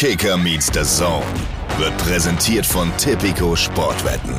[0.00, 1.26] Kicker meets the Zone
[1.76, 4.36] wird präsentiert von Tipico Sportwetten.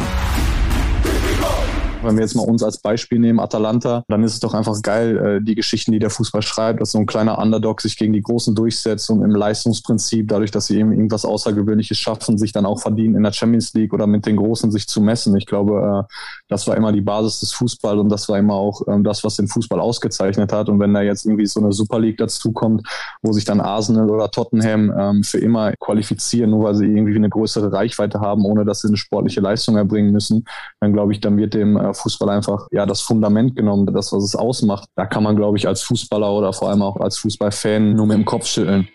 [2.01, 5.17] Wenn wir jetzt mal uns als Beispiel nehmen, Atalanta, dann ist es doch einfach geil,
[5.17, 8.21] äh, die Geschichten, die der Fußball schreibt, dass so ein kleiner Underdog sich gegen die
[8.21, 12.79] Großen durchsetzt und im Leistungsprinzip, dadurch, dass sie eben irgendwas Außergewöhnliches schaffen, sich dann auch
[12.79, 15.35] verdienen, in der Champions League oder mit den Großen sich zu messen.
[15.35, 16.13] Ich glaube, äh,
[16.47, 19.35] das war immer die Basis des Fußballs und das war immer auch ähm, das, was
[19.35, 20.69] den Fußball ausgezeichnet hat.
[20.69, 22.87] Und wenn da jetzt irgendwie so eine Super League dazukommt,
[23.21, 27.29] wo sich dann Arsenal oder Tottenham ähm, für immer qualifizieren, nur weil sie irgendwie eine
[27.29, 30.45] größere Reichweite haben, ohne dass sie eine sportliche Leistung erbringen müssen,
[30.79, 34.35] dann glaube ich, dann wird dem Fußball einfach ja das Fundament genommen, das, was es
[34.35, 34.89] ausmacht.
[34.95, 38.17] Da kann man, glaube ich, als Fußballer oder vor allem auch als Fußballfan nur mit
[38.17, 38.87] dem Kopf schütteln.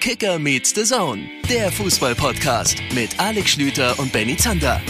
[0.00, 4.80] Kicker meets the Zone, der Fußball-Podcast mit Alex Schlüter und Benny Zander.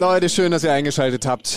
[0.00, 1.56] Leute, schön, dass ihr eingeschaltet habt.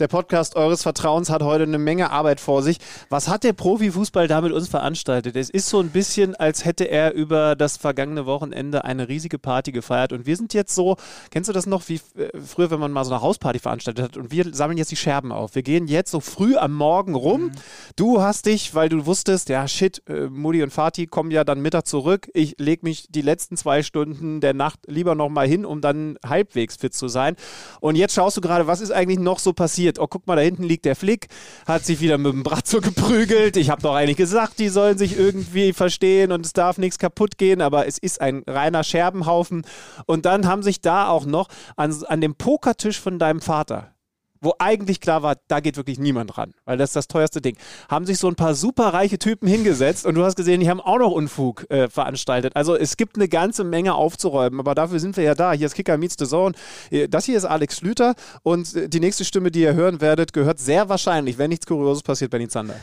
[0.00, 2.78] Der Podcast eures Vertrauens hat heute eine Menge Arbeit vor sich.
[3.10, 5.36] Was hat der Profifußball da mit uns veranstaltet?
[5.36, 9.72] Es ist so ein bisschen, als hätte er über das vergangene Wochenende eine riesige Party
[9.72, 10.14] gefeiert.
[10.14, 10.96] Und wir sind jetzt so,
[11.30, 14.16] kennst du das noch, wie äh, früher, wenn man mal so eine Hausparty veranstaltet hat?
[14.16, 15.54] Und wir sammeln jetzt die Scherben auf.
[15.54, 17.42] Wir gehen jetzt so früh am Morgen rum.
[17.42, 17.52] Mhm.
[17.96, 21.60] Du hast dich, weil du wusstest, ja shit, äh, Mutti und Vati kommen ja dann
[21.60, 22.30] Mittag zurück.
[22.32, 26.76] Ich lege mich die letzten zwei Stunden der Nacht lieber nochmal hin, um dann halbwegs
[26.76, 27.36] fit zu sein.
[27.80, 29.89] Und jetzt schaust du gerade, was ist eigentlich noch so passiert?
[29.90, 29.98] Passiert.
[29.98, 31.28] Oh, guck mal, da hinten liegt der Flick,
[31.66, 33.56] hat sich wieder mit dem Bratzo geprügelt.
[33.56, 37.38] Ich habe doch eigentlich gesagt, die sollen sich irgendwie verstehen und es darf nichts kaputt
[37.38, 39.62] gehen, aber es ist ein reiner Scherbenhaufen.
[40.06, 43.92] Und dann haben sich da auch noch an, an dem Pokertisch von deinem Vater
[44.40, 47.56] wo eigentlich klar war, da geht wirklich niemand ran, weil das ist das teuerste Ding,
[47.88, 50.98] haben sich so ein paar superreiche Typen hingesetzt und du hast gesehen, die haben auch
[50.98, 52.56] noch Unfug äh, veranstaltet.
[52.56, 55.52] Also es gibt eine ganze Menge aufzuräumen, aber dafür sind wir ja da.
[55.52, 56.54] Hier ist Kicker Meets the Zone.
[56.90, 60.32] Äh, das hier ist Alex Schlüter und äh, die nächste Stimme, die ihr hören werdet,
[60.32, 62.76] gehört sehr wahrscheinlich, wenn nichts Kurioses passiert, Benny Zander.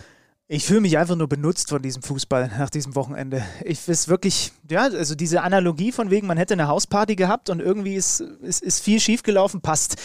[0.50, 3.44] Ich fühle mich einfach nur benutzt von diesem Fußball nach diesem Wochenende.
[3.66, 7.60] Ich weiß wirklich, ja, also diese Analogie von wegen, man hätte eine Hausparty gehabt und
[7.60, 9.98] irgendwie ist, ist, ist viel schiefgelaufen, passt.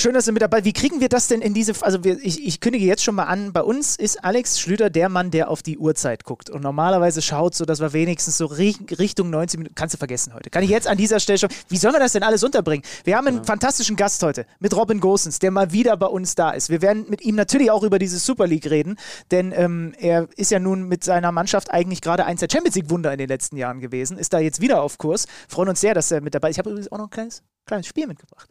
[0.00, 2.46] Schön, dass du mit dabei Wie kriegen wir das denn in diese, also wir, ich,
[2.46, 5.60] ich kündige jetzt schon mal an, bei uns ist Alex Schlüter der Mann, der auf
[5.60, 9.94] die Uhrzeit guckt und normalerweise schaut, so dass wir wenigstens so Richtung 90 Minuten, kannst
[9.94, 10.50] du vergessen heute.
[10.50, 12.84] Kann ich jetzt an dieser Stelle schon, wie sollen wir das denn alles unterbringen?
[13.02, 13.42] Wir haben einen ja.
[13.42, 16.70] fantastischen Gast heute mit Robin Gosens, der mal wieder bei uns da ist.
[16.70, 19.00] Wir werden mit ihm natürlich auch über diese Super League reden,
[19.32, 22.90] denn ähm, er ist ja nun mit seiner Mannschaft eigentlich gerade eins der Champions League
[22.90, 25.26] Wunder in den letzten Jahren gewesen, ist da jetzt wieder auf Kurs.
[25.48, 26.54] Freuen uns sehr, dass er mit dabei ist.
[26.54, 28.48] Ich habe übrigens auch noch ein kleines, kleines Spiel mitgebracht.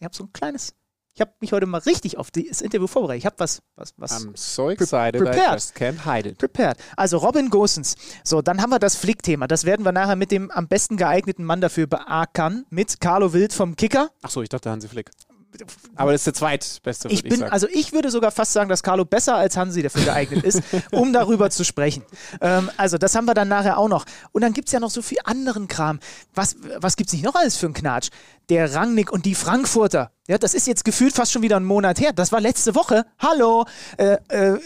[0.00, 0.72] Ich habe so ein kleines,
[1.12, 3.18] ich habe mich heute mal richtig auf das Interview vorbereitet.
[3.18, 4.12] Ich habe was, was, was.
[4.12, 5.50] I'm so excited, prepared.
[5.50, 6.38] I just can't hide it.
[6.38, 6.78] Prepared.
[6.96, 7.96] Also Robin Gosens.
[8.24, 9.46] So, dann haben wir das Flick-Thema.
[9.46, 13.52] Das werden wir nachher mit dem am besten geeigneten Mann dafür beackern, mit Carlo Wild
[13.52, 14.10] vom Kicker.
[14.22, 15.10] Achso, ich dachte Hansi Flick.
[15.96, 17.08] Aber das ist der zweitbeste.
[17.08, 20.04] Ich bin, ich also ich würde sogar fast sagen, dass Carlo besser als Hansi dafür
[20.04, 20.62] geeignet ist,
[20.92, 22.04] um darüber zu sprechen.
[22.40, 24.04] Ähm, also das haben wir dann nachher auch noch.
[24.32, 25.98] Und dann gibt es ja noch so viel anderen Kram.
[26.34, 28.10] Was, was gibt es nicht noch alles für einen Knatsch?
[28.50, 30.10] Der Rangnick und die Frankfurter.
[30.30, 32.12] Ja, das ist jetzt gefühlt fast schon wieder einen Monat her.
[32.12, 33.04] Das war letzte Woche.
[33.18, 33.64] Hallo.
[33.96, 34.58] Äh, äh,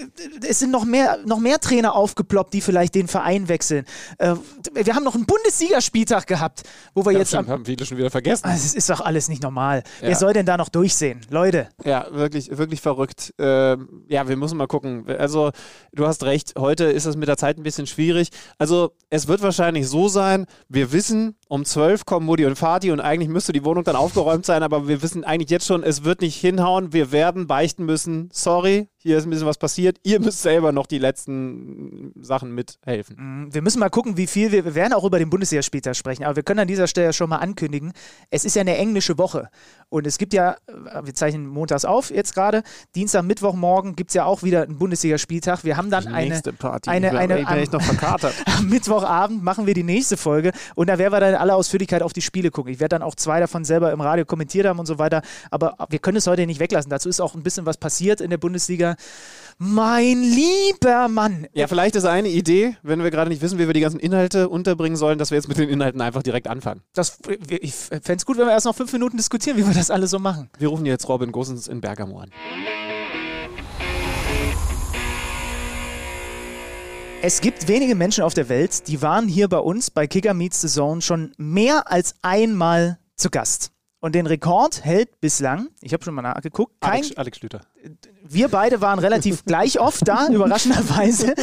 [0.47, 3.87] es sind noch mehr, noch mehr Trainer aufgeploppt, die vielleicht den Verein wechseln.
[4.19, 4.35] Äh,
[4.75, 6.65] wir haben noch einen Bundesligaspieltag gehabt,
[6.95, 7.29] wo wir ja, jetzt.
[7.29, 8.45] Stimmt, haben viele schon wieder vergessen.
[8.45, 9.85] Also, es ist doch alles nicht normal.
[10.03, 10.09] Ja.
[10.09, 11.23] Wer soll denn da noch durchsehen?
[11.31, 11.69] Leute.
[11.83, 13.33] Ja, wirklich, wirklich verrückt.
[13.39, 15.07] Ähm, ja, wir müssen mal gucken.
[15.09, 15.51] Also,
[15.95, 16.55] du hast recht.
[16.59, 18.29] Heute ist es mit der Zeit ein bisschen schwierig.
[18.59, 22.99] Also, es wird wahrscheinlich so sein, wir wissen, um 12 kommen Mutti und Vati und
[22.99, 26.21] eigentlich müsste die Wohnung dann aufgeräumt sein, aber wir wissen eigentlich jetzt schon, es wird
[26.21, 26.93] nicht hinhauen.
[26.93, 28.29] Wir werden beichten müssen.
[28.33, 29.99] Sorry, hier ist ein bisschen was passiert.
[30.03, 33.17] Ihr müsst selber noch die letzten Sachen mithelfen.
[33.19, 33.55] Mhm.
[33.55, 36.37] Wir müssen mal gucken, wie viel wir, wir werden auch über den Bundesligaspieltag sprechen, aber
[36.37, 37.93] wir können an dieser Stelle schon mal ankündigen,
[38.31, 39.51] es ist ja eine englische Woche
[39.91, 42.63] und es gibt ja, äh, wir zeichnen montags auf jetzt gerade,
[42.95, 45.65] Dienstag, Mittwoch, morgen gibt es ja auch wieder einen Bundesligaspieltag.
[45.65, 46.89] Wir haben dann eine, nächste Party.
[46.89, 48.35] eine, eine, eine am, noch verkatert.
[48.57, 52.01] am Mittwochabend machen wir die nächste Folge und da werden wir dann in aller Ausführlichkeit
[52.01, 52.73] auf die Spiele gucken.
[52.73, 55.77] Ich werde dann auch zwei davon selber im Radio kommentiert haben und so weiter, aber
[55.91, 56.89] wir können es heute nicht weglassen.
[56.89, 58.94] Dazu ist auch ein bisschen was passiert in der Bundesliga.
[59.59, 61.47] Mein lieber Mann.
[61.53, 64.49] Ja, vielleicht ist eine Idee, wenn wir gerade nicht wissen, wie wir die ganzen Inhalte
[64.49, 66.83] unterbringen sollen, dass wir jetzt mit den Inhalten einfach direkt anfangen.
[66.93, 67.19] Das,
[67.49, 70.11] ich fände es gut, wenn wir erst noch fünf Minuten diskutieren, wie wir das alles
[70.11, 70.51] so machen.
[70.59, 72.31] Wir rufen jetzt Robin Gosens in Bergamo an.
[77.23, 80.61] Es gibt wenige Menschen auf der Welt, die waren hier bei uns bei Kicker Meets
[80.61, 83.71] the Zone schon mehr als einmal zu Gast.
[84.01, 87.63] Und den Rekord hält bislang, ich habe schon mal nachgeguckt, kein, Alex, Alex Schlüter.
[88.23, 91.35] Wir beide waren relativ gleich oft da, überraschenderweise.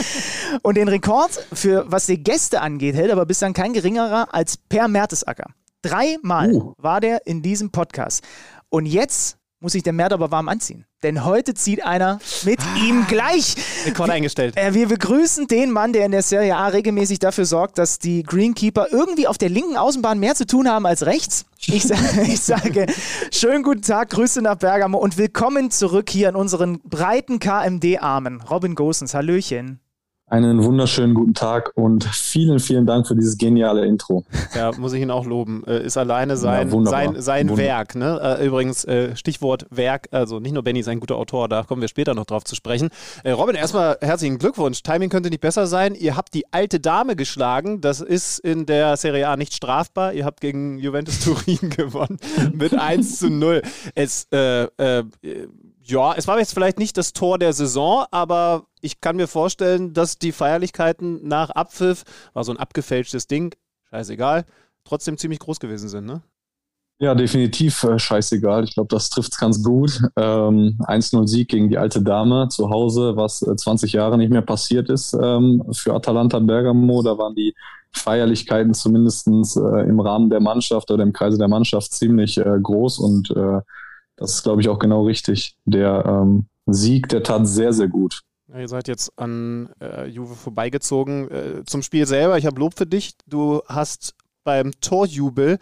[0.61, 4.87] Und den Rekord für was die Gäste angeht, hält aber bislang kein geringerer als Per
[4.87, 5.47] Mertesacker.
[5.81, 6.73] Dreimal uh.
[6.77, 8.23] war der in diesem Podcast.
[8.69, 10.85] Und jetzt muss sich der Mert aber warm anziehen.
[11.03, 13.55] Denn heute zieht einer mit ah, ihm gleich.
[13.85, 14.57] Rekord eingestellt.
[14.57, 18.23] Äh, wir begrüßen den Mann, der in der Serie A regelmäßig dafür sorgt, dass die
[18.23, 21.45] Greenkeeper irgendwie auf der linken Außenbahn mehr zu tun haben als rechts.
[21.65, 22.87] Ich, sa ich sage,
[23.31, 28.41] schönen guten Tag, Grüße nach Bergamo und willkommen zurück hier in unseren breiten KMD-Armen.
[28.41, 29.79] Robin Gosens, Hallöchen.
[30.31, 34.23] Einen wunderschönen guten Tag und vielen, vielen Dank für dieses geniale Intro.
[34.55, 35.65] Ja, muss ich ihn auch loben.
[35.67, 37.95] Äh, ist alleine sein, ja, sein, sein Werk.
[37.95, 38.37] Ne?
[38.39, 41.81] Äh, übrigens, äh, Stichwort Werk, also nicht nur Benny ist ein guter Autor, da kommen
[41.81, 42.91] wir später noch drauf zu sprechen.
[43.25, 44.83] Robin, erstmal herzlichen Glückwunsch.
[44.83, 45.95] Timing könnte nicht besser sein.
[45.95, 47.81] Ihr habt die alte Dame geschlagen.
[47.81, 50.13] Das ist in der Serie A nicht strafbar.
[50.13, 52.17] Ihr habt gegen Juventus Turin gewonnen
[52.53, 53.63] mit 1 zu 0.
[53.95, 55.03] Es, äh, äh,
[55.83, 59.93] ja, es war jetzt vielleicht nicht das Tor der Saison, aber ich kann mir vorstellen,
[59.93, 63.55] dass die Feierlichkeiten nach Abpfiff, war so ein abgefälschtes Ding,
[63.89, 64.45] scheißegal,
[64.83, 66.21] trotzdem ziemlich groß gewesen sind, ne?
[66.99, 68.63] Ja, definitiv äh, scheißegal.
[68.63, 70.03] Ich glaube, das trifft es ganz gut.
[70.15, 74.43] Ähm, 1-0 Sieg gegen die alte Dame zu Hause, was äh, 20 Jahre nicht mehr
[74.43, 77.01] passiert ist ähm, für Atalanta Bergamo.
[77.01, 77.55] Da waren die
[77.91, 82.99] Feierlichkeiten zumindest äh, im Rahmen der Mannschaft oder im Kreise der Mannschaft ziemlich äh, groß
[82.99, 83.61] und äh,
[84.21, 85.57] das ist, glaube ich, auch genau richtig.
[85.65, 88.21] Der ähm, Sieg, der tat sehr, sehr gut.
[88.53, 91.31] Ihr seid jetzt an äh, Juve vorbeigezogen.
[91.31, 93.13] Äh, zum Spiel selber, ich habe Lob für dich.
[93.25, 94.13] Du hast
[94.43, 95.57] beim Torjubel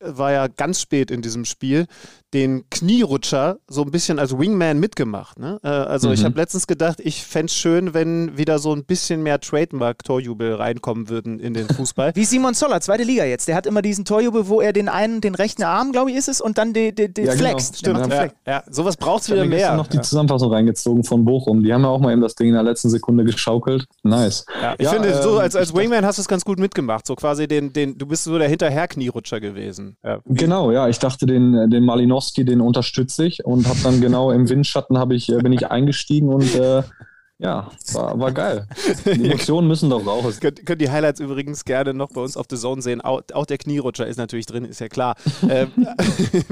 [0.00, 1.86] war ja ganz spät in diesem Spiel,
[2.34, 5.38] den Knierutscher so ein bisschen als Wingman mitgemacht.
[5.38, 5.58] Ne?
[5.62, 6.14] Äh, also mhm.
[6.14, 10.54] ich habe letztens gedacht, ich fände es schön, wenn wieder so ein bisschen mehr Trademark-Torjubel
[10.54, 12.12] reinkommen würden in den Fußball.
[12.14, 13.48] Wie Simon Zoller, zweite Liga jetzt.
[13.48, 16.28] Der hat immer diesen Torjubel, wo er den einen, den rechten Arm, glaube ich, ist
[16.28, 17.48] es, und dann den de, de ja, genau.
[17.48, 17.82] Flex.
[17.82, 17.98] Genau.
[18.00, 18.20] Stimmt, ja.
[18.20, 18.34] Flex.
[18.46, 18.62] ja.
[18.70, 19.58] sowas braucht es wieder mehr.
[19.58, 21.62] Ich habe noch die Zusammenfassung reingezogen von Bochum.
[21.62, 23.86] Die haben ja auch mal eben das Ding in der letzten Sekunde geschaukelt.
[24.02, 24.44] Nice.
[24.60, 27.06] Ja, ich finde, ähm, so als, als Wingman hast du es ganz gut mitgemacht.
[27.06, 29.87] So quasi den, den, du bist so der Hinterher-Knierutscher gewesen.
[30.26, 30.88] Genau, ja.
[30.88, 35.14] Ich dachte, den, den Malinowski, den unterstütze ich und habe dann genau im Windschatten habe
[35.14, 36.82] ich, äh, bin ich eingestiegen und äh,
[37.40, 38.66] ja, war, war geil.
[39.06, 40.40] Die Emotionen müssen doch raus.
[40.40, 43.00] Könnt, könnt die Highlights übrigens gerne noch bei uns auf The Zone sehen.
[43.00, 45.14] Auch, auch der Knierutscher ist natürlich drin, ist ja klar.
[45.48, 45.70] ähm,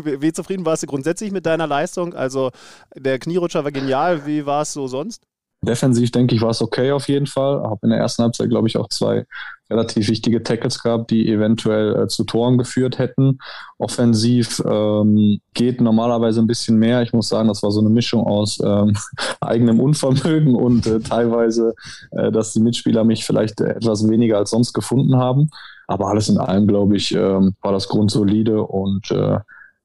[0.04, 2.14] wie zufrieden warst du grundsätzlich mit deiner Leistung?
[2.14, 2.52] Also
[2.94, 4.26] der Knierutscher war genial.
[4.26, 5.26] Wie war es so sonst?
[5.62, 7.62] Defensiv denke ich, war es okay auf jeden Fall.
[7.62, 9.24] Habe in der ersten Halbzeit, glaube ich, auch zwei
[9.68, 13.38] relativ wichtige Tackles gehabt, die eventuell äh, zu Toren geführt hätten.
[13.78, 17.02] Offensiv ähm, geht normalerweise ein bisschen mehr.
[17.02, 18.96] Ich muss sagen, das war so eine Mischung aus ähm,
[19.40, 21.74] eigenem Unvermögen und äh, teilweise,
[22.12, 25.50] äh, dass die Mitspieler mich vielleicht etwas weniger als sonst gefunden haben.
[25.88, 29.38] Aber alles in allem, glaube ich, ähm, war das grundsolide und äh,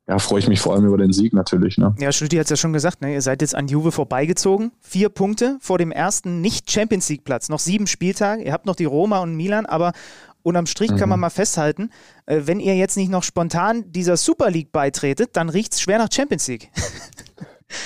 [0.08, 1.78] ja, freue ich mich vor allem über den Sieg natürlich.
[1.78, 1.96] Ne?
[2.00, 3.14] Ja, Schlüti hat es ja schon gesagt, ne?
[3.14, 4.72] ihr seid jetzt an Juve vorbeigezogen.
[4.82, 7.50] Vier Punkte vor dem ersten Nicht-Champions League-Platz.
[7.50, 8.44] Noch sieben Spieltage.
[8.44, 9.94] Ihr habt noch die Roma und Milan, aber
[10.44, 10.98] unterm Strich mhm.
[10.98, 11.22] kann man mhm.
[11.22, 11.92] mal festhalten,
[12.26, 16.00] äh, wenn ihr jetzt nicht noch spontan dieser Super League beitretet, dann riecht es schwer
[16.00, 16.70] nach Champions League.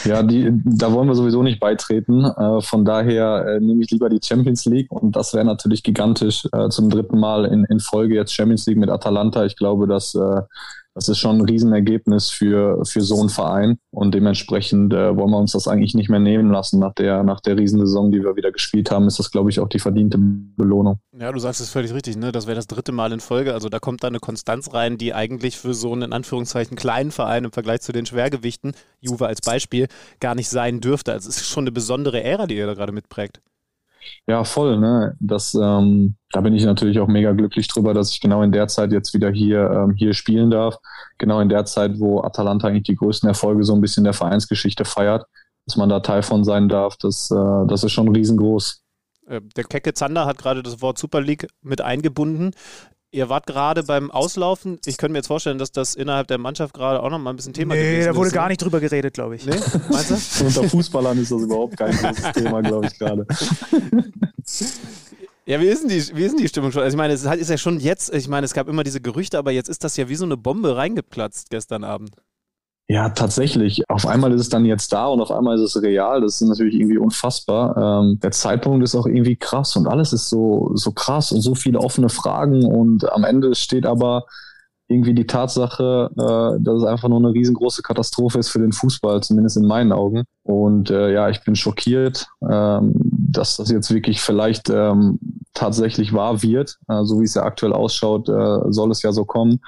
[0.03, 2.25] Ja, die, da wollen wir sowieso nicht beitreten.
[2.25, 6.47] Äh, von daher äh, nehme ich lieber die Champions League und das wäre natürlich gigantisch
[6.51, 9.45] äh, zum dritten Mal in, in Folge jetzt Champions League mit Atalanta.
[9.45, 10.41] Ich glaube, dass äh,
[10.95, 13.77] das ist schon ein Riesenergebnis für, für so einen Verein.
[13.91, 16.79] Und dementsprechend äh, wollen wir uns das eigentlich nicht mehr nehmen lassen.
[16.79, 19.67] Nach der, nach der Riesensaison, die wir wieder gespielt haben, ist das, glaube ich, auch
[19.67, 20.99] die verdiente Belohnung.
[21.19, 22.31] Ja, du sagst es völlig richtig, ne?
[22.31, 23.53] Das wäre das dritte Mal in Folge.
[23.53, 27.11] Also da kommt da eine Konstanz rein, die eigentlich für so einen in Anführungszeichen kleinen
[27.11, 28.71] Verein im Vergleich zu den Schwergewichten,
[29.01, 29.87] Juve als Beispiel,
[30.21, 31.11] gar nicht sein dürfte.
[31.11, 33.41] Also es ist schon eine besondere Ära, die ihr da gerade mitprägt.
[34.27, 34.77] Ja, voll.
[34.79, 35.15] Ne?
[35.19, 38.67] Das, ähm, da bin ich natürlich auch mega glücklich drüber, dass ich genau in der
[38.67, 40.77] Zeit jetzt wieder hier, ähm, hier spielen darf.
[41.17, 44.85] Genau in der Zeit, wo Atalanta eigentlich die größten Erfolge so ein bisschen der Vereinsgeschichte
[44.85, 45.25] feiert,
[45.65, 48.83] dass man da Teil von sein darf, das, äh, das ist schon riesengroß.
[49.27, 52.51] Äh, der Kecke Zander hat gerade das Wort Super League mit eingebunden.
[53.11, 54.79] Ihr wart gerade beim Auslaufen.
[54.85, 57.35] Ich könnte mir jetzt vorstellen, dass das innerhalb der Mannschaft gerade auch noch mal ein
[57.37, 58.05] bisschen Thema nee, gewesen ist.
[58.05, 59.45] Nee, da wurde gar nicht drüber geredet, glaube ich.
[59.45, 59.55] Nee?
[59.89, 60.45] Meinst du?
[60.45, 63.25] Unter Fußballern ist das überhaupt kein großes Thema, glaube ich, gerade.
[65.47, 66.81] Ja, wie ist denn die, wie ist denn die Stimmung schon?
[66.81, 69.37] Also ich meine, es ist ja schon jetzt, ich meine, es gab immer diese Gerüchte,
[69.37, 72.15] aber jetzt ist das ja wie so eine Bombe reingeplatzt gestern Abend.
[72.87, 73.83] Ja, tatsächlich.
[73.89, 76.21] Auf einmal ist es dann jetzt da und auf einmal ist es real.
[76.21, 78.03] Das ist natürlich irgendwie unfassbar.
[78.03, 81.55] Ähm, der Zeitpunkt ist auch irgendwie krass und alles ist so, so krass und so
[81.55, 84.25] viele offene Fragen und am Ende steht aber
[84.87, 89.21] irgendwie die Tatsache, äh, dass es einfach nur eine riesengroße Katastrophe ist für den Fußball,
[89.23, 90.23] zumindest in meinen Augen.
[90.43, 95.17] Und äh, ja, ich bin schockiert, ähm, dass das jetzt wirklich vielleicht ähm,
[95.55, 96.77] tatsächlich wahr wird.
[96.87, 99.59] Äh, so wie es ja aktuell ausschaut, äh, soll es ja so kommen.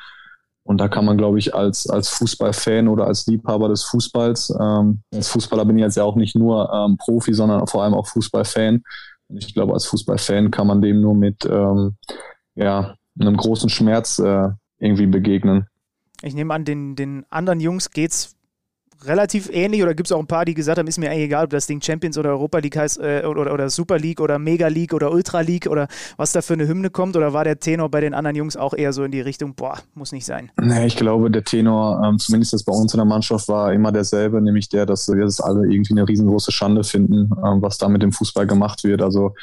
[0.68, 5.00] Und da kann man, glaube ich, als, als Fußballfan oder als Liebhaber des Fußballs, ähm,
[5.14, 8.06] als Fußballer bin ich jetzt ja auch nicht nur ähm, Profi, sondern vor allem auch
[8.08, 8.84] Fußballfan.
[9.30, 11.96] Und ich glaube, als Fußballfan kann man dem nur mit ähm,
[12.56, 15.68] ja, einem großen Schmerz äh, irgendwie begegnen.
[16.22, 18.36] Ich nehme an, den, den anderen Jungs geht es
[19.06, 21.46] relativ ähnlich oder gibt es auch ein paar, die gesagt haben, ist mir eigentlich egal,
[21.46, 24.68] ob das Ding Champions oder Europa League heißt äh, oder, oder Super League oder Mega
[24.68, 25.88] League oder Ultra League oder
[26.18, 28.74] was da für eine Hymne kommt oder war der Tenor bei den anderen Jungs auch
[28.74, 30.52] eher so in die Richtung, boah, muss nicht sein?
[30.60, 34.42] Nee, ich glaube, der Tenor, ähm, zumindest bei uns in der Mannschaft, war immer derselbe,
[34.42, 38.02] nämlich der, dass wir das alle irgendwie eine riesengroße Schande finden, ähm, was da mit
[38.02, 39.02] dem Fußball gemacht wird.
[39.02, 39.34] Also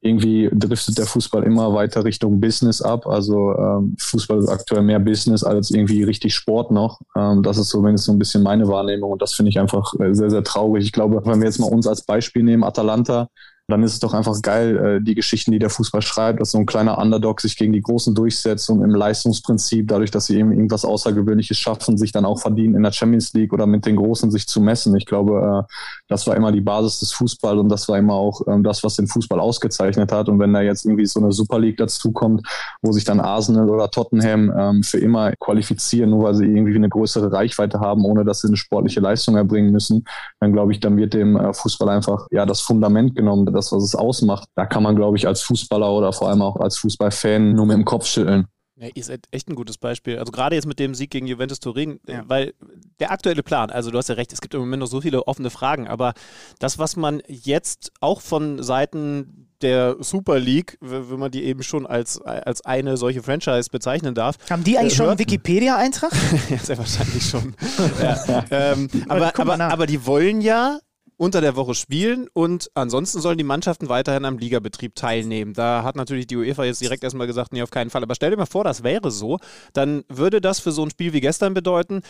[0.00, 3.06] irgendwie driftet der Fußball immer weiter Richtung Business ab.
[3.06, 7.00] Also ähm, Fußball ist aktuell mehr Business als irgendwie richtig Sport noch.
[7.16, 10.14] Ähm, das ist zumindest so ein bisschen meine Wahrnehmung und das finde ich einfach äh,
[10.14, 10.84] sehr, sehr traurig.
[10.84, 13.28] Ich glaube, wenn wir jetzt mal uns als Beispiel nehmen, Atalanta,
[13.68, 16.58] dann ist es doch einfach geil, äh, die Geschichten, die der Fußball schreibt, dass so
[16.58, 20.52] ein kleiner Underdog sich gegen die Großen durchsetzt und im Leistungsprinzip, dadurch, dass sie eben
[20.52, 24.30] irgendwas Außergewöhnliches schaffen, sich dann auch verdienen, in der Champions League oder mit den Großen
[24.30, 24.96] sich zu messen.
[24.96, 25.72] Ich glaube, äh,
[26.08, 28.96] das war immer die Basis des Fußballs und das war immer auch ähm, das, was
[28.96, 30.30] den Fußball ausgezeichnet hat.
[30.30, 32.48] Und wenn da jetzt irgendwie so eine Super League dazukommt,
[32.80, 36.88] wo sich dann Arsenal oder Tottenham ähm, für immer qualifizieren, nur weil sie irgendwie eine
[36.88, 40.06] größere Reichweite haben, ohne dass sie eine sportliche Leistung erbringen müssen,
[40.40, 43.82] dann glaube ich, dann wird dem äh, Fußball einfach ja das Fundament genommen das, was
[43.82, 47.52] es ausmacht, da kann man, glaube ich, als Fußballer oder vor allem auch als Fußballfan
[47.52, 48.46] nur mit dem Kopf schütteln.
[48.80, 50.18] Ja, ihr seid echt ein gutes Beispiel.
[50.18, 52.22] Also gerade jetzt mit dem Sieg gegen Juventus Turin, ja.
[52.28, 52.54] weil
[53.00, 55.26] der aktuelle Plan, also du hast ja recht, es gibt im Moment noch so viele
[55.26, 56.14] offene Fragen, aber
[56.60, 61.86] das, was man jetzt auch von Seiten der Super League, wenn man die eben schon
[61.86, 64.36] als, als eine solche Franchise bezeichnen darf.
[64.48, 66.12] Haben die eigentlich äh, schon einen Wikipedia-Eintrag?
[66.50, 67.56] ja, sehr wahrscheinlich schon.
[68.00, 68.44] ja.
[68.50, 70.78] ähm, aber, aber, aber die wollen ja
[71.18, 75.52] unter der Woche spielen und ansonsten sollen die Mannschaften weiterhin am Ligabetrieb teilnehmen.
[75.52, 78.02] Da hat natürlich die UEFA jetzt direkt erstmal gesagt, nee, auf keinen Fall.
[78.02, 79.38] Aber stell dir mal vor, das wäre so,
[79.72, 82.02] dann würde das für so ein Spiel wie gestern bedeuten,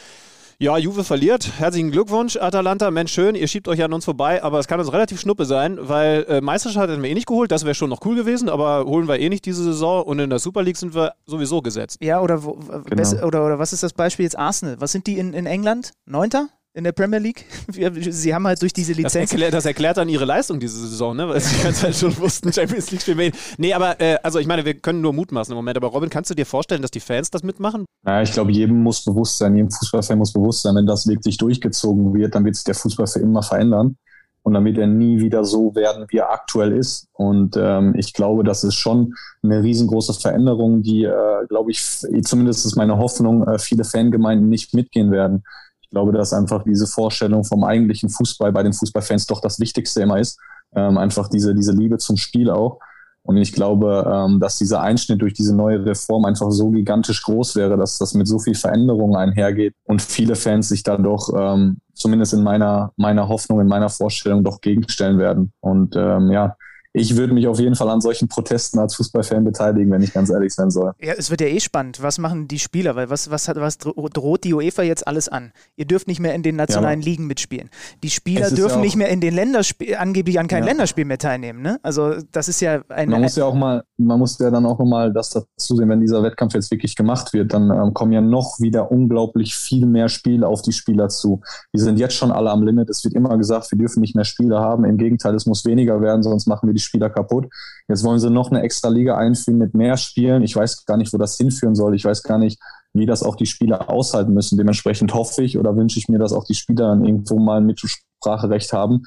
[0.60, 1.52] ja, Juve verliert.
[1.58, 2.90] Herzlichen Glückwunsch, Atalanta.
[2.90, 5.78] Mensch, schön, ihr schiebt euch an uns vorbei, aber es kann uns relativ schnuppe sein,
[5.80, 7.52] weil äh, Meisterschaft hätten wir eh nicht geholt.
[7.52, 10.30] Das wäre schon noch cool gewesen, aber holen wir eh nicht diese Saison und in
[10.30, 11.98] der Super League sind wir sowieso gesetzt.
[12.02, 13.24] Ja, oder, wo, genau.
[13.24, 14.80] oder, oder was ist das Beispiel jetzt Arsenal?
[14.80, 15.92] Was sind die in, in England?
[16.06, 16.48] Neunter?
[16.78, 17.44] In der Premier League.
[18.10, 19.12] Sie haben halt durch diese Lizenz.
[19.12, 21.28] Das erklärt, das erklärt dann ihre Leistung diese Saison, ne?
[21.28, 23.32] weil sie halt schon wussten, Champions League spielen wir.
[23.58, 25.76] Nee, aber äh, also ich meine, wir können nur mutmaßen im Moment.
[25.76, 27.84] Aber Robin, kannst du dir vorstellen, dass die Fans das mitmachen?
[28.06, 31.36] Ja, ich glaube, jedem muss bewusst sein, jedem Fußballfan muss bewusst sein, wenn das wirklich
[31.36, 33.96] durchgezogen wird, dann wird sich der Fußball für immer verändern.
[34.44, 37.08] Und dann wird er nie wieder so werden, wie er aktuell ist.
[37.12, 41.82] Und ähm, ich glaube, das ist schon eine riesengroße Veränderung, die, äh, glaube ich,
[42.22, 45.42] zumindest ist meine Hoffnung, äh, viele Fangemeinden nicht mitgehen werden.
[45.88, 50.02] Ich glaube, dass einfach diese Vorstellung vom eigentlichen Fußball bei den Fußballfans doch das Wichtigste
[50.02, 50.38] immer ist.
[50.76, 52.78] Ähm, einfach diese, diese Liebe zum Spiel auch.
[53.22, 57.56] Und ich glaube, ähm, dass dieser Einschnitt durch diese neue Reform einfach so gigantisch groß
[57.56, 61.78] wäre, dass das mit so viel Veränderungen einhergeht und viele Fans sich da doch, ähm,
[61.94, 65.52] zumindest in meiner, meiner Hoffnung, in meiner Vorstellung, doch gegenstellen werden.
[65.60, 66.54] Und ähm, ja,
[66.92, 70.30] ich würde mich auf jeden Fall an solchen Protesten als Fußballfan beteiligen, wenn ich ganz
[70.30, 70.92] ehrlich sein soll.
[71.00, 72.02] Ja, es wird ja eh spannend.
[72.02, 72.96] Was machen die Spieler?
[72.96, 75.52] Weil was, was, hat, was droht die UEFA jetzt alles an?
[75.76, 77.70] Ihr dürft nicht mehr in den nationalen ja, Ligen mitspielen.
[78.02, 80.70] Die Spieler dürfen ja nicht mehr in den Länderspielen, angeblich an keinem ja.
[80.70, 81.62] Länderspiel mehr teilnehmen.
[81.62, 81.78] Ne?
[81.82, 83.10] Also das ist ja ein.
[83.10, 86.00] Man muss ja auch mal, man muss ja dann auch nochmal das dazu sehen, wenn
[86.00, 90.08] dieser Wettkampf jetzt wirklich gemacht wird, dann ähm, kommen ja noch wieder unglaublich viel mehr
[90.08, 91.42] Spiele auf die Spieler zu.
[91.72, 92.88] Wir sind jetzt schon alle am Limit.
[92.88, 94.84] Es wird immer gesagt, wir dürfen nicht mehr Spiele haben.
[94.84, 97.46] Im Gegenteil, es muss weniger werden, sonst machen wir die Spieler kaputt.
[97.88, 100.42] Jetzt wollen sie noch eine extra Liga einführen mit mehr Spielen.
[100.42, 101.94] Ich weiß gar nicht, wo das hinführen soll.
[101.94, 102.60] Ich weiß gar nicht,
[102.92, 104.58] wie das auch die Spieler aushalten müssen.
[104.58, 107.66] Dementsprechend hoffe ich oder wünsche ich mir, dass auch die Spieler dann irgendwo mal ein
[107.66, 109.04] Mitspracherecht haben.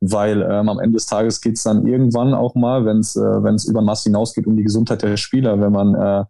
[0.00, 3.70] Weil ähm, am Ende des Tages geht es dann irgendwann auch mal, wenn es äh,
[3.70, 5.60] über Mass hinausgeht, um die Gesundheit der Spieler.
[5.60, 6.24] Wenn man äh,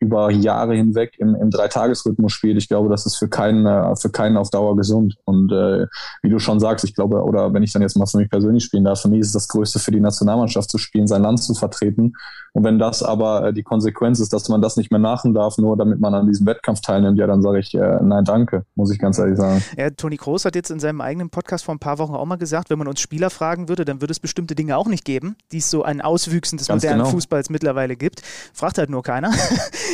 [0.00, 2.56] über Jahre hinweg im, im Dreitagesrhythmus spielt.
[2.56, 5.16] Ich glaube, das ist für keinen, äh, für keinen auf Dauer gesund.
[5.24, 5.86] Und äh,
[6.22, 8.64] wie du schon sagst, ich glaube, oder wenn ich dann jetzt mal für mich persönlich
[8.64, 11.42] spielen darf, für mich ist es das Größte für die Nationalmannschaft zu spielen, sein Land
[11.42, 12.14] zu vertreten.
[12.52, 15.58] Und wenn das aber äh, die Konsequenz ist, dass man das nicht mehr machen darf,
[15.58, 18.90] nur damit man an diesem Wettkampf teilnimmt, ja, dann sage ich äh, nein, danke, muss
[18.90, 19.62] ich ganz ehrlich sagen.
[19.76, 22.36] Ja, Toni Kroos hat jetzt in seinem eigenen Podcast vor ein paar Wochen auch mal
[22.36, 25.36] gesagt, wenn man uns Spieler fragen würde, dann würde es bestimmte Dinge auch nicht geben,
[25.52, 27.10] die es so an Auswüchsen des ganz modernen genau.
[27.10, 28.22] Fußballs mittlerweile gibt.
[28.52, 29.30] Fragt halt nur keiner.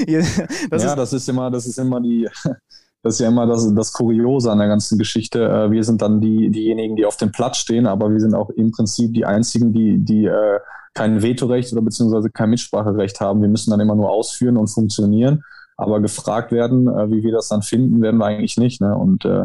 [0.71, 2.29] das ja, ist das ist immer, das ist immer die,
[3.03, 5.45] das ist ja immer das, das Kuriose an der ganzen Geschichte.
[5.45, 8.51] Äh, wir sind dann die, diejenigen, die auf dem Platz stehen, aber wir sind auch
[8.51, 10.59] im Prinzip die einzigen, die, die äh,
[10.95, 13.43] kein Vetorecht oder beziehungsweise kein Mitspracherecht haben.
[13.43, 15.45] Wir müssen dann immer nur ausführen und funktionieren.
[15.79, 18.81] Aber gefragt werden, äh, wie wir das dann finden, werden wir eigentlich nicht.
[18.81, 18.97] Ne?
[18.97, 19.45] Und äh,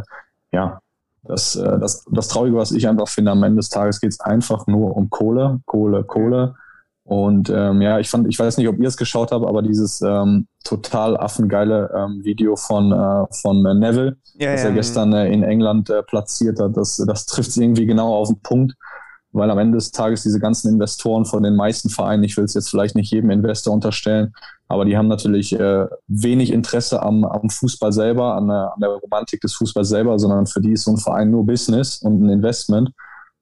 [0.54, 0.80] ja,
[1.24, 4.66] das, das, das Traurige, was ich einfach finde, am Ende des Tages geht es einfach
[4.66, 6.56] nur um Kohle, Kohle, Kohle.
[7.12, 10.00] Und ähm, ja, ich fand, ich weiß nicht, ob ihr es geschaut habt, aber dieses
[10.00, 15.12] ähm, total affengeile ähm, Video von, äh, von äh, Neville, ja, das ja, er gestern
[15.12, 18.76] äh, in England äh, platziert hat, das, das trifft irgendwie genau auf den Punkt.
[19.34, 22.54] weil am Ende des Tages diese ganzen Investoren von den meisten Vereinen, ich will es
[22.54, 24.34] jetzt vielleicht nicht jedem Investor unterstellen,
[24.70, 28.90] aber die haben natürlich äh, wenig Interesse am, am Fußball selber, an der, an der
[28.90, 32.30] Romantik des Fußballs selber, sondern für die ist so ein Verein nur Business und ein
[32.30, 32.92] Investment.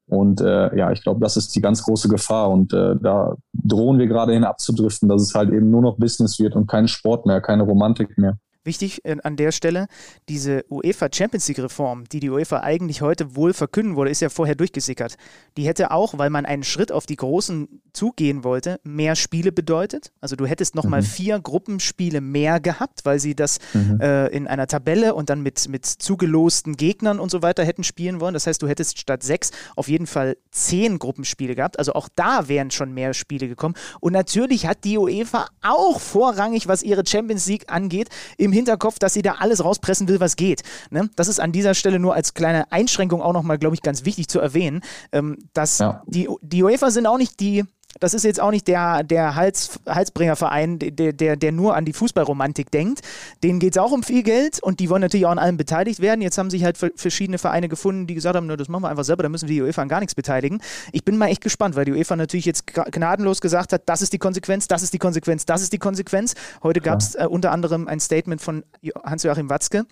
[0.09, 2.49] Und äh, ja, ich glaube, das ist die ganz große Gefahr.
[2.49, 6.39] Und äh, da drohen wir gerade hin abzudriften, dass es halt eben nur noch Business
[6.39, 8.37] wird und kein Sport mehr, keine Romantik mehr.
[8.69, 9.87] Wichtig äh, an der Stelle,
[10.29, 14.29] diese UEFA Champions League Reform, die die UEFA eigentlich heute wohl verkünden wurde, ist ja
[14.29, 15.15] vorher durchgesickert.
[15.57, 20.11] Die hätte auch, weil man einen Schritt auf die Großen zugehen wollte, mehr Spiele bedeutet.
[20.21, 21.05] Also du hättest nochmal mhm.
[21.05, 23.99] vier Gruppenspiele mehr gehabt, weil sie das mhm.
[24.01, 28.19] äh, in einer Tabelle und dann mit, mit zugelosten Gegnern und so weiter hätten spielen
[28.19, 28.35] wollen.
[28.35, 31.79] Das heißt, du hättest statt sechs auf jeden Fall zehn Gruppenspiele gehabt.
[31.79, 33.73] Also auch da wären schon mehr Spiele gekommen.
[33.99, 38.99] Und natürlich hat die UEFA auch vorrangig, was ihre Champions League angeht, im im Hinterkopf,
[38.99, 40.61] dass sie da alles rauspressen will, was geht.
[40.89, 41.09] Ne?
[41.15, 44.27] Das ist an dieser Stelle nur als kleine Einschränkung auch nochmal, glaube ich, ganz wichtig
[44.27, 46.03] zu erwähnen, ähm, dass ja.
[46.07, 47.65] die, die UEFA sind auch nicht die
[47.99, 51.93] das ist jetzt auch nicht der, der Hals, Halsbringerverein, der, der, der nur an die
[51.93, 53.01] Fußballromantik denkt.
[53.43, 55.99] Denen geht es auch um viel Geld und die wollen natürlich auch an allem beteiligt
[55.99, 56.21] werden.
[56.21, 59.23] Jetzt haben sich halt verschiedene Vereine gefunden, die gesagt haben, das machen wir einfach selber,
[59.23, 60.61] da müssen wir die UEFA an gar nichts beteiligen.
[60.91, 64.13] Ich bin mal echt gespannt, weil die UEFA natürlich jetzt gnadenlos gesagt hat, das ist
[64.13, 66.35] die Konsequenz, das ist die Konsequenz, das ist die Konsequenz.
[66.61, 68.63] Heute gab es äh, unter anderem ein Statement von
[69.03, 69.85] Hans-Joachim Watzke,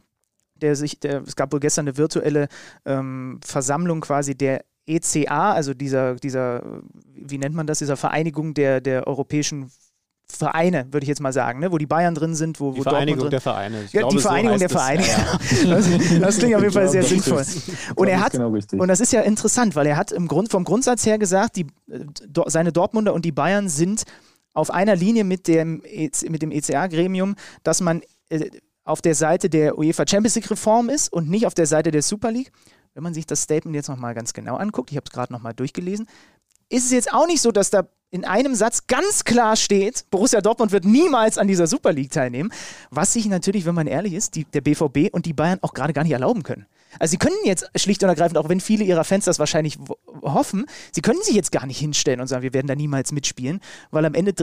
[0.56, 2.48] der sich, der, es gab wohl gestern eine virtuelle
[2.86, 6.64] ähm, Versammlung quasi der ECA, also dieser, dieser,
[7.14, 9.70] wie nennt man das, dieser Vereinigung der, der europäischen
[10.30, 11.72] Vereine, würde ich jetzt mal sagen, ne?
[11.72, 13.84] wo die Bayern drin sind, wo, die wo Vereinigung drin, der Vereine.
[13.86, 15.04] Ich ja, glaube, die Vereinigung so der Vereine.
[15.06, 15.40] Ja.
[15.68, 15.90] Das,
[16.20, 17.46] das, klingt auf jeden Fall sehr sinnvoll.
[17.96, 20.66] Und er hat, genau und das ist ja interessant, weil er hat im Grund, vom
[20.66, 21.68] Grundsatz her gesagt, die,
[22.48, 24.04] seine Dortmunder und die Bayern sind
[24.54, 28.50] auf einer Linie mit dem, e mit dem ECA-Gremium, dass man äh,
[28.84, 32.02] auf der Seite der UEFA Champions League Reform ist und nicht auf der Seite der
[32.02, 32.52] Super League
[32.98, 35.54] wenn man sich das Statement jetzt nochmal ganz genau anguckt, ich habe es gerade nochmal
[35.54, 36.08] durchgelesen,
[36.68, 40.42] ist es jetzt auch nicht so, dass da in einem Satz ganz klar steht, Borussia
[40.42, 42.52] Dortmund wird niemals an dieser Super League teilnehmen,
[42.90, 45.94] was sich natürlich, wenn man ehrlich ist, die, der BVB und die Bayern auch gerade
[45.94, 46.66] gar nicht erlauben können.
[46.98, 49.78] Also sie können jetzt schlicht und ergreifend, auch wenn viele ihrer Fans das wahrscheinlich
[50.24, 53.62] hoffen, sie können sich jetzt gar nicht hinstellen und sagen, wir werden da niemals mitspielen,
[53.92, 54.34] weil am Ende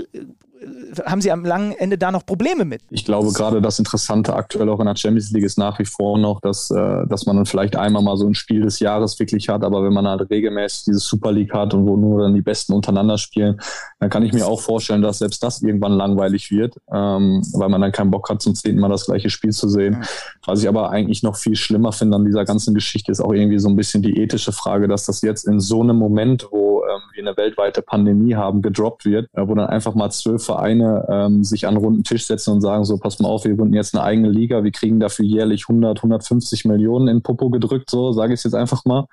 [1.05, 2.83] haben sie am langen Ende da noch Probleme mit.
[2.91, 6.19] Ich glaube gerade das Interessante aktuell auch in der Champions League ist nach wie vor
[6.19, 9.49] noch, dass, äh, dass man dann vielleicht einmal mal so ein Spiel des Jahres wirklich
[9.49, 12.43] hat, aber wenn man halt regelmäßig diese Super League hat und wo nur dann die
[12.43, 13.61] Besten untereinander spielen,
[14.01, 17.81] dann kann ich mir auch vorstellen, dass selbst das irgendwann langweilig wird, ähm, weil man
[17.81, 20.05] dann keinen Bock hat, zum zehnten Mal das gleiche Spiel zu sehen.
[20.47, 23.59] Was ich aber eigentlich noch viel schlimmer finde an dieser ganzen Geschichte, ist auch irgendwie
[23.59, 27.01] so ein bisschen die ethische Frage, dass das jetzt in so einem Moment, wo ähm,
[27.13, 31.43] wir eine weltweite Pandemie haben, gedroppt wird, äh, wo dann einfach mal zwölf Vereine ähm,
[31.43, 33.95] sich an einen runden Tisch setzen und sagen, so, pass mal auf, wir gründen jetzt
[33.95, 38.35] eine eigene Liga, wir kriegen dafür jährlich 100, 150 Millionen in Popo gedrückt, so sage
[38.35, 39.07] ich es jetzt einfach mal.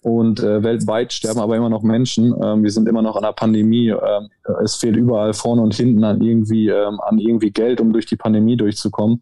[0.00, 2.34] Und äh, weltweit sterben aber immer noch Menschen.
[2.40, 3.88] Ähm, wir sind immer noch an einer Pandemie.
[3.88, 4.28] Ähm,
[4.62, 8.16] es fehlt überall vorne und hinten an irgendwie, ähm, an irgendwie Geld, um durch die
[8.16, 9.20] Pandemie durchzukommen.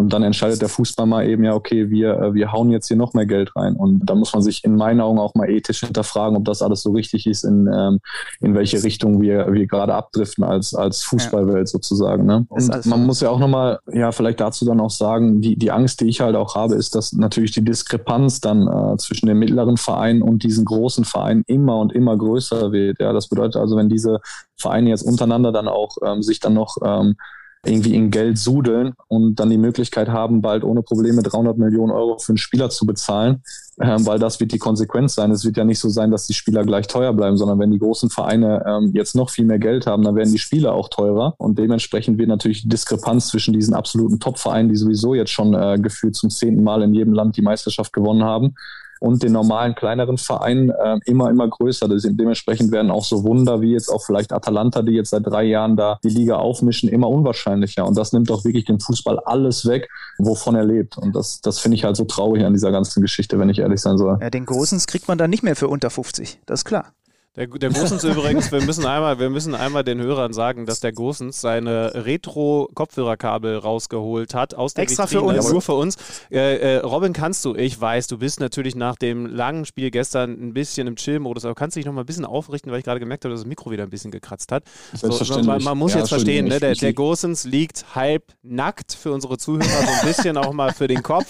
[0.00, 2.96] Und dann entscheidet der Fußball mal eben, ja, okay, wir, äh, wir hauen jetzt hier
[2.96, 3.76] noch mehr Geld rein.
[3.76, 6.80] Und da muss man sich in meinen Augen auch mal ethisch hinterfragen, ob das alles
[6.80, 8.00] so richtig ist, in, ähm,
[8.40, 12.24] in welche Richtung wir, wir gerade abdriften als, als Fußballwelt sozusagen.
[12.24, 12.46] Ne?
[12.48, 16.00] Und man muss ja auch nochmal, ja, vielleicht dazu dann auch sagen, die, die Angst,
[16.00, 19.76] die ich halt auch habe, ist, dass natürlich die Diskrepanz dann äh, zwischen dem mittleren
[19.76, 23.00] Verein und diesen großen Vereinen immer und immer größer wird.
[23.00, 24.20] Ja, das bedeutet also, wenn diese
[24.56, 27.16] Vereine jetzt untereinander dann auch ähm, sich dann noch ähm,
[27.64, 32.18] irgendwie in Geld sudeln und dann die Möglichkeit haben, bald ohne Probleme 300 Millionen Euro
[32.18, 33.42] für einen Spieler zu bezahlen,
[33.80, 35.30] ähm, weil das wird die Konsequenz sein.
[35.30, 37.78] Es wird ja nicht so sein, dass die Spieler gleich teuer bleiben, sondern wenn die
[37.78, 41.34] großen Vereine ähm, jetzt noch viel mehr Geld haben, dann werden die Spieler auch teurer
[41.36, 45.78] und dementsprechend wird natürlich die Diskrepanz zwischen diesen absoluten Top-Vereinen, die sowieso jetzt schon äh,
[45.78, 48.54] gefühlt zum zehnten Mal in jedem Land die Meisterschaft gewonnen haben,
[49.00, 51.88] und den normalen kleineren Vereinen äh, immer, immer größer.
[51.88, 55.76] Dementsprechend werden auch so Wunder wie jetzt auch vielleicht Atalanta, die jetzt seit drei Jahren
[55.76, 57.86] da die Liga aufmischen, immer unwahrscheinlicher.
[57.86, 60.98] Und das nimmt auch wirklich dem Fußball alles weg, wovon er lebt.
[60.98, 63.80] Und das, das finde ich halt so traurig an dieser ganzen Geschichte, wenn ich ehrlich
[63.80, 64.18] sein soll.
[64.20, 66.40] Ja, den Großens kriegt man dann nicht mehr für unter 50.
[66.46, 66.92] Das ist klar.
[67.36, 70.90] Der, der Großens übrigens, wir müssen, einmal, wir müssen einmal den Hörern sagen, dass der
[70.90, 75.52] Großens seine Retro-Kopfhörerkabel rausgeholt hat aus der Extra Vitrine, für uns.
[75.52, 75.96] nur für uns.
[76.32, 80.32] Äh, äh, Robin, kannst du, ich weiß, du bist natürlich nach dem langen Spiel gestern
[80.32, 82.84] ein bisschen im Chill-Modus, aber kannst du dich noch mal ein bisschen aufrichten, weil ich
[82.84, 84.64] gerade gemerkt habe, dass das Mikro wieder ein bisschen gekratzt hat.
[84.92, 85.08] So,
[85.44, 89.38] man, man, muss ja, jetzt verstehen, ne, der, der Großens liegt halb nackt für unsere
[89.38, 91.26] Zuhörer, so ein bisschen auch mal für den Kopf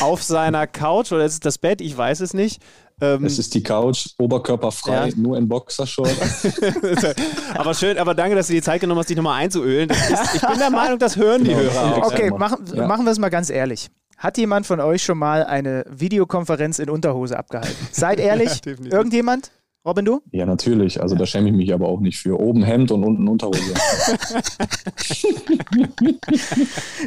[0.00, 2.60] auf seiner Couch oder ist es das Bett, ich weiß es nicht.
[3.00, 5.14] Ähm, es ist die Couch, oberkörperfrei, ja.
[5.16, 6.14] nur in Boxershort.
[7.54, 9.90] aber schön, aber danke, dass du die Zeit genommen hast, dich nochmal einzuölen.
[9.90, 12.12] Ist, ich bin der Meinung, das hören die ja, Hörer auch.
[12.12, 12.86] Okay, machen, ja.
[12.86, 13.90] machen wir es mal ganz ehrlich.
[14.16, 17.76] Hat jemand von euch schon mal eine Videokonferenz in Unterhose abgehalten?
[17.90, 19.50] Seid ehrlich, irgendjemand?
[19.86, 20.22] Robin, du?
[20.32, 21.02] Ja, natürlich.
[21.02, 22.40] Also da schäme ich mich aber auch nicht für.
[22.40, 23.60] Oben Hemd und unten Unterhose.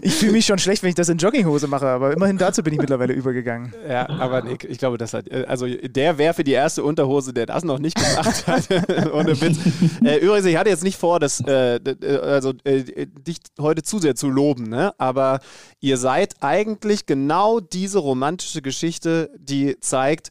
[0.03, 2.73] ich fühle mich schon schlecht, wenn ich das in Jogginghose mache, aber immerhin dazu bin
[2.73, 3.73] ich mittlerweile übergegangen.
[3.89, 7.47] Ja, aber Nick, ich glaube, das hat, also der wäre für die erste Unterhose, der
[7.47, 8.69] das noch nicht gemacht hat.
[9.11, 9.57] Ohne Witz.
[10.03, 11.79] Äh, übrigens, ich hatte jetzt nicht vor, das, äh,
[12.21, 14.93] also, äh, dich heute zu sehr zu loben, ne?
[14.99, 15.39] aber
[15.79, 20.29] ihr seid eigentlich genau diese romantische Geschichte, die zeigt,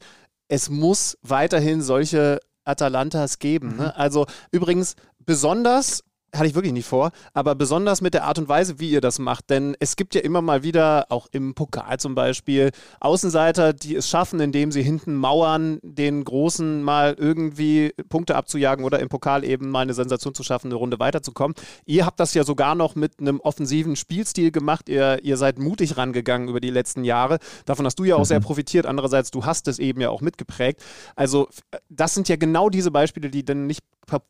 [0.49, 3.77] es muss weiterhin solche Atalantas geben.
[3.77, 3.85] Ne?
[3.85, 3.93] Mhm.
[3.95, 6.03] Also übrigens besonders
[6.37, 9.19] hatte ich wirklich nicht vor, aber besonders mit der Art und Weise, wie ihr das
[9.19, 9.51] macht.
[9.51, 12.71] Denn es gibt ja immer mal wieder, auch im Pokal zum Beispiel,
[13.01, 19.01] Außenseiter, die es schaffen, indem sie hinten mauern, den Großen mal irgendwie Punkte abzujagen oder
[19.01, 21.55] im Pokal eben mal eine Sensation zu schaffen, eine Runde weiterzukommen.
[21.85, 24.89] Ihr habt das ja sogar noch mit einem offensiven Spielstil gemacht.
[24.89, 27.39] Ihr, ihr seid mutig rangegangen über die letzten Jahre.
[27.65, 28.25] Davon hast du ja auch mhm.
[28.25, 28.87] sehr profitiert.
[28.87, 30.83] Andererseits, du hast es eben ja auch mitgeprägt.
[31.15, 31.49] Also,
[31.89, 33.83] das sind ja genau diese Beispiele, die dann nicht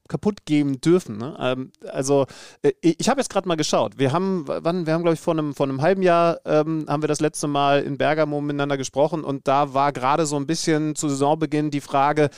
[0.09, 1.19] kaputt gehen dürfen.
[1.19, 1.37] Ne?
[1.41, 2.27] Ähm, also
[2.63, 3.99] äh, ich habe jetzt gerade mal geschaut.
[3.99, 7.03] Wir haben, wann, wir haben glaube ich vor einem, vor einem halben Jahr ähm, haben
[7.03, 10.95] wir das letzte Mal in Bergamo miteinander gesprochen und da war gerade so ein bisschen
[10.95, 12.31] zu Saisonbeginn die Frage,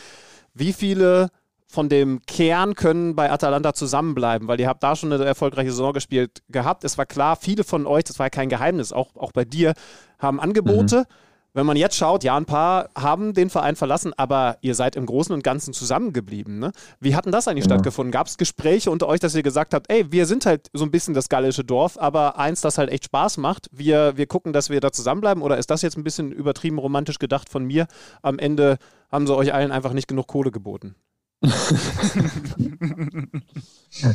[0.54, 1.30] wie viele
[1.66, 5.92] von dem Kern können bei Atalanta zusammenbleiben, weil ihr habt da schon eine erfolgreiche Saison
[5.92, 6.82] gespielt gehabt.
[6.82, 9.74] Es war klar, viele von euch, das war ja kein Geheimnis, auch, auch bei dir,
[10.18, 11.00] haben Angebote.
[11.00, 11.27] Mhm
[11.58, 15.06] wenn man jetzt schaut, ja, ein paar haben den Verein verlassen, aber ihr seid im
[15.06, 16.58] Großen und Ganzen zusammengeblieben.
[16.58, 16.70] Ne?
[17.00, 17.72] Wie hat denn das eigentlich ja.
[17.72, 18.12] stattgefunden?
[18.12, 20.92] Gab es Gespräche unter euch, dass ihr gesagt habt, ey, wir sind halt so ein
[20.92, 23.68] bisschen das gallische Dorf, aber eins, das halt echt Spaß macht.
[23.72, 25.42] Wir, wir gucken, dass wir da zusammenbleiben.
[25.42, 27.88] Oder ist das jetzt ein bisschen übertrieben romantisch gedacht von mir?
[28.22, 28.78] Am Ende
[29.10, 30.94] haben sie euch allen einfach nicht genug Kohle geboten.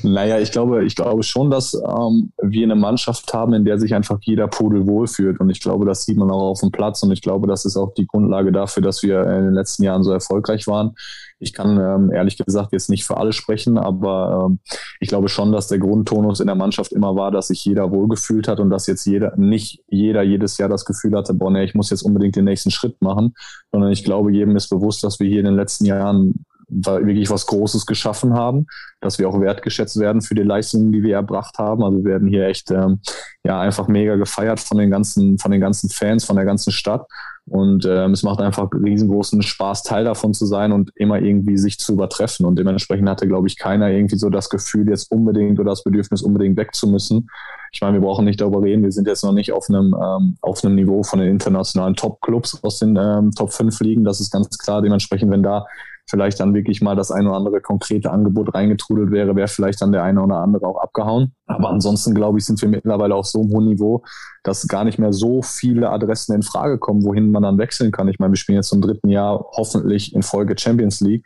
[0.04, 3.96] Naja, ich glaube, ich glaube schon, dass ähm, wir eine Mannschaft haben, in der sich
[3.96, 5.40] einfach jeder Pudel wohlfühlt.
[5.40, 7.02] Und ich glaube, das sieht man auch auf dem Platz.
[7.02, 10.04] Und ich glaube, das ist auch die Grundlage dafür, dass wir in den letzten Jahren
[10.04, 10.96] so erfolgreich waren.
[11.40, 14.60] Ich kann ähm, ehrlich gesagt jetzt nicht für alle sprechen, aber ähm,
[15.00, 18.48] ich glaube schon, dass der Grundtonus in der Mannschaft immer war, dass sich jeder wohlgefühlt
[18.48, 21.76] hat und dass jetzt jeder, nicht jeder jedes Jahr das Gefühl hatte, boah, nee, ich
[21.76, 23.34] muss jetzt unbedingt den nächsten Schritt machen,
[23.72, 27.46] sondern ich glaube, jedem ist bewusst, dass wir hier in den letzten Jahren wirklich was
[27.46, 28.68] Großes geschaffen haben,
[29.02, 31.84] dass wir auch wertgeschätzt werden für die Leistungen, die wir erbracht haben.
[31.84, 33.00] Also wir werden hier echt ähm,
[33.44, 37.06] ja einfach mega gefeiert von den ganzen, von den ganzen Fans, von der ganzen Stadt.
[37.46, 41.78] Und ähm, es macht einfach riesengroßen Spaß, Teil davon zu sein und immer irgendwie sich
[41.78, 42.46] zu übertreffen.
[42.46, 46.22] Und dementsprechend hatte, glaube ich, keiner irgendwie so das Gefühl, jetzt unbedingt oder das Bedürfnis,
[46.22, 47.28] unbedingt weg zu müssen.
[47.74, 48.84] Ich meine, wir brauchen nicht darüber reden.
[48.84, 52.64] Wir sind jetzt noch nicht auf einem, ähm, auf einem Niveau von den internationalen Top-Clubs
[52.64, 54.06] aus den ähm, Top 5 Ligen.
[54.06, 54.82] Das ist ganz klar.
[54.82, 55.66] Dementsprechend, wenn da
[56.10, 59.92] vielleicht dann wirklich mal das eine oder andere konkrete Angebot reingetrudelt wäre, wäre vielleicht dann
[59.92, 61.34] der eine oder andere auch abgehauen.
[61.48, 64.04] Aber ansonsten, glaube ich, sind wir mittlerweile auf so einem hohen Niveau,
[64.44, 68.08] dass gar nicht mehr so viele Adressen in Frage kommen, wohin man dann wechseln kann.
[68.08, 71.26] Ich meine, wir spielen jetzt zum dritten Jahr hoffentlich in Folge Champions League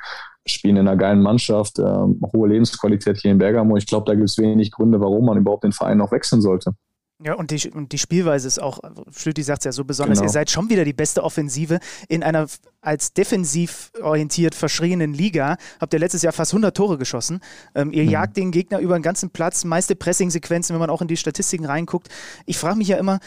[0.50, 3.76] spielen in einer geilen Mannschaft, äh, hohe Lebensqualität hier in Bergamo.
[3.76, 6.72] Ich glaube, da gibt es wenig Gründe, warum man überhaupt den Verein noch wechseln sollte.
[7.28, 8.80] Ja, und die, und die Spielweise ist auch,
[9.14, 10.30] Schlüti sagt es ja so besonders, genau.
[10.30, 12.48] ihr seid schon wieder die beste Offensive in einer
[12.80, 15.58] als defensiv orientiert verschrienen Liga.
[15.82, 17.42] Habt ihr letztes Jahr fast 100 Tore geschossen.
[17.76, 18.10] Ähm, ihr mhm.
[18.10, 21.66] jagt den Gegner über den ganzen Platz, meiste Pressing-Sequenzen, wenn man auch in die Statistiken
[21.66, 22.08] reinguckt.
[22.46, 23.20] Ich frage mich ja immer,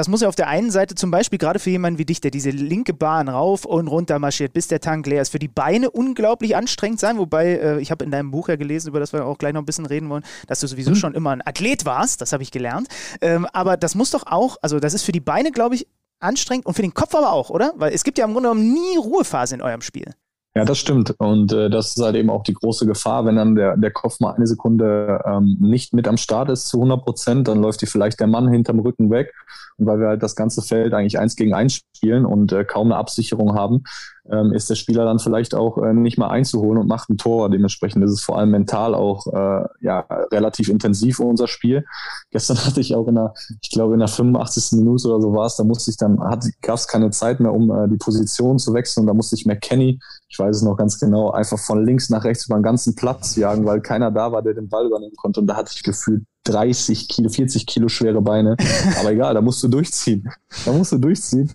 [0.00, 2.30] das muss ja auf der einen Seite zum Beispiel gerade für jemanden wie dich, der
[2.30, 5.90] diese linke Bahn rauf und runter marschiert, bis der Tank leer ist, für die Beine
[5.90, 7.18] unglaublich anstrengend sein.
[7.18, 9.60] Wobei, äh, ich habe in deinem Buch ja gelesen, über das wir auch gleich noch
[9.60, 10.94] ein bisschen reden wollen, dass du sowieso mhm.
[10.94, 12.22] schon immer ein Athlet warst.
[12.22, 12.88] Das habe ich gelernt.
[13.20, 15.86] Ähm, aber das muss doch auch, also das ist für die Beine, glaube ich,
[16.18, 17.74] anstrengend und für den Kopf aber auch, oder?
[17.76, 20.14] Weil es gibt ja im Grunde genommen nie Ruhephase in eurem Spiel.
[20.56, 21.14] Ja, das stimmt.
[21.18, 24.18] Und äh, das ist halt eben auch die große Gefahr, wenn dann der, der Kopf
[24.18, 27.86] mal eine Sekunde ähm, nicht mit am Start ist zu 100 Prozent, dann läuft dir
[27.86, 29.32] vielleicht der Mann hinterm Rücken weg.
[29.76, 32.88] Und weil wir halt das ganze Feld eigentlich eins gegen eins spielen und äh, kaum
[32.88, 33.84] eine Absicherung haben,
[34.30, 37.50] ähm, ist der Spieler dann vielleicht auch äh, nicht mal einzuholen und macht ein Tor.
[37.50, 40.00] Dementsprechend ist es vor allem mental auch äh, ja,
[40.32, 41.84] relativ intensiv unser Spiel.
[42.30, 44.78] Gestern hatte ich auch in der, ich glaube in der 85.
[44.78, 47.70] Minute oder so war es, da musste ich dann, gab es keine Zeit mehr, um
[47.70, 49.02] äh, die Position zu wechseln.
[49.02, 52.24] Und da musste ich McKenny, ich weiß es noch ganz genau, einfach von links nach
[52.24, 55.40] rechts über den ganzen Platz jagen, weil keiner da war, der den Ball übernehmen konnte.
[55.40, 58.56] Und da hatte ich gefühlt 30 Kilo, 40 Kilo schwere Beine.
[59.00, 60.28] Aber egal, da musst du durchziehen.
[60.64, 61.52] Da musst du durchziehen.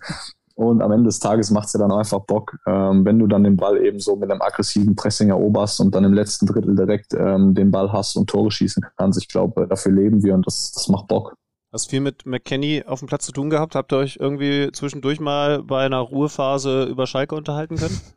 [0.56, 3.44] Und am Ende des Tages macht es ja dann einfach Bock, ähm, wenn du dann
[3.44, 7.12] den Ball eben so mit einem aggressiven Pressing eroberst und dann im letzten Drittel direkt
[7.12, 9.20] ähm, den Ball hast und Tore schießen kannst.
[9.20, 11.34] Ich glaube, dafür leben wir und das, das macht Bock.
[11.72, 13.74] Hast viel mit McKenny auf dem Platz zu tun gehabt?
[13.74, 18.00] Habt ihr euch irgendwie zwischendurch mal bei einer Ruhephase über Schalke unterhalten können?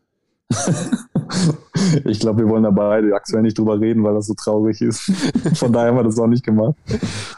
[2.05, 5.11] Ich glaube, wir wollen da beide aktuell nicht drüber reden, weil das so traurig ist.
[5.55, 6.75] Von daher haben wir das auch nicht gemacht.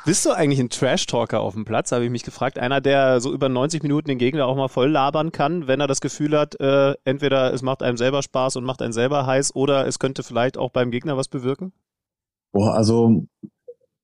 [0.06, 2.58] Bist du eigentlich ein Trash-Talker auf dem Platz, habe ich mich gefragt.
[2.58, 5.88] Einer, der so über 90 Minuten den Gegner auch mal voll labern kann, wenn er
[5.88, 9.56] das Gefühl hat, äh, entweder es macht einem selber Spaß und macht einen selber heiß
[9.56, 11.72] oder es könnte vielleicht auch beim Gegner was bewirken?
[12.52, 13.26] Boah, also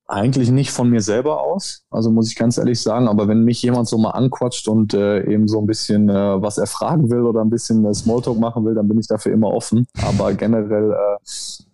[0.08, 3.62] eigentlich nicht von mir selber aus, also muss ich ganz ehrlich sagen, aber wenn mich
[3.62, 7.22] jemand so mal anquatscht und äh, eben so ein bisschen äh, was er fragen will
[7.22, 9.86] oder ein bisschen äh, Smalltalk machen will, dann bin ich dafür immer offen.
[10.02, 11.18] Aber generell äh,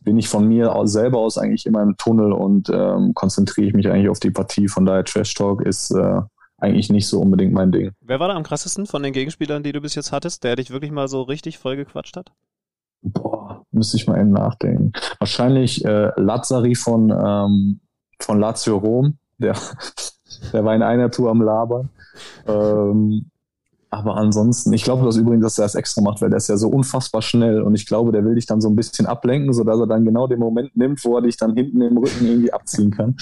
[0.01, 3.73] bin ich von mir aus, selber aus eigentlich immer im Tunnel und ähm, konzentriere ich
[3.75, 4.67] mich eigentlich auf die Partie.
[4.67, 6.21] Von daher Trash Talk ist äh,
[6.57, 7.91] eigentlich nicht so unbedingt mein Ding.
[8.01, 10.71] Wer war da am krassesten von den Gegenspielern, die du bis jetzt hattest, der dich
[10.71, 12.31] wirklich mal so richtig voll gequatscht hat?
[13.03, 14.93] Boah, müsste ich mal eben nachdenken.
[15.19, 17.79] Wahrscheinlich äh, Lazzari von ähm,
[18.23, 19.17] von Lazio Rom.
[19.37, 19.55] Der,
[20.53, 21.89] der war in einer Tour am Labern.
[22.47, 23.25] Ähm,
[23.93, 26.57] aber ansonsten, ich glaube das übrigens, dass er das extra macht, weil der ist ja
[26.57, 29.79] so unfassbar schnell und ich glaube, der will dich dann so ein bisschen ablenken, sodass
[29.79, 32.89] er dann genau den Moment nimmt, wo er dich dann hinten im Rücken irgendwie abziehen
[32.89, 33.15] kann.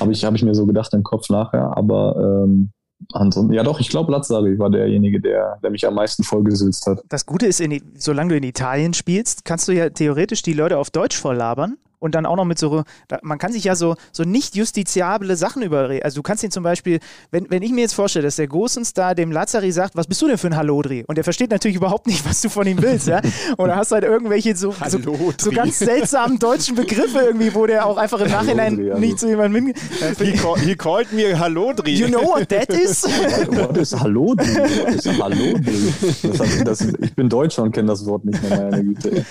[0.00, 2.70] Habe ich, hab ich mir so gedacht im Kopf nachher, aber ähm,
[3.12, 7.02] ansonsten, ja doch, ich glaube, Lazzari war derjenige, der, der mich am meisten vollgesülzt hat.
[7.10, 10.78] Das Gute ist, in, solange du in Italien spielst, kannst du ja theoretisch die Leute
[10.78, 12.84] auf Deutsch volllabern und dann auch noch mit so,
[13.22, 16.04] man kann sich ja so, so nicht justiziable Sachen überreden.
[16.04, 18.92] Also du kannst ihn zum Beispiel, wenn, wenn ich mir jetzt vorstelle, dass der Gosens
[18.92, 21.04] da dem Lazari sagt, was bist du denn für ein Hallodri?
[21.06, 23.20] Und der versteht natürlich überhaupt nicht, was du von ihm willst, ja.
[23.56, 24.98] Und da hast du halt irgendwelche so, so,
[25.38, 29.28] so, ganz seltsamen deutschen Begriffe irgendwie, wo der auch einfach im Nachhinein Hallodri, nicht zu
[29.28, 29.74] jemandem hin.
[30.18, 31.92] He, call, he called me Hallodri.
[31.92, 33.04] You know what that is?
[33.48, 34.46] what is Hallodri?
[34.46, 35.94] What is Hallodri?
[36.22, 39.24] Das, das, ich bin Deutscher und kenne das Wort nicht mehr, meine Güte.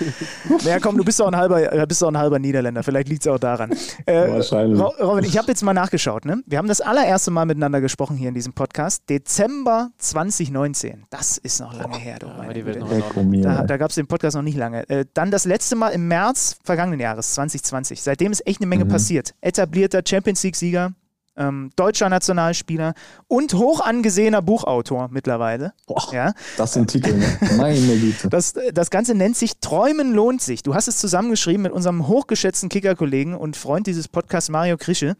[0.63, 2.54] Naja, komm, du bist doch ein halber, bist doch ein halber Niederländer.
[2.55, 2.83] Niederländer.
[2.83, 3.71] Vielleicht liegt es auch daran.
[4.05, 4.79] Äh, Wahrscheinlich.
[4.79, 6.25] Robin, ich habe jetzt mal nachgeschaut.
[6.25, 6.41] Ne?
[6.45, 9.03] Wir haben das allererste Mal miteinander gesprochen hier in diesem Podcast.
[9.09, 11.05] Dezember 2019.
[11.09, 12.19] Das ist noch lange her.
[12.19, 14.87] Du, noch da da gab es den Podcast noch nicht lange.
[14.89, 18.01] Äh, dann das letzte Mal im März vergangenen Jahres, 2020.
[18.01, 18.89] Seitdem ist echt eine Menge mhm.
[18.89, 19.33] passiert.
[19.41, 20.93] Etablierter Champions League-Sieger,
[21.37, 22.93] ähm, deutscher Nationalspieler
[23.27, 25.73] und hoch angesehener Buchautor mittlerweile.
[25.87, 26.33] Boah, ja.
[26.57, 27.37] Das sind Titel, ne?
[27.57, 28.29] meine Güte.
[28.29, 30.63] Das, das Ganze nennt sich Träumen lohnt sich.
[30.63, 35.15] Du hast es zusammengeschrieben mit unserem hochgeschätzten Kicker-Kollegen und Freund dieses Podcasts Mario Krische.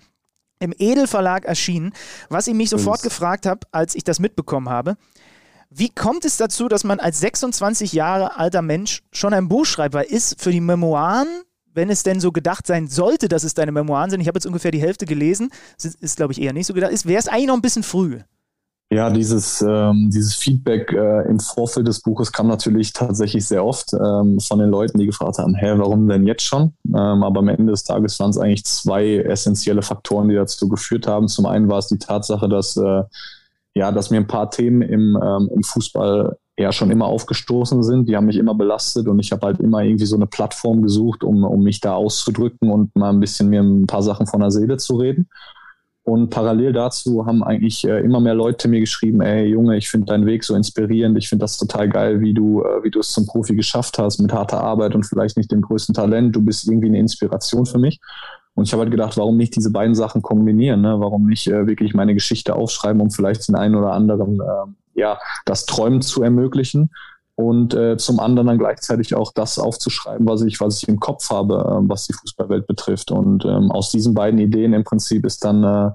[0.60, 1.91] Im Edelverlag erschienen,
[2.30, 4.95] was ich mich sofort gefragt habe, als ich das mitbekommen habe.
[5.69, 9.93] Wie kommt es dazu, dass man als 26 Jahre alter Mensch schon ein Buch schreibt?
[9.93, 11.28] Weil ist für die Memoiren
[11.76, 14.46] wenn es denn so gedacht sein sollte, dass es deine Memoiren sind, ich habe jetzt
[14.46, 17.48] ungefähr die Hälfte gelesen, ist, ist glaube ich eher nicht so gedacht, wäre es eigentlich
[17.48, 18.20] noch ein bisschen früh.
[18.92, 23.94] Ja, dieses, ähm, dieses Feedback äh, im Vorfeld des Buches kam natürlich tatsächlich sehr oft
[23.94, 26.74] ähm, von den Leuten, die gefragt haben, hä, warum denn jetzt schon?
[26.88, 31.08] Ähm, aber am Ende des Tages waren es eigentlich zwei essentielle Faktoren, die dazu geführt
[31.08, 31.28] haben.
[31.28, 33.04] Zum einen war es die Tatsache, dass, äh,
[33.74, 38.08] ja, dass mir ein paar Themen im, ähm, im Fußball ja schon immer aufgestoßen sind.
[38.08, 41.24] Die haben mich immer belastet und ich habe halt immer irgendwie so eine Plattform gesucht,
[41.24, 44.52] um, um mich da auszudrücken und mal ein bisschen mir ein paar Sachen von der
[44.52, 45.28] Seele zu reden.
[46.04, 50.06] Und parallel dazu haben eigentlich äh, immer mehr Leute mir geschrieben, ey Junge, ich finde
[50.06, 53.12] deinen Weg so inspirierend, ich finde das total geil, wie du, äh, wie du es
[53.12, 56.36] zum Profi geschafft hast, mit harter Arbeit und vielleicht nicht dem größten Talent.
[56.36, 58.00] Du bist irgendwie eine Inspiration für mich.
[58.54, 60.82] Und ich habe halt gedacht, warum nicht diese beiden Sachen kombinieren?
[60.82, 60.96] Ne?
[61.00, 65.20] Warum nicht äh, wirklich meine Geschichte aufschreiben, um vielleicht den einen oder anderen äh, ja,
[65.46, 66.92] das Träumen zu ermöglichen
[67.36, 71.30] und äh, zum anderen dann gleichzeitig auch das aufzuschreiben, was ich, was ich im Kopf
[71.30, 73.12] habe, äh, was die Fußballwelt betrifft.
[73.12, 75.92] Und ähm, aus diesen beiden Ideen im Prinzip ist dann äh,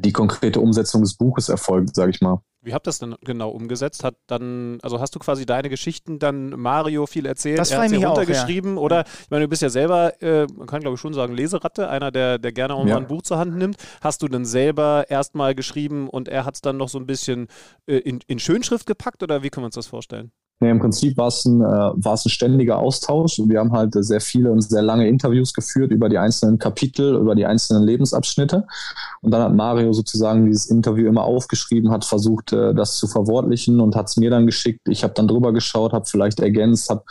[0.00, 2.40] die konkrete Umsetzung des Buches erfolgt, sage ich mal.
[2.62, 4.04] Wie habt ihr das denn genau umgesetzt?
[4.04, 7.88] Hat dann, also hast du quasi deine Geschichten dann Mario viel erzählt, das er hat
[7.88, 8.84] sie runtergeschrieben auch, ja.
[8.84, 11.88] oder ich meine, du bist ja selber, äh, man kann glaube ich schon sagen, Leseratte,
[11.88, 12.94] einer, der, der gerne auch ja.
[12.94, 13.76] mal ein Buch zur Hand nimmt.
[14.02, 17.48] Hast du dann selber erstmal geschrieben und er hat es dann noch so ein bisschen
[17.86, 20.30] äh, in, in Schönschrift gepackt oder wie können wir uns das vorstellen?
[20.62, 23.40] Nee, im Prinzip war es ein, äh, war es ein ständiger Austausch.
[23.46, 27.34] Wir haben halt sehr viele und sehr lange Interviews geführt über die einzelnen Kapitel, über
[27.34, 28.66] die einzelnen Lebensabschnitte.
[29.22, 33.80] Und dann hat Mario sozusagen dieses Interview immer aufgeschrieben, hat versucht, äh, das zu verwortlichen
[33.80, 34.82] und hat es mir dann geschickt.
[34.88, 37.04] Ich habe dann drüber geschaut, habe vielleicht ergänzt, habe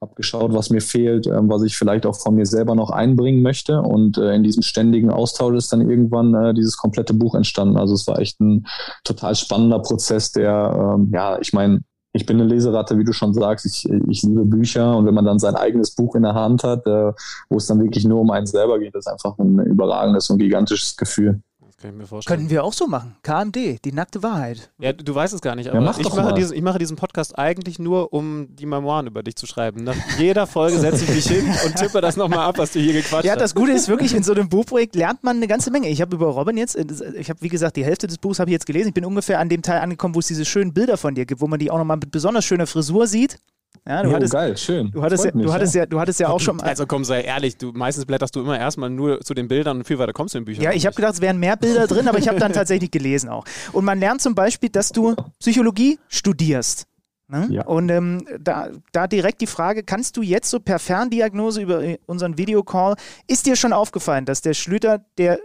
[0.00, 3.40] hab geschaut, was mir fehlt, äh, was ich vielleicht auch von mir selber noch einbringen
[3.40, 3.82] möchte.
[3.82, 7.76] Und äh, in diesem ständigen Austausch ist dann irgendwann äh, dieses komplette Buch entstanden.
[7.76, 8.66] Also es war echt ein
[9.04, 11.82] total spannender Prozess, der, ähm, ja, ich meine,
[12.16, 13.66] ich bin eine Leseratte, wie du schon sagst.
[13.66, 16.86] Ich, ich liebe Bücher und wenn man dann sein eigenes Buch in der Hand hat,
[16.86, 17.12] äh,
[17.50, 20.96] wo es dann wirklich nur um einen selber geht, ist einfach ein überragendes und gigantisches
[20.96, 21.40] Gefühl.
[21.76, 22.38] Das kann ich mir vorstellen.
[22.38, 23.16] Können wir auch so machen.
[23.22, 24.70] KMD, die nackte Wahrheit.
[24.78, 27.38] Ja, du weißt es gar nicht, aber ja, ich, mache diesen, ich mache diesen Podcast
[27.38, 29.84] eigentlich nur, um die Memoiren über dich zu schreiben.
[29.84, 32.94] Nach jeder Folge setze ich mich hin und tippe das nochmal ab, was du hier
[32.94, 33.24] gequatscht hast.
[33.26, 35.90] Ja, das Gute ist wirklich, in so einem Buchprojekt lernt man eine ganze Menge.
[35.90, 38.52] Ich habe über Robin jetzt, ich habe wie gesagt, die Hälfte des Buchs habe ich
[38.52, 38.88] jetzt gelesen.
[38.88, 41.42] Ich bin ungefähr an dem Teil angekommen, wo es diese schönen Bilder von dir gibt,
[41.42, 43.38] wo man die auch nochmal mit besonders schöner Frisur sieht.
[43.88, 44.90] Ja, du Jo, hattest, geil, schön.
[44.90, 46.60] Du hattest, ja, mich, du, hattest ja, du hattest ja auch schon.
[46.60, 49.84] Also komm, sei ehrlich, du meistens blätterst du immer erstmal nur zu den Bildern und
[49.84, 50.64] viel weiter kommst du in Büchern.
[50.64, 53.28] Ja, ich habe gedacht, es wären mehr Bilder drin, aber ich habe dann tatsächlich gelesen
[53.28, 53.44] auch.
[53.72, 56.86] Und man lernt zum Beispiel, dass du Psychologie studierst.
[57.28, 57.46] Ne?
[57.50, 57.64] Ja.
[57.64, 61.98] Und ähm, da, da direkt die Frage, kannst du jetzt so per Ferndiagnose über äh,
[62.06, 62.96] unseren Videocall,
[63.26, 65.40] ist dir schon aufgefallen, dass der Schlüter der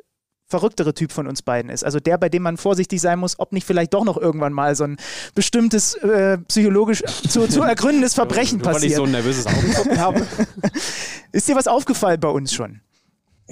[0.51, 1.83] verrücktere Typ von uns beiden ist?
[1.83, 4.75] Also der, bei dem man vorsichtig sein muss, ob nicht vielleicht doch noch irgendwann mal
[4.75, 4.97] so ein
[5.33, 8.95] bestimmtes äh, psychologisch zu, zu ergründendes Verbrechen Nur, weil ich passiert.
[8.97, 10.27] so ein nervöses Augenzucken habe.
[11.31, 12.81] ist dir was aufgefallen bei uns schon?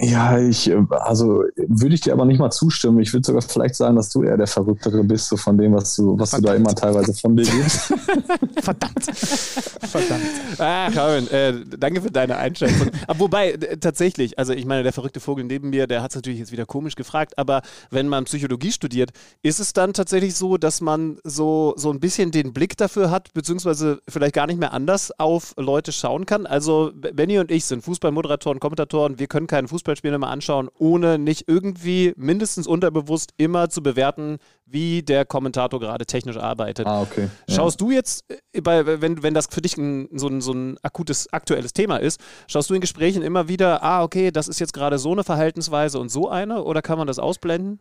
[0.02, 3.00] Ja, ich, äh, also würde ich dir aber nicht mal zustimmen.
[3.00, 5.94] Ich würde sogar vielleicht sagen, dass du eher der Verrücktere bist, so von dem, was
[5.96, 7.80] du, was du da immer teilweise von dir gibst.
[8.62, 9.04] Verdammt.
[9.04, 10.22] Verdammt.
[10.58, 12.90] Ah, Robin, äh, danke für deine Einschätzung.
[13.06, 16.38] Aber wobei, tatsächlich, also ich meine, der verrückte Vogel neben mir, der hat es natürlich
[16.38, 17.60] jetzt wieder komisch gefragt, aber
[17.90, 19.10] wenn man Psychologie studiert,
[19.42, 23.34] ist es dann tatsächlich so, dass man so, so ein bisschen den Blick dafür hat,
[23.34, 26.46] beziehungsweise vielleicht gar nicht mehr anders auf Leute schauen kann?
[26.46, 31.48] Also Benny und ich sind Fußballmoderatoren, Kommentatoren, wir können keinen Fußballspiel mehr anschauen, ohne nicht
[31.48, 36.86] irgendwie mindestens unterbewusst immer zu bewerten, wie der Kommentator gerade technisch arbeitet.
[36.86, 37.28] ah, okay.
[37.48, 37.56] Ja.
[37.56, 40.78] Schaust du jetzt, äh, bei, wenn, wenn das für dich ein, so, ein, so ein
[40.82, 44.72] akutes, aktuelles Thema ist, schaust du in Gesprächen immer wieder, ah, okay, das ist jetzt
[44.72, 47.80] gerade so eine Verhaltensweise und so eine, oder kann man das ausblenden?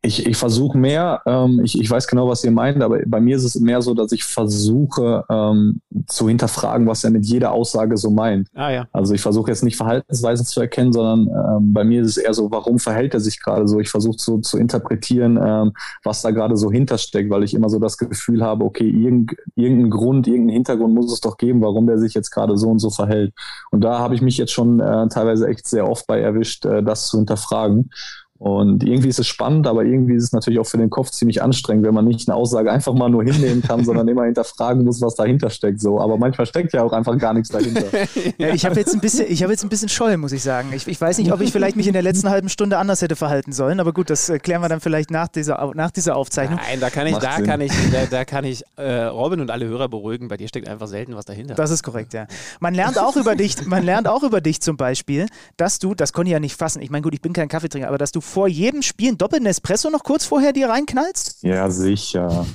[0.00, 3.36] Ich, ich versuche mehr, ähm, ich, ich weiß genau, was ihr meint, aber bei mir
[3.36, 7.96] ist es mehr so, dass ich versuche ähm, zu hinterfragen, was er mit jeder Aussage
[7.96, 8.48] so meint.
[8.54, 8.86] Ah ja.
[8.92, 12.32] Also ich versuche jetzt nicht Verhaltensweisen zu erkennen, sondern ähm, bei mir ist es eher
[12.32, 13.80] so, warum verhält er sich gerade so?
[13.80, 15.72] Ich versuche zu, zu interpretieren, ähm,
[16.04, 19.90] was da gerade so hintersteckt, weil ich immer so das Gefühl habe, okay, irgend, irgendein
[19.90, 22.90] Grund, irgendein Hintergrund muss es doch geben, warum der sich jetzt gerade so und so
[22.90, 23.34] verhält.
[23.72, 26.84] Und da habe ich mich jetzt schon äh, teilweise echt sehr oft bei erwischt, äh,
[26.84, 27.90] das zu hinterfragen.
[28.38, 31.42] Und irgendwie ist es spannend, aber irgendwie ist es natürlich auch für den Kopf ziemlich
[31.42, 35.02] anstrengend, wenn man nicht eine Aussage einfach mal nur hinnehmen kann, sondern immer hinterfragen muss,
[35.02, 35.80] was dahinter steckt.
[35.80, 37.86] So, aber manchmal steckt ja auch einfach gar nichts dahinter.
[38.38, 40.68] Ja, ich habe jetzt ein bisschen, ich habe jetzt ein bisschen Scheu, muss ich sagen.
[40.74, 43.16] Ich, ich weiß nicht, ob ich vielleicht mich in der letzten halben Stunde anders hätte
[43.16, 46.58] verhalten sollen, aber gut, das äh, klären wir dann vielleicht nach dieser, nach dieser Aufzeichnung.
[46.62, 47.46] Nein, da kann ich, Macht da Sinn.
[47.46, 50.28] kann ich, da, da kann ich äh, Robin und alle Hörer beruhigen.
[50.28, 51.54] Bei dir steckt einfach selten was dahinter.
[51.54, 52.26] Das ist korrekt, ja.
[52.60, 56.12] Man lernt auch über dich, man lernt auch über dich zum Beispiel, dass du, das
[56.12, 58.20] konnte ich ja nicht fassen, ich meine, gut, ich bin kein Kaffeetrinker, aber dass du
[58.28, 61.42] vor jedem Spiel einen doppelten Espresso noch kurz vorher dir reinknallst?
[61.42, 62.46] Ja, sicher.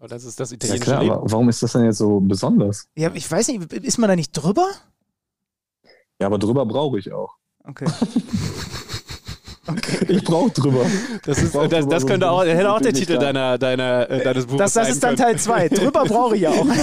[0.00, 1.14] Oh, das ist das Ja italienische klar, Leben.
[1.14, 2.86] aber warum ist das denn jetzt so besonders?
[2.96, 4.68] Ja, ich weiß nicht, ist man da nicht drüber?
[6.20, 7.34] Ja, aber drüber brauche ich auch.
[7.64, 7.86] Okay.
[9.68, 10.06] Okay.
[10.08, 10.84] Ich brauche drüber.
[11.24, 12.92] Das, ist, brauch das, drüber das könnte auch, hätte auch der.
[12.92, 15.38] Titel deiner, deiner, äh, deines Buches Das, das sein ist dann können.
[15.38, 15.68] Teil 2.
[15.68, 16.66] Drüber brauche ich ja auch.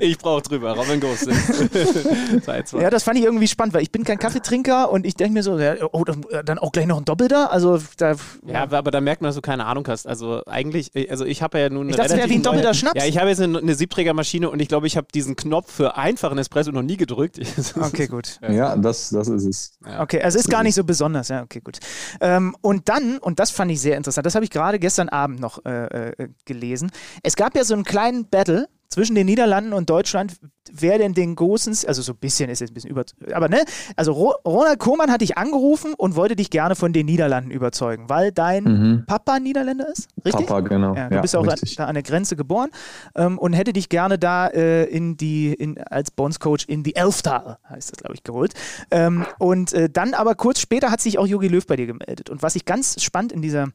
[0.00, 1.28] Ich brauche drüber, Robin Ghost.
[2.46, 2.80] Teil 2.
[2.80, 5.42] Ja, das fand ich irgendwie spannend, weil ich bin kein Kaffeetrinker und ich denke mir
[5.42, 7.52] so, ja, oh, dann, auch gleich noch ein Doppelter?
[7.52, 8.14] Also, da,
[8.46, 10.06] Ja, aber aber da merkt man, dass du keine Ahnung hast.
[10.06, 13.00] Also eigentlich, also ich habe ja nun Ich dachte, wie ein doppelter neue- Schnaps.
[13.00, 15.96] Ja, ich habe jetzt eine, eine Siebträgermaschine und ich glaube, ich habe diesen Knopf für
[15.96, 17.40] einfachen Espresso noch nie gedrückt.
[17.80, 18.38] okay, gut.
[18.48, 19.72] Ja, das, das ist es.
[19.98, 21.79] Okay, also ist gar nicht so besonders, ja, okay, gut.
[22.20, 25.40] Ähm, und dann, und das fand ich sehr interessant, das habe ich gerade gestern Abend
[25.40, 26.90] noch äh, äh, gelesen.
[27.22, 30.36] Es gab ja so einen kleinen Battle zwischen den Niederlanden und Deutschland,
[30.72, 33.64] wer denn den Gosens, also so ein bisschen ist jetzt ein bisschen über, aber ne,
[33.96, 38.08] also Ro Ronald Koeman hat dich angerufen und wollte dich gerne von den Niederlanden überzeugen,
[38.08, 39.04] weil dein Mhm.
[39.06, 40.46] Papa Niederländer ist, richtig?
[40.46, 40.94] Papa, genau.
[40.94, 41.76] Ja, du bist auch richtig.
[41.76, 42.70] da an der Grenze geboren
[43.14, 47.58] ähm, und hätte dich gerne da äh, in die, in, als Bondscoach in die Elftal,
[47.68, 48.54] heißt das, glaube ich, geholt.
[48.90, 52.28] Ähm, und äh, dann aber kurz später hat sich auch Jogi Löw bei dir gemeldet.
[52.28, 53.68] Und was ich ganz spannend in dieser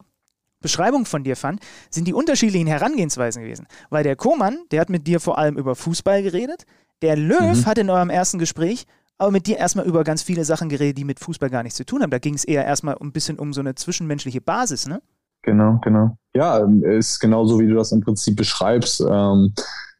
[0.61, 3.67] Beschreibung von dir fand, sind die unterschiedlichen Herangehensweisen gewesen.
[3.89, 6.65] Weil der Koman, der hat mit dir vor allem über Fußball geredet.
[7.01, 7.65] Der Löw Mhm.
[7.65, 8.85] hat in eurem ersten Gespräch
[9.17, 11.85] aber mit dir erstmal über ganz viele Sachen geredet, die mit Fußball gar nichts zu
[11.85, 12.09] tun haben.
[12.09, 15.01] Da ging es eher erstmal ein bisschen um so eine zwischenmenschliche Basis, ne?
[15.43, 16.17] Genau, genau.
[16.33, 19.01] Ja, ist genauso, wie du das im Prinzip beschreibst.
[19.09, 19.53] Ähm,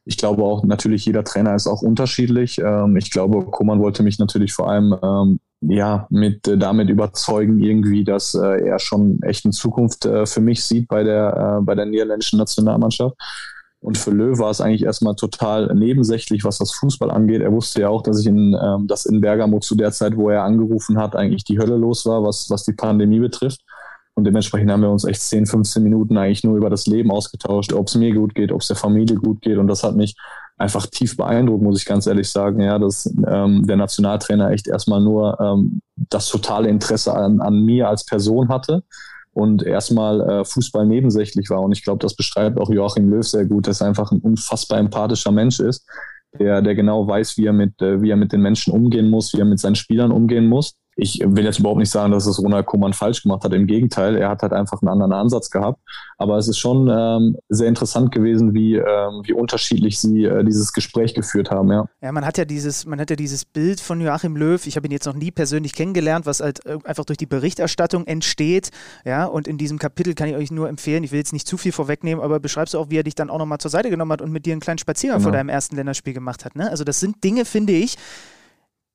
[0.04, 2.58] ich glaube auch, natürlich, jeder Trainer ist auch unterschiedlich.
[2.58, 7.58] Ähm, ich glaube, Koman wollte mich natürlich vor allem ähm, ja, mit, äh, damit überzeugen,
[7.58, 11.64] irgendwie, dass äh, er schon echt eine Zukunft äh, für mich sieht bei der, äh,
[11.64, 13.16] bei der niederländischen Nationalmannschaft.
[13.80, 17.42] Und für Löw war es eigentlich erstmal total nebensächlich, was das Fußball angeht.
[17.42, 20.30] Er wusste ja auch, dass ich in, ähm, dass in Bergamo zu der Zeit, wo
[20.30, 23.60] er angerufen hat, eigentlich die Hölle los war, was, was die Pandemie betrifft.
[24.14, 27.74] Und dementsprechend haben wir uns echt 10, 15 Minuten eigentlich nur über das Leben ausgetauscht,
[27.74, 29.58] ob es mir gut geht, ob es der Familie gut geht.
[29.58, 30.16] Und das hat mich
[30.58, 35.00] einfach tief beeindruckt, muss ich ganz ehrlich sagen, ja, dass ähm, der Nationaltrainer echt erstmal
[35.00, 38.82] nur ähm, das totale Interesse an, an mir als Person hatte
[39.32, 41.60] und erstmal äh, Fußball nebensächlich war.
[41.60, 44.78] Und ich glaube, das beschreibt auch Joachim Löw sehr gut, dass er einfach ein unfassbar
[44.78, 45.86] empathischer Mensch ist,
[46.38, 49.34] der, der genau weiß, wie er mit, äh, wie er mit den Menschen umgehen muss,
[49.34, 50.74] wie er mit seinen Spielern umgehen muss.
[50.96, 53.52] Ich will jetzt überhaupt nicht sagen, dass es Ronald Koeman falsch gemacht hat.
[53.52, 55.78] Im Gegenteil, er hat halt einfach einen anderen Ansatz gehabt.
[56.16, 60.72] Aber es ist schon ähm, sehr interessant gewesen, wie, ähm, wie unterschiedlich sie äh, dieses
[60.72, 61.70] Gespräch geführt haben.
[61.70, 61.84] Ja.
[62.00, 64.66] ja, man hat ja dieses, man hat ja dieses Bild von Joachim Löw.
[64.66, 68.06] Ich habe ihn jetzt noch nie persönlich kennengelernt, was halt äh, einfach durch die Berichterstattung
[68.06, 68.70] entsteht.
[69.04, 71.04] Ja, und in diesem Kapitel kann ich euch nur empfehlen.
[71.04, 73.28] Ich will jetzt nicht zu viel vorwegnehmen, aber beschreibst du auch, wie er dich dann
[73.28, 75.28] auch nochmal zur Seite genommen hat und mit dir einen kleinen Spaziergang genau.
[75.28, 76.56] vor deinem ersten Länderspiel gemacht hat.
[76.56, 76.70] Ne?
[76.70, 77.98] Also das sind Dinge, finde ich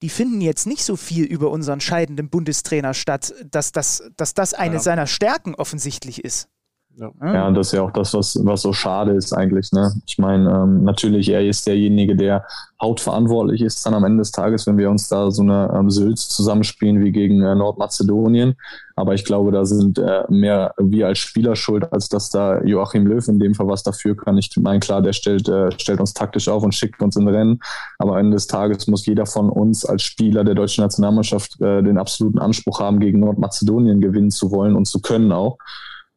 [0.02, 4.54] die finden jetzt nicht so viel über unseren scheidenden Bundestrainer statt, dass das, dass das
[4.54, 4.82] eine ja.
[4.82, 6.50] seiner Stärken offensichtlich ist.
[6.98, 7.12] Ja.
[7.22, 9.72] ja, das ist ja auch das, was, was so schade ist eigentlich.
[9.72, 9.92] Ne?
[10.06, 12.46] Ich meine, ähm, natürlich, er ist derjenige, der
[12.82, 16.30] hauptverantwortlich ist dann am Ende des Tages, wenn wir uns da so eine ähm, Sülz
[16.30, 18.56] zusammenspielen wie gegen äh, Nordmazedonien.
[18.96, 23.08] Aber ich glaube, da sind äh, mehr wir als Spieler schuld, als dass da Joachim
[23.08, 24.38] Löw in dem Fall was dafür kann.
[24.38, 27.62] Ich meine, klar, der stellt, äh, stellt uns taktisch auf und schickt uns in Rennen.
[28.00, 31.82] Aber am Ende des Tages muss jeder von uns als Spieler der deutschen Nationalmannschaft äh,
[31.82, 35.58] den absoluten Anspruch haben, gegen Nordmazedonien gewinnen zu wollen und zu können auch.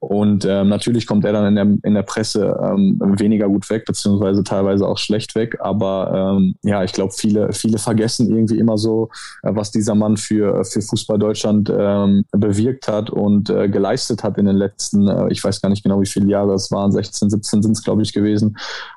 [0.05, 3.85] Und ähm, natürlich kommt er dann in der, in der Presse ähm, weniger gut weg,
[3.87, 5.57] beziehungsweise teilweise auch schlecht weg.
[5.61, 9.09] Aber ähm, ja, ich glaube, viele, viele vergessen irgendwie immer so,
[9.43, 14.39] äh, was dieser Mann für, für Fußball Deutschland ähm, bewirkt hat und äh, geleistet hat
[14.39, 17.31] in den letzten, äh, ich weiß gar nicht genau, wie viele Jahre es waren, 16,
[17.31, 18.57] 17 sind es, glaube ich, gewesen.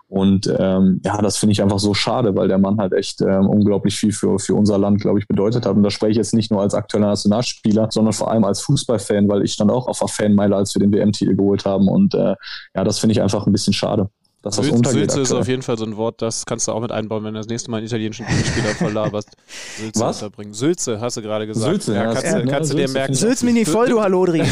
[0.10, 3.48] Und ähm, ja, das finde ich einfach so schade, weil der Mann halt echt ähm,
[3.48, 5.76] unglaublich viel für, für unser Land, glaube ich, bedeutet hat.
[5.76, 9.28] Und da spreche ich jetzt nicht nur als aktueller Nationalspieler, sondern vor allem als Fußballfan,
[9.28, 11.90] weil ich stand auch auf der Fanmeile, als wir den WM-Titel geholt haben.
[11.90, 12.36] Und äh,
[12.74, 14.10] ja, das finde ich einfach ein bisschen schade
[14.42, 15.12] dass das Sülze, untergeht.
[15.12, 17.34] Sülze ist auf jeden Fall so ein Wort, das kannst du auch mit einbauen, wenn
[17.34, 19.36] du das nächste Mal einen italienischen Spieler verlaberst.
[19.78, 20.22] Sülze Was?
[20.22, 20.54] unterbringen.
[20.54, 21.72] Sülze, hast du gerade gesagt.
[21.72, 22.06] Sülze, ja.
[22.06, 23.14] Kannst, ja, du, kannst ja, du dir merken.
[23.14, 24.44] Sülze mich nicht voll, du, Hallodri.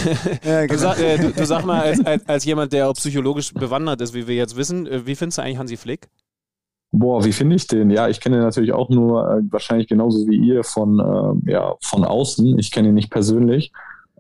[0.44, 0.68] ja, genau.
[0.68, 4.02] du, sag, äh, du, du, sag mal, als, als, als, jemand, der auch psychologisch bewandert
[4.02, 6.10] ist, wie wir jetzt wissen, äh, wie findest du eigentlich Hansi Flick?
[6.92, 7.90] Boah, wie finde ich den?
[7.90, 11.76] Ja, ich kenne ihn natürlich auch nur äh, wahrscheinlich genauso wie ihr von, äh, ja,
[11.82, 12.58] von außen.
[12.58, 13.72] Ich kenne ihn nicht persönlich.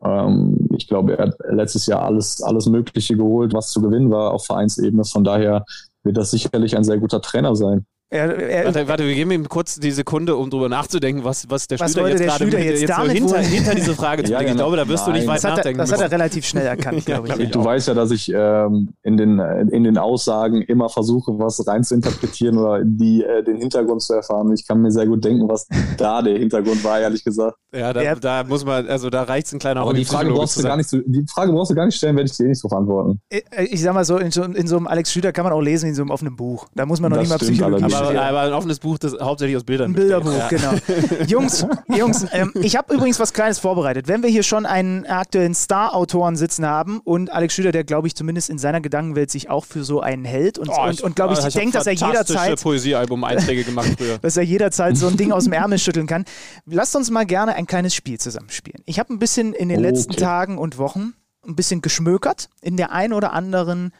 [0.05, 4.31] Ähm, ich glaube, er hat letztes Jahr alles, alles Mögliche geholt, was zu gewinnen war
[4.31, 5.03] auf Vereinsebene.
[5.03, 5.65] Von daher
[6.03, 7.85] wird das sicherlich ein sehr guter Trainer sein.
[8.11, 11.67] Er, er, warte, warte, wir geben ihm kurz die Sekunde, um drüber nachzudenken, was, was
[11.67, 14.51] der was Schüler jetzt gerade jetzt, jetzt so hinter, hinter, diese Frage zu ja, genau.
[14.51, 15.15] Ich glaube, da wirst Nein.
[15.15, 15.79] du nicht weit das nachdenken.
[15.79, 17.49] Er, das hat er relativ schnell erkannt, glaube ich.
[17.49, 21.83] Du weißt ja, dass ich ähm, in, den, in den Aussagen immer versuche, was rein
[21.83, 24.53] zu interpretieren oder die, äh, den Hintergrund zu erfahren.
[24.53, 27.57] Ich kann mir sehr gut denken, was da der Hintergrund war, ehrlich gesagt.
[27.73, 28.13] Ja, da, ja.
[28.13, 30.77] da muss man, also da reicht es ein kleiner Aber die Frage, brauchst du gar
[30.77, 32.73] nicht zu, die Frage brauchst du gar nicht stellen, werde ich dir eh nicht drauf
[32.73, 33.19] antworten.
[33.29, 35.61] Ich, ich sag mal so in, so, in so einem Alex Schüler kann man auch
[35.61, 36.67] lesen, in so einem offenen Buch.
[36.75, 39.57] Da muss man noch das nicht mal Psychologie aber, aber ein offenes Buch, das hauptsächlich
[39.57, 40.47] aus Bildern Ein Bilderbuch, ja.
[40.47, 40.73] genau.
[41.27, 44.07] Jungs, Jungs ähm, ich habe übrigens was Kleines vorbereitet.
[44.07, 48.15] Wenn wir hier schon einen aktuellen Star-Autoren sitzen haben und Alex Schüler, der glaube ich
[48.15, 51.33] zumindest in seiner Gedankenwelt sich auch für so einen hält und, oh, und, und glaube
[51.33, 54.17] ich, ich denkt, dass er jederzeit Poesiealbum-Einträge gemacht früher.
[54.21, 56.25] dass er jederzeit so ein Ding aus dem Ärmel schütteln kann.
[56.65, 58.83] Lasst uns mal gerne ein kleines Spiel zusammenspielen.
[58.85, 59.89] Ich habe ein bisschen in den okay.
[59.89, 61.13] letzten Tagen und Wochen
[61.47, 63.91] ein bisschen geschmökert in der ein oder anderen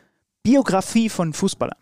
[0.44, 1.78] Biografie von Fußballern.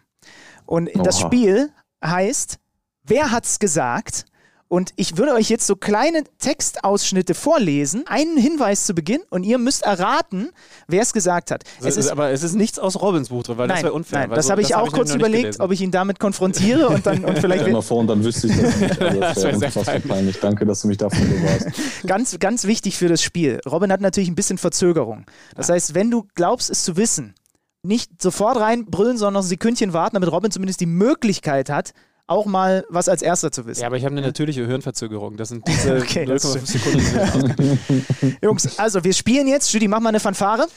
[0.66, 1.03] Und Oha.
[1.03, 1.72] das Spiel
[2.04, 2.60] heißt
[3.06, 4.26] Wer hat's gesagt?
[4.70, 9.60] Und ich würde euch jetzt so kleine Textausschnitte vorlesen, einen Hinweis zu Beginn und ihr
[9.60, 10.49] müsst erraten,
[10.88, 11.64] wer es gesagt hat.
[11.84, 14.20] Es ist, aber es ist nichts aus Robins Buch drin, weil nein, das wäre unfair.
[14.22, 17.06] Nein, das so, habe ich auch hab kurz überlegt, ob ich ihn damit konfrontiere und
[17.06, 17.68] dann und vielleicht.
[17.68, 18.99] mal vor und dann wüsste ich das nicht.
[18.99, 20.39] Also das wäre wär unfassbar peinlich.
[20.39, 21.68] Danke, dass du mich davon bewahrst.
[22.08, 23.60] ganz, ganz wichtig für das Spiel.
[23.68, 25.26] Robin hat natürlich ein bisschen Verzögerung.
[25.56, 25.76] Das ja.
[25.76, 27.36] heißt, wenn du glaubst, es zu wissen,
[27.84, 31.93] nicht sofort reinbrüllen, sondern noch ein Sekündchen warten, damit Robin zumindest die Möglichkeit hat,
[32.27, 33.81] auch mal was als erster zu wissen.
[33.81, 35.36] Ja, aber ich habe eine natürliche Hirnverzögerung.
[35.36, 38.38] Das sind diese okay, 0,5 Sekunden.
[38.41, 39.71] Jungs, also wir spielen jetzt.
[39.73, 40.67] Judy, mach mal eine Fanfare.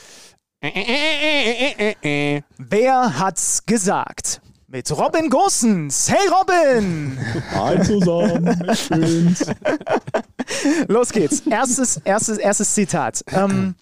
[2.58, 4.40] Wer hat's gesagt?
[4.68, 6.10] Mit Robin Gosens.
[6.10, 7.16] Hey Robin!
[7.52, 8.44] Hi zusammen,
[8.88, 9.46] bin's.
[10.88, 11.42] Los geht's.
[11.46, 13.22] Erstes, erstes, erstes Zitat.
[13.30, 13.76] Ähm,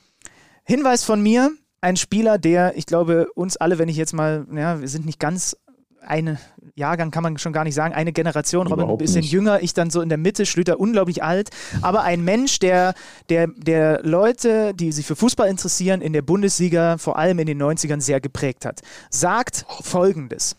[0.64, 1.53] Hinweis von mir,
[1.85, 5.20] ein Spieler, der, ich glaube, uns alle, wenn ich jetzt mal, ja, wir sind nicht
[5.20, 5.57] ganz
[6.01, 6.39] eine
[6.74, 9.32] Jahrgang kann man schon gar nicht sagen, eine Generation, Robin ein bisschen nicht.
[9.32, 12.95] jünger, ich dann so in der Mitte, Schlüter unglaublich alt, aber ein Mensch, der,
[13.28, 17.62] der, der Leute, die sich für Fußball interessieren, in der Bundesliga, vor allem in den
[17.62, 20.57] 90ern, sehr geprägt hat, sagt folgendes.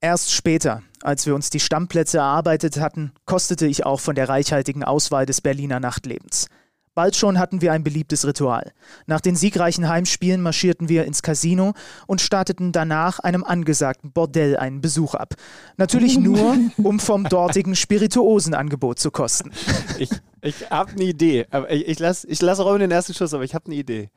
[0.00, 4.84] Erst später, als wir uns die Stammplätze erarbeitet hatten, kostete ich auch von der reichhaltigen
[4.84, 6.48] Auswahl des Berliner Nachtlebens.
[6.94, 8.72] Bald schon hatten wir ein beliebtes Ritual.
[9.06, 11.72] Nach den siegreichen Heimspielen marschierten wir ins Casino
[12.06, 15.34] und starteten danach einem angesagten Bordell einen Besuch ab.
[15.78, 19.52] Natürlich nur, um vom dortigen Spirituosenangebot zu kosten.
[19.98, 20.10] Ich,
[20.42, 21.46] ich habe eine Idee.
[21.70, 24.10] Ich, ich lasse ich lass Robin den ersten Schuss, aber ich habe eine Idee.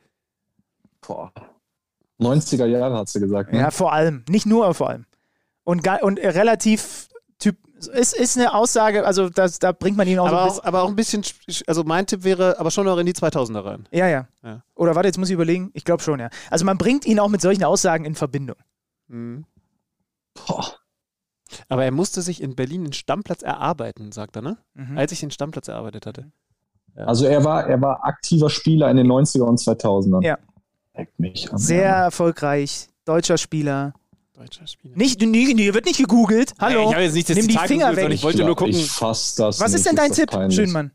[1.00, 1.32] Boah.
[2.20, 3.52] 90er Jahre hat sie gesagt.
[3.52, 3.60] Ne?
[3.60, 4.24] Ja, vor allem.
[4.28, 5.06] Nicht nur, aber vor allem.
[5.64, 7.05] Und, und relativ
[7.92, 10.64] Es ist eine Aussage, also das, da bringt man ihn auch so Aber ein auch,
[10.64, 13.64] aber auch ein bisschen, sch- also mein Tipp wäre aber schon noch in die 2000er
[13.64, 13.86] rein.
[13.90, 14.62] Ja, ja, Ja.
[14.74, 15.70] Oder warte, jetzt muss ich überlegen.
[15.74, 16.30] Ich glaube schon, ja.
[16.50, 18.56] Also man bringt ihn auch mit solchen Aussagen in Verbindung.
[19.08, 19.44] Mhm.
[20.34, 20.64] Boah.
[21.68, 24.56] Aber er musste sich in Berlin den Stammplatz erarbeiten, sagt er, ne?
[24.74, 24.96] Mhm.
[24.98, 26.30] Als ich den Stammplatz erarbeitet hatte.
[26.96, 30.24] Also er war, er war aktiver Spieler in den 90er und 2000ern.
[30.24, 30.38] Ja.
[31.18, 33.92] Mich Sehr erfolgreich, deutscher Spieler.
[34.36, 34.94] Deutscher Spieler.
[34.96, 36.52] Nicht, nie, nie, wird nicht gegoogelt.
[36.58, 36.88] Hallo.
[36.88, 38.02] ich habe jetzt nicht das Nimm die Zitat Finger gegoogelt, weg.
[38.02, 38.74] sondern ich wollte nur gucken.
[38.74, 39.78] Ich fass das Was nicht.
[39.78, 40.54] ist denn dein Tipp, peinlich.
[40.56, 40.90] Schönmann?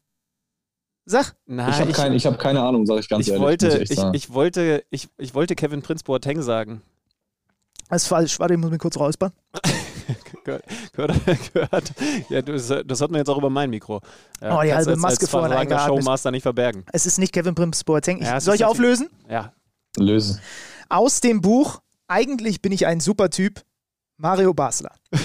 [1.05, 1.35] Sag.
[1.47, 3.41] Na, Ich habe kein, ich hab keine Ahnung, sage ich ganz ich ehrlich.
[3.43, 6.83] wollte, ich, ich, wollte, ich, ich wollte Kevin Prince Boateng sagen.
[7.89, 8.39] Das ist falsch.
[8.39, 9.31] Warte, ich muss mich kurz räuspern.
[10.43, 10.63] Gehört,
[10.93, 11.91] gehört, gehört.
[12.29, 14.01] Ja, das, das hört man jetzt auch über mein Mikro.
[14.41, 15.99] Ja, Oh, die halbe Maske versagener eingeatmet.
[15.99, 16.83] Showmaster nicht verbergen.
[16.91, 18.17] Es ist nicht Kevin Prince Boateng.
[18.17, 19.09] Ich, Ja, soll ich auflösen?
[19.29, 19.53] Ja.
[19.97, 20.39] lösen.
[20.89, 21.81] Aus dem Buch
[22.11, 23.61] Eigentlich bin ich ein super Typ.
[24.17, 24.91] Mario Basler.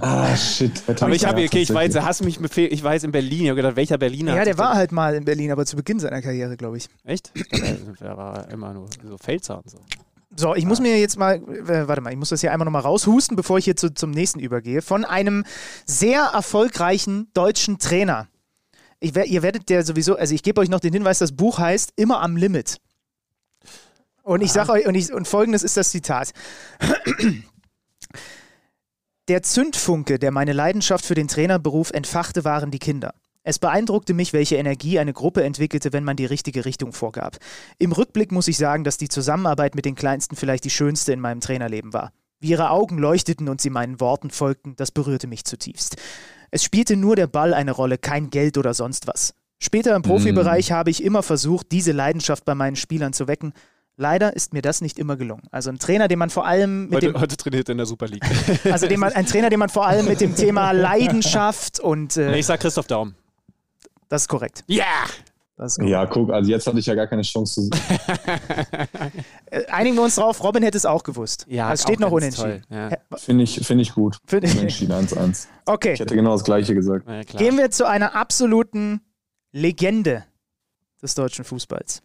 [0.00, 0.72] Ah, shit.
[0.88, 2.38] Aber ich habe, okay, ich weiß, tatsächlich.
[2.38, 4.34] hast mich ich weiß in Berlin, ich habe gedacht, welcher Berliner?
[4.34, 6.88] Ja, der war halt mal in Berlin, aber zu Beginn seiner Karriere, glaube ich.
[7.04, 7.30] Echt?
[8.00, 9.78] Der war immer nur so Pfälzer und so.
[10.34, 12.82] So, ich muss mir jetzt mal, äh, warte mal, ich muss das hier einmal nochmal
[12.82, 14.82] raushusten, bevor ich hier zu, zum nächsten übergehe.
[14.82, 15.44] Von einem
[15.86, 18.26] sehr erfolgreichen deutschen Trainer.
[18.98, 21.92] Ich, ihr werdet der sowieso, also ich gebe euch noch den Hinweis, das Buch heißt
[21.94, 22.78] Immer am Limit.
[24.28, 26.32] Und ich sage euch, und, ich, und folgendes ist das Zitat.
[29.26, 33.14] Der Zündfunke, der meine Leidenschaft für den Trainerberuf entfachte, waren die Kinder.
[33.42, 37.38] Es beeindruckte mich, welche Energie eine Gruppe entwickelte, wenn man die richtige Richtung vorgab.
[37.78, 41.20] Im Rückblick muss ich sagen, dass die Zusammenarbeit mit den Kleinsten vielleicht die schönste in
[41.20, 42.12] meinem Trainerleben war.
[42.38, 45.96] Wie ihre Augen leuchteten und sie meinen Worten folgten, das berührte mich zutiefst.
[46.50, 49.32] Es spielte nur der Ball eine Rolle, kein Geld oder sonst was.
[49.58, 53.54] Später im Profibereich habe ich immer versucht, diese Leidenschaft bei meinen Spielern zu wecken.
[54.00, 55.42] Leider ist mir das nicht immer gelungen.
[55.50, 57.86] Also ein Trainer, den man vor allem mit Heute, dem, heute trainiert er in der
[57.86, 58.24] Super League.
[58.72, 62.22] also den man, ein Trainer, den man vor allem mit dem Thema Leidenschaft und Nee,
[62.22, 63.16] äh, ich sag Christoph Daum.
[64.08, 64.62] das ist korrekt.
[64.68, 64.84] Ja!
[65.56, 65.90] Das ist korrekt.
[65.90, 67.70] Ja, guck, also jetzt hatte ich ja gar keine Chance zu.
[69.50, 71.46] Äh, Einigen wir uns drauf, Robin hätte es auch gewusst.
[71.48, 72.62] Ja, es steht noch unentschieden.
[72.70, 72.90] ja.
[73.16, 74.18] Finde ich, find ich gut.
[74.26, 75.46] Find ich- Unentschieden 1-1.
[75.64, 75.94] Okay.
[75.94, 77.08] Ich hätte genau das Gleiche gesagt.
[77.08, 77.22] Ja.
[77.22, 79.00] Gehen wir zu einer absoluten
[79.50, 80.24] Legende
[81.02, 82.02] des deutschen Fußballs.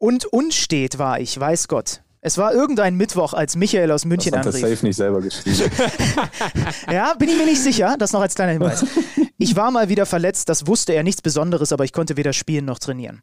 [0.00, 2.00] Und unstet war ich, weiß Gott.
[2.22, 4.68] Es war irgendein Mittwoch, als Michael aus Das München hat der anrief.
[4.68, 5.70] Safe nicht selber geschrieben.
[6.90, 7.96] Ja, bin ich mir nicht sicher.
[7.98, 8.84] Das noch als kleiner Hinweis.
[9.42, 12.66] Ich war mal wieder verletzt, das wusste er nichts Besonderes, aber ich konnte weder spielen
[12.66, 13.22] noch trainieren.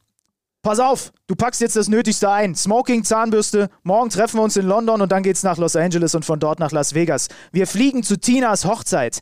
[0.63, 2.55] Pass auf, du packst jetzt das Nötigste ein.
[2.55, 3.69] Smoking, Zahnbürste.
[3.83, 6.57] Morgen treffen wir uns in London und dann geht's nach Los Angeles und von dort
[6.57, 7.27] nach Las Vegas.
[7.51, 9.19] Wir fliegen zu Tinas Hochzeit.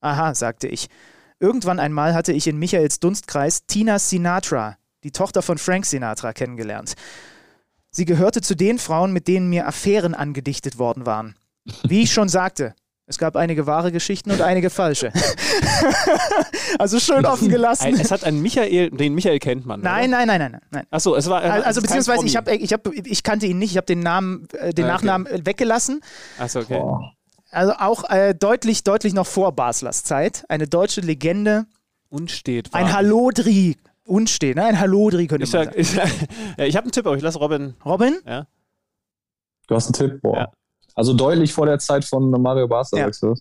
[0.00, 0.88] Aha, sagte ich.
[1.40, 6.94] Irgendwann einmal hatte ich in Michaels Dunstkreis Tina Sinatra, die Tochter von Frank Sinatra, kennengelernt.
[7.90, 11.36] Sie gehörte zu den Frauen, mit denen mir Affären angedichtet worden waren.
[11.82, 12.74] Wie ich schon sagte,
[13.06, 15.10] es gab einige wahre Geschichten und einige falsche.
[16.78, 17.98] also schön offen gelassen.
[17.98, 19.80] Es hat einen Michael, den Michael kennt man.
[19.80, 20.26] Nein, oder?
[20.26, 20.86] nein, nein, nein, nein.
[20.90, 21.42] Achso, es war.
[21.42, 24.46] Also kein beziehungsweise ich, hab, ich, hab, ich kannte ihn nicht, ich habe den Namen,
[24.52, 25.06] äh, den Ah, okay.
[25.06, 26.02] Nachnamen äh, weggelassen.
[26.38, 26.78] Achso, okay.
[26.78, 27.12] Boah.
[27.50, 30.44] Also auch äh, deutlich, deutlich noch vor Baslers Zeit.
[30.50, 31.64] Eine deutsche Legende.
[32.10, 32.74] Unstet.
[32.74, 32.92] Ein war-
[34.08, 34.14] Hallodri.
[34.22, 34.64] Unsteh, ne?
[34.64, 35.80] Ein Hallodri könnte Ich man sag, sagen.
[35.80, 37.74] ich, ja, ich habe einen Tipp, aber ich lasse Robin.
[37.84, 38.18] Robin?
[38.26, 38.46] Ja.
[39.66, 40.22] Du hast einen Tipp?
[40.22, 40.36] Boah.
[40.36, 40.48] Ja.
[40.94, 43.04] Also deutlich vor der Zeit von Mario Barca, Ja.
[43.04, 43.34] sagst du?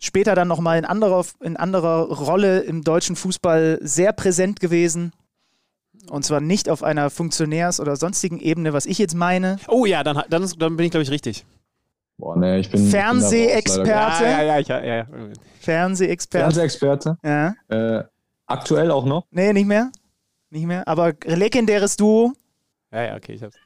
[0.00, 5.12] Später dann nochmal in anderer, in anderer Rolle im deutschen Fußball sehr präsent gewesen.
[6.10, 9.56] Und zwar nicht auf einer Funktionärs- oder sonstigen Ebene, was ich jetzt meine.
[9.68, 11.46] Oh ja, dann, dann, ist, dann bin ich, glaube ich, richtig.
[12.18, 12.86] Boah, nee, ich bin.
[12.90, 13.88] Fernsehexperte.
[13.90, 15.06] ja, ja, ja, ja, ja.
[15.60, 16.44] Fernsehexperte.
[16.44, 17.16] Fernsehexperte.
[17.24, 17.54] Ja.
[17.68, 18.04] Äh,
[18.46, 19.26] aktuell auch noch.
[19.30, 19.90] Nee, nicht mehr.
[20.50, 20.86] Nicht mehr.
[20.86, 22.32] Aber legendäres Duo.
[22.92, 23.56] Ja, ja, okay, ich hab's.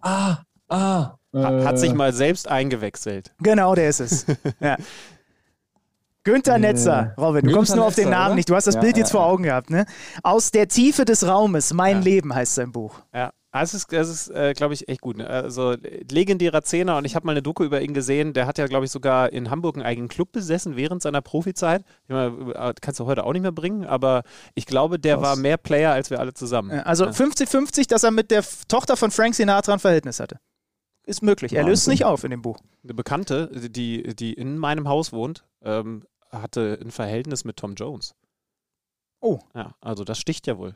[0.00, 0.38] Ah,
[0.68, 1.16] ah.
[1.34, 3.34] Ha- Hat äh, sich mal selbst eingewechselt.
[3.40, 4.26] Genau, der ist es.
[4.60, 4.76] ja.
[6.24, 8.34] Günther Netzer, Robin, du Günther kommst nur auf den Netzer, Namen oder?
[8.36, 8.48] nicht.
[8.50, 9.26] Du hast das Ja, Bild jetzt ja, vor.
[9.26, 9.86] Augen gehabt, ne?
[10.24, 12.02] Aus der Tiefe des Raumes, mein Ja.
[12.02, 13.00] Leben heißt sein Buch.
[13.14, 15.16] Ja, das ist, das ist äh, glaube ich, echt gut.
[15.16, 15.26] Ne?
[15.26, 15.76] Also
[16.10, 18.32] legendärer Zehner und ich habe mal eine Doku über ihn gesehen.
[18.34, 21.82] Der hat ja, glaube ich, sogar in Hamburg einen eigenen Club besessen während seiner Profizeit.
[22.04, 24.22] Ich meine, äh, kannst du heute auch nicht mehr bringen, aber
[24.54, 25.24] ich glaube, der Krass.
[25.24, 26.70] war mehr Player als wir alle zusammen.
[26.80, 27.10] Also Ja.
[27.12, 30.38] 50-50, dass er mit der Tochter von Frank Sinatra ein Verhältnis hatte.
[31.06, 31.52] Ist möglich.
[31.52, 32.58] Er löst es nicht auf in dem Buch.
[32.82, 38.14] Eine Bekannte, die, die in meinem Haus wohnt, ähm, hatte ein Verhältnis mit Tom Jones.
[39.20, 39.38] Oh.
[39.54, 40.74] Ja, also das sticht ja wohl.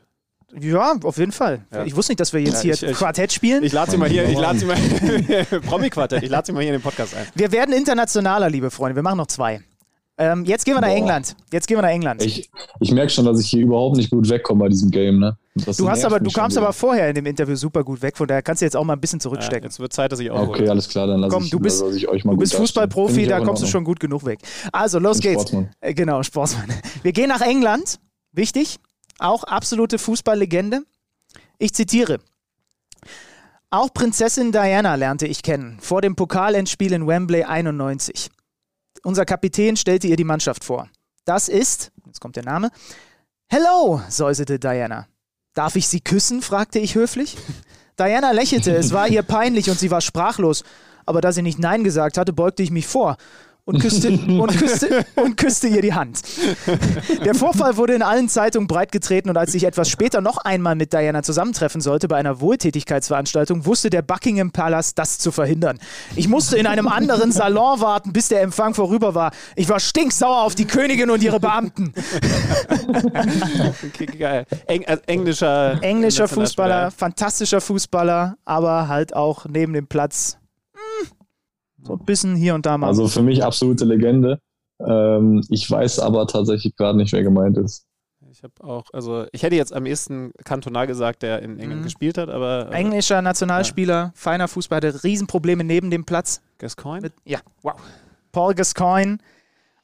[0.59, 1.61] Ja, auf jeden Fall.
[1.73, 1.85] Ja.
[1.85, 3.63] Ich wusste nicht, dass wir jetzt Ja, hier ich- ich- Quartett spielen.
[3.63, 4.75] Ich lade sie mal hier, ich lade sie mal,
[5.67, 7.25] Promi-Quartett, ich lade sie mal hier in den Podcast ein.
[7.35, 8.95] wir werden internationaler, liebe Freunde.
[8.95, 9.61] Wir machen noch zwei.
[10.17, 10.95] Ähm, jetzt gehen wir nach Boah.
[10.97, 11.35] England.
[11.51, 12.21] Jetzt gehen wir nach England.
[12.23, 15.19] Ich, ich merke schon, dass ich hier überhaupt nicht gut wegkomme bei diesem Game.
[15.19, 15.35] Ne?
[15.55, 16.65] Du hast aber, du kamst wieder.
[16.65, 18.93] aber vorher in dem Interview super gut weg, von daher kannst du jetzt auch mal
[18.93, 19.63] ein bisschen Ja, zurückstecken.
[19.69, 21.81] jetzt wird Zeit, dass ich auch Okay, alles klar, dann lasse Komm, ich, du bist-
[21.81, 22.53] lasse ich euch mal Du bist.
[22.53, 24.39] Fußballprofi, da kommst du schon gut genug weg.
[24.71, 25.41] Also, los geht's.
[25.43, 25.69] Sportsmann.
[25.79, 26.67] Äh, Genau, Sportsmann.
[27.01, 27.97] Wir gehen nach England.
[28.33, 28.77] Wichtig.
[29.21, 30.81] Auch absolute Fußballlegende.
[31.59, 32.19] Ich zitiere.
[33.69, 38.31] Auch Prinzessin Diana lernte ich kennen, vor dem Pokalendspiel in Wembley 91.
[39.03, 40.89] Unser Kapitän stellte ihr die Mannschaft vor.
[41.23, 42.71] Das ist, jetzt kommt der Name,
[43.47, 45.07] Hello, säuselte Diana.
[45.53, 46.41] Darf ich Sie küssen?
[46.41, 47.37] fragte ich höflich.
[47.99, 50.63] Diana lächelte, es war ihr peinlich und sie war sprachlos.
[51.05, 53.17] Aber da sie nicht Nein gesagt hatte, beugte ich mich vor
[53.65, 56.21] und küsste, und küsste, und küsste ihr die Hand.
[57.23, 60.93] Der Vorfall wurde in allen Zeitungen breitgetreten und als ich etwas später noch einmal mit
[60.93, 65.79] Diana zusammentreffen sollte bei einer Wohltätigkeitsveranstaltung, wusste der Buckingham Palace, das zu verhindern.
[66.15, 69.31] Ich musste in einem anderen Salon warten, bis der Empfang vorüber war.
[69.55, 71.93] Ich war stinksauer auf die Königin und ihre Beamten.
[73.93, 74.45] Okay, geil.
[74.67, 76.27] Eng, äh, englischer Englischer.
[76.27, 80.37] Fußballer, fantastischer Fußballer, aber halt auch neben dem Platz
[81.83, 82.87] so ein bisschen hier und da mal.
[82.87, 84.39] Also für mich absolute Legende.
[84.85, 87.85] Ähm, ich weiß aber tatsächlich gerade nicht, wer gemeint ist.
[88.31, 91.85] Ich habe auch, also ich hätte jetzt am ehesten Kantonal gesagt, der in England Mhm.
[91.85, 96.41] gespielt hat, aber äh, Englischer Nationalspieler, feiner Fußball, hatte Riesenprobleme neben dem Platz.
[96.57, 97.01] Gascoigne?
[97.01, 97.73] Mit, ja, wow.
[98.31, 99.17] Paul Gascoigne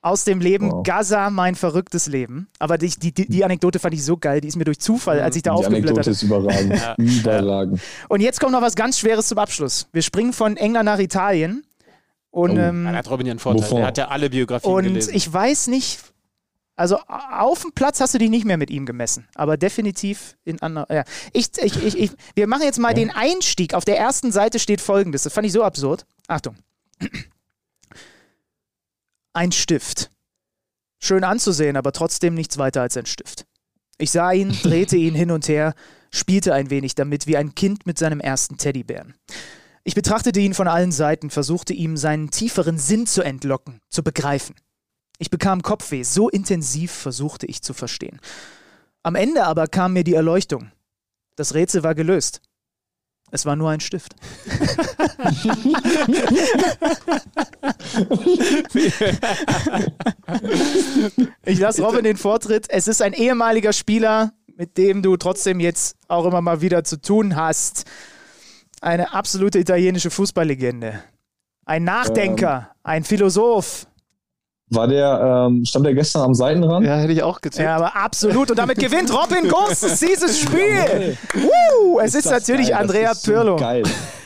[0.02, 0.84] aus dem Leben Wow.
[0.84, 2.48] Gaza, mein verrücktes Leben.
[2.60, 5.36] Aber die, die, die Anekdote fand ich so geil, die ist mir durch Zufall, als
[5.36, 6.12] ich da Die aufgeblättert Anekdote habe.
[6.12, 6.74] ist überragend.
[6.82, 6.96] Ja.
[6.98, 7.82] Überragend.
[8.08, 9.90] Und jetzt kommt noch was ganz Schweres zum Abschluss.
[9.92, 11.64] Wir springen von England nach Italien.
[12.32, 12.56] Und, Oh.
[12.56, 13.64] Ja, ähm, da hat Robin ja einen Vorteil.
[13.64, 13.82] Wovon?
[13.82, 15.14] Er hat ja alle Biografien und gelesen.
[15.16, 16.00] ich weiß nicht,
[16.76, 20.62] also auf dem Platz hast du dich nicht mehr mit ihm gemessen, aber definitiv in
[20.62, 20.86] anderen.
[20.96, 21.04] Ja.
[21.34, 23.74] Ich, ich, ich, ich, wir machen jetzt mal den Einstieg.
[23.74, 25.24] Auf der ersten Seite steht folgendes.
[25.24, 26.06] Das fand ich so absurd.
[26.28, 26.56] Achtung.
[29.34, 30.12] Ein Stift.
[31.00, 33.46] Schön anzusehen, aber trotzdem nichts weiter als ein Stift.
[33.98, 35.74] Ich sah ihn, drehte ihn hin und her,
[36.12, 39.16] spielte ein wenig damit, wie ein Kind mit seinem ersten Teddybären.
[39.88, 44.54] Ich betrachtete ihn von allen Seiten, versuchte ihm seinen tieferen Sinn zu entlocken, zu begreifen.
[45.18, 48.20] Ich bekam Kopfweh, so intensiv versuchte ich zu verstehen.
[49.02, 50.74] Am Ende aber kam mir die Erleuchtung.
[51.38, 52.42] Das Rätsel war gelöst.
[53.32, 54.14] Es war nur ein Stift.
[61.46, 62.70] ich lasse Robin den Vortritt.
[62.70, 67.02] Es ist ein ehemaliger Spieler, mit dem du trotzdem jetzt auch immer mal wieder zu
[67.02, 67.86] tun hast.
[68.82, 71.02] Eine absolute italienische Fußballlegende.
[71.66, 73.88] Ein Nachdenker, ein Philosoph.
[74.70, 76.86] War der, ähm, stand der gestern am Seitenrand?
[76.86, 77.64] ja, hätte ich auch getippt.
[77.64, 78.52] Ja, aber absolut.
[78.52, 81.18] Und damit gewinnt Robin Gosses dieses Spiel.
[81.34, 82.00] Woo!
[82.00, 83.84] Es ist, das natürlich geil, Andrea ist so Pirlo Geil.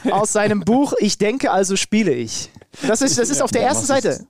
[0.09, 2.49] aus seinem Buch Ich denke, also spiele ich.
[2.87, 4.25] Das ist, das ist auf der Ja, ersten was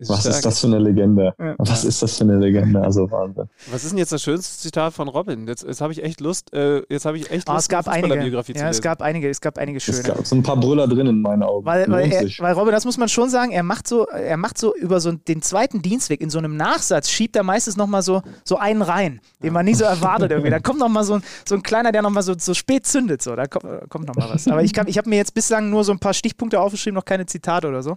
[0.00, 0.08] ist-.
[0.10, 0.34] Was stark.
[0.36, 1.34] ist das für eine Legende?
[1.38, 1.54] Ja.
[1.58, 2.82] Was ist das für eine Legende?
[2.82, 3.44] Also Wahnsinn.
[3.70, 5.46] Was ist denn jetzt das schönste Zitat von Robin?
[5.46, 7.86] Jetzt, jetzt habe ich echt Lust, äh, jetzt habe ich echt Ah, Lust, es gab
[7.88, 8.42] einige.
[8.42, 10.02] Zu Ja, es gab einige, es gab einige Es schöne.
[10.02, 11.64] gab so ein paar Brüller drin in meinen Augen.
[11.66, 14.58] Weil, weil, er, weil Robin, das muss man schon sagen, er macht so, er macht
[14.58, 18.22] so über so den zweiten Dienstweg in so einem Nachsatz, schiebt er meistens nochmal so,
[18.44, 20.50] so einen rein, den man nie so erwartet irgendwie.
[20.50, 23.36] Da kommt nochmal so, ein- so ein kleiner, der nochmal so, so spät zündet, so,
[23.36, 24.48] da kommt, kommt nochmal was.
[24.48, 27.04] Aber ich, kann- ich habe mir jetzt bislang nur so ein paar Stichpunkte aufgeschrieben, noch
[27.04, 27.96] keine Zitate oder so.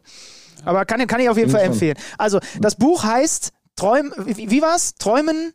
[0.65, 1.97] Aber kann, kann ich auf jeden Fall empfehlen.
[2.17, 4.95] Also, das Buch heißt Träum, wie, wie war's?
[4.95, 5.53] Träumen,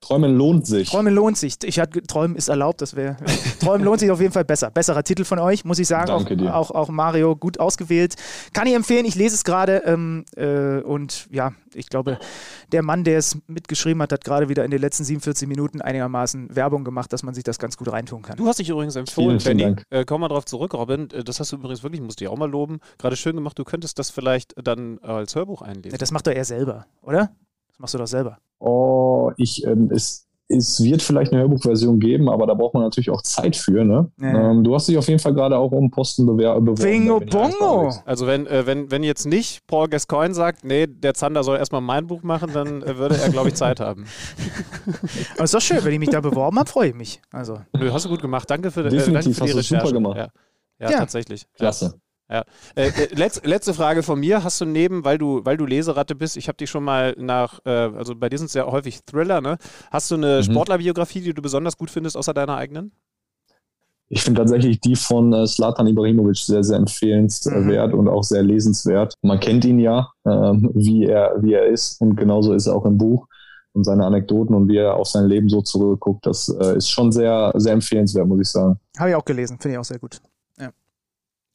[0.00, 0.90] Träumen lohnt sich.
[0.90, 1.56] Träumen lohnt sich.
[1.64, 3.16] Ich hatte Träumen ist erlaubt, das wäre.
[3.60, 4.70] Träumen lohnt sich auf jeden Fall besser.
[4.70, 6.06] Besserer Titel von euch, muss ich sagen.
[6.06, 6.54] Danke auch, dir.
[6.54, 8.14] Auch, auch Mario gut ausgewählt.
[8.52, 9.82] Kann ich empfehlen, ich lese es gerade.
[9.86, 12.18] Ähm, äh, und ja, ich glaube,
[12.72, 16.54] der Mann, der es mitgeschrieben hat, hat gerade wieder in den letzten 47 Minuten einigermaßen
[16.54, 18.36] Werbung gemacht, dass man sich das ganz gut reintun kann.
[18.36, 19.82] Du hast dich übrigens empfohlen, Vielen, vielen Benny.
[19.90, 21.08] Äh, komm mal drauf zurück, Robin.
[21.10, 22.78] Äh, Das hast du übrigens wirklich, musst du dir auch mal loben.
[22.98, 23.58] Gerade schön gemacht.
[23.58, 25.98] Du könntest das vielleicht dann als Hörbuch einlesen.
[25.98, 27.30] Das macht doch er selber, oder?
[27.76, 28.38] Das machst du doch selber.
[28.58, 33.10] Oh, ich, ähm, es, es wird vielleicht eine Hörbuchversion geben, aber da braucht man natürlich
[33.10, 34.10] auch Zeit für, ne?
[34.18, 34.50] Ja.
[34.50, 36.80] Ähm, du hast dich auf jeden Fall gerade auch um Posten bewer beworben.
[36.82, 37.92] Bingo Bongo!
[38.06, 41.82] Also wenn, äh, wenn, wenn jetzt nicht Paul Gascoigne sagt, nee, der Zander soll erstmal
[41.82, 44.06] mein Buch machen, dann äh, würde er, glaube ich, Zeit haben.
[45.34, 47.20] Aber ist doch schön, wenn ich mich da beworben habe, freue ich mich.
[47.30, 48.48] Also, Nö, hast du gut gemacht.
[48.48, 49.92] Danke für, äh, danke Definitiv, für die hast du super Recherche.
[49.94, 50.16] gemacht.
[50.16, 50.28] Ja,
[50.78, 50.98] ja, Ja.
[51.00, 51.46] tatsächlich.
[52.30, 52.44] Ja.
[52.74, 54.42] Äh, äh, letz, letzte Frage von mir.
[54.42, 57.60] Hast du neben, weil du, weil du Leseratte bist, ich habe dich schon mal nach,
[57.64, 59.58] äh, also bei dir sind es ja häufig Thriller, ne?
[59.90, 60.42] Hast du eine Mhm.
[60.42, 62.92] Sportlerbiografie, die du besonders gut findest, außer deiner eigenen?
[64.08, 69.14] Ich finde tatsächlich die von äh, Slatan Ibrahimovic sehr, sehr empfehlenswert und auch sehr lesenswert.
[69.22, 72.84] Man kennt ihn ja, ähm, wie, er, wie er ist und genauso ist er auch
[72.86, 73.26] im Buch
[73.72, 76.24] und seine Anekdoten und wie er auf sein Leben so zurückguckt.
[76.24, 78.78] Das äh, ist schon sehr, sehr empfehlenswert, muss ich sagen.
[78.96, 80.20] habe ich auch gelesen, finde ich auch sehr gut.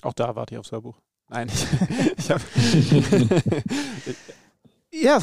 [0.01, 0.99] Auch da warte ich aufs Hörbuch.
[1.29, 1.67] Nein, ich,
[2.17, 2.41] ich habe.
[4.93, 5.19] Ja,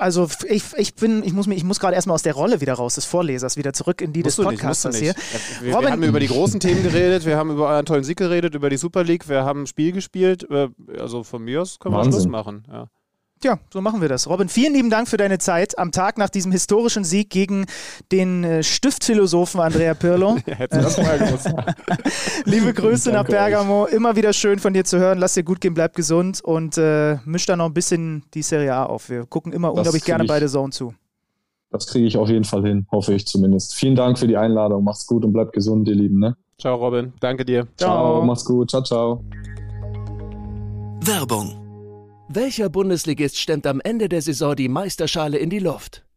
[0.00, 2.96] also ich, ich bin, ich muss, ich muss gerade erstmal aus der Rolle wieder raus,
[2.96, 5.14] des Vorlesers, wieder zurück in die musst des Podcasters hier.
[5.60, 8.56] Wir, wir, haben über die großen Themen geredet, wir haben über euren tollen Sieg geredet,
[8.56, 10.48] über die Super League, wir haben ein Spiel gespielt.
[10.50, 10.68] Äh,
[10.98, 12.64] also von mir aus können wir Schluss machen.
[12.68, 12.88] Ja.
[13.44, 14.28] Ja, so machen wir das.
[14.28, 17.66] Robin, vielen lieben Dank für deine Zeit am Tag nach diesem historischen Sieg gegen
[18.10, 20.38] den äh, Stiftphilosophen Andrea Pirlo.
[20.46, 20.96] ja, das
[22.44, 23.84] Liebe Grüße nach Bergamo.
[23.84, 23.92] Euch.
[23.92, 25.18] Immer wieder schön von dir zu hören.
[25.18, 28.74] Lass dir gut gehen, bleib gesund und äh, misch da noch ein bisschen die Serie
[28.74, 29.10] A auf.
[29.10, 30.94] Wir gucken immer das unglaublich gerne ich, beide Zone zu.
[31.70, 33.74] Das kriege ich auf jeden Fall hin, hoffe ich zumindest.
[33.74, 34.82] Vielen Dank für die Einladung.
[34.82, 36.20] Mach's gut und bleib gesund, ihr Lieben.
[36.20, 36.36] Ne?
[36.58, 37.12] Ciao, Robin.
[37.20, 37.66] Danke dir.
[37.76, 38.20] Ciao.
[38.20, 38.24] ciao.
[38.24, 38.70] Mach's gut.
[38.70, 39.22] Ciao, ciao.
[41.02, 41.65] Werbung
[42.28, 46.05] welcher Bundesligist stemmt am Ende der Saison die Meisterschale in die Luft?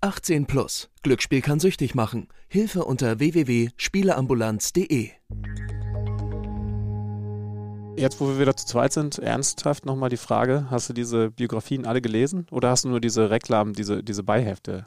[0.00, 0.90] 18 plus.
[1.02, 2.28] Glücksspiel kann süchtig machen.
[2.46, 5.10] Hilfe unter www.spieleambulanz.de.
[7.96, 11.84] Jetzt, wo wir wieder zu zweit sind, ernsthaft nochmal die Frage: Hast du diese Biografien
[11.84, 14.84] alle gelesen oder hast du nur diese Reklamen, diese, diese Beihefte?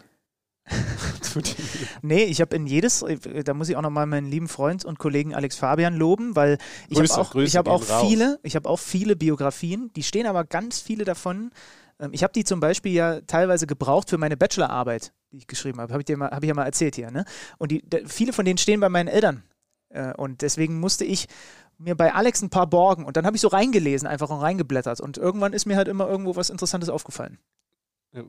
[2.02, 3.04] nee, ich habe in jedes,
[3.44, 6.58] da muss ich auch nochmal meinen lieben Freund und Kollegen Alex Fabian loben, weil
[6.88, 10.46] ich habe auch, ich hab auch viele, ich habe auch viele Biografien, die stehen aber
[10.46, 11.52] ganz viele davon
[12.12, 15.94] ich habe die zum Beispiel ja teilweise gebraucht für meine Bachelorarbeit, die ich geschrieben habe.
[15.94, 17.12] Habe ich, hab ich ja mal erzählt hier.
[17.12, 17.26] Ne?
[17.58, 19.44] Und die, viele von denen stehen bei meinen Eltern.
[19.90, 21.28] Äh, und deswegen musste ich
[21.78, 23.06] mir bei Alex ein paar borgen.
[23.06, 25.00] Und dann habe ich so reingelesen, einfach und reingeblättert.
[25.00, 27.38] Und irgendwann ist mir halt immer irgendwo was Interessantes aufgefallen.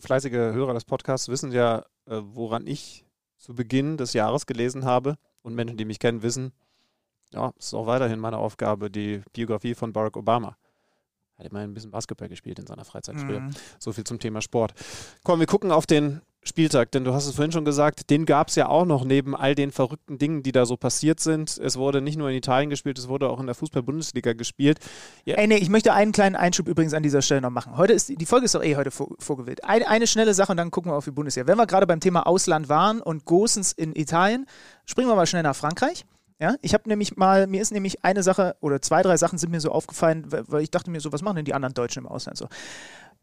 [0.00, 3.04] Fleißige Hörer des Podcasts wissen ja, äh, woran ich
[3.38, 5.16] zu Beginn des Jahres gelesen habe.
[5.42, 6.52] Und Menschen, die mich kennen, wissen,
[7.32, 10.56] ja, es ist auch weiterhin meine Aufgabe, die Biografie von Barack Obama
[11.44, 13.40] hat immer ein bisschen Basketball gespielt in seiner Freizeit früher.
[13.40, 13.50] Mhm.
[13.78, 14.72] So viel zum Thema Sport.
[15.24, 18.48] Komm, wir gucken auf den Spieltag, denn du hast es vorhin schon gesagt, den gab
[18.48, 21.56] es ja auch noch neben all den verrückten Dingen, die da so passiert sind.
[21.56, 24.80] Es wurde nicht nur in Italien gespielt, es wurde auch in der Fußball-Bundesliga gespielt.
[25.24, 25.36] Ja.
[25.36, 27.76] Ey, nee, ich möchte einen kleinen Einschub übrigens an dieser Stelle noch machen.
[27.76, 29.62] Heute ist, die Folge ist doch eh heute vor, vorgewählt.
[29.62, 31.46] Eine, eine schnelle Sache und dann gucken wir auf die Bundesliga.
[31.46, 34.46] Wenn wir gerade beim Thema Ausland waren und Gosens in Italien,
[34.84, 36.04] springen wir mal schnell nach Frankreich.
[36.42, 39.50] Ja, ich habe nämlich mal, mir ist nämlich eine Sache oder zwei, drei Sachen sind
[39.50, 42.08] mir so aufgefallen, weil ich dachte mir so, was machen denn die anderen Deutschen im
[42.08, 42.48] Ausland so?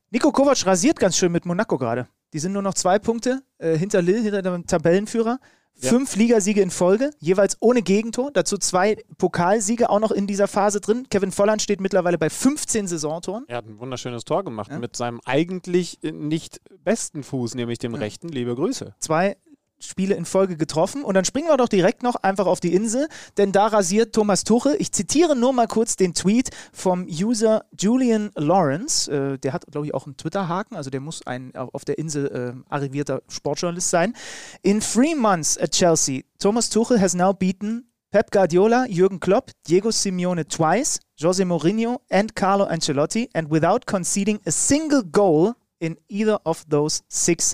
[0.09, 2.07] Nico Kovac rasiert ganz schön mit Monaco gerade.
[2.31, 5.37] Die sind nur noch zwei Punkte äh, hinter Lille, hinter dem Tabellenführer.
[5.81, 5.89] Ja.
[5.89, 8.31] Fünf Ligasiege in Folge, jeweils ohne Gegentor.
[8.31, 11.05] Dazu zwei Pokalsiege auch noch in dieser Phase drin.
[11.09, 13.43] Kevin Volland steht mittlerweile bei 15 Saisontoren.
[13.49, 14.79] Er hat ein wunderschönes Tor gemacht ja.
[14.79, 17.99] mit seinem eigentlich nicht besten Fuß, nämlich dem ja.
[17.99, 18.29] rechten.
[18.29, 18.95] Liebe Grüße.
[18.99, 19.35] Zwei
[19.79, 21.03] Spiele in Folge getroffen.
[21.03, 23.07] Und dann springen wir doch direkt noch einfach auf die Insel,
[23.37, 24.75] denn da rasiert Thomas Tuchel.
[24.79, 29.11] Ich zitiere nur mal kurz den Tweet vom User Julian Lawrence.
[29.11, 32.27] Äh, der hat, glaube ich, auch einen Twitter-Haken, also der muss ein auf der Insel
[32.27, 34.15] äh, arrivierter Sportjournalist sein.
[34.61, 39.91] In three months at Chelsea, Thomas Tuchel has now beaten Pep Guardiola, Jürgen Klopp, Diego
[39.91, 46.39] Simeone twice, Jose Mourinho and Carlo Ancelotti, and without conceding a single goal in either
[46.43, 47.53] of those six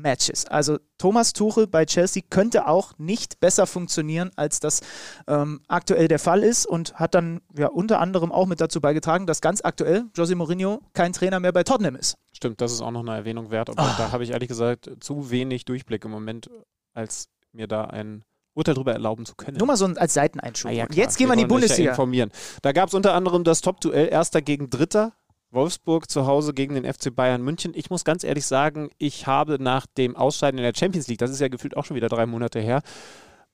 [0.00, 0.46] Matches.
[0.46, 4.80] Also Thomas Tuchel bei Chelsea könnte auch nicht besser funktionieren, als das
[5.26, 9.26] ähm, aktuell der Fall ist und hat dann ja unter anderem auch mit dazu beigetragen,
[9.26, 12.16] dass ganz aktuell Jose Mourinho kein Trainer mehr bei Tottenham ist.
[12.32, 13.70] Stimmt, das ist auch noch eine Erwähnung wert.
[13.70, 13.94] Aber oh.
[13.98, 16.50] da habe ich ehrlich gesagt zu wenig Durchblick im Moment,
[16.94, 18.24] als mir da ein
[18.54, 19.56] Urteil darüber erlauben zu können.
[19.58, 20.70] Nur mal so als Seiteneinschub.
[20.70, 21.84] Ah, ja, Jetzt gehen wir in die Bundesliga.
[21.84, 22.30] Ja informieren.
[22.62, 25.12] Da gab es unter anderem das Top-Duell Erster gegen Dritter.
[25.50, 27.72] Wolfsburg zu Hause gegen den FC Bayern München.
[27.74, 31.30] Ich muss ganz ehrlich sagen, ich habe nach dem Ausscheiden in der Champions League, das
[31.30, 32.82] ist ja gefühlt auch schon wieder drei Monate her,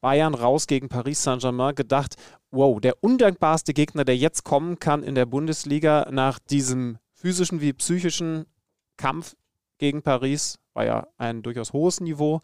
[0.00, 2.16] Bayern raus gegen Paris Saint-Germain gedacht,
[2.50, 7.72] wow, der undankbarste Gegner, der jetzt kommen kann in der Bundesliga nach diesem physischen wie
[7.72, 8.44] psychischen
[8.96, 9.34] Kampf
[9.78, 12.40] gegen Paris, war ja ein durchaus hohes Niveau.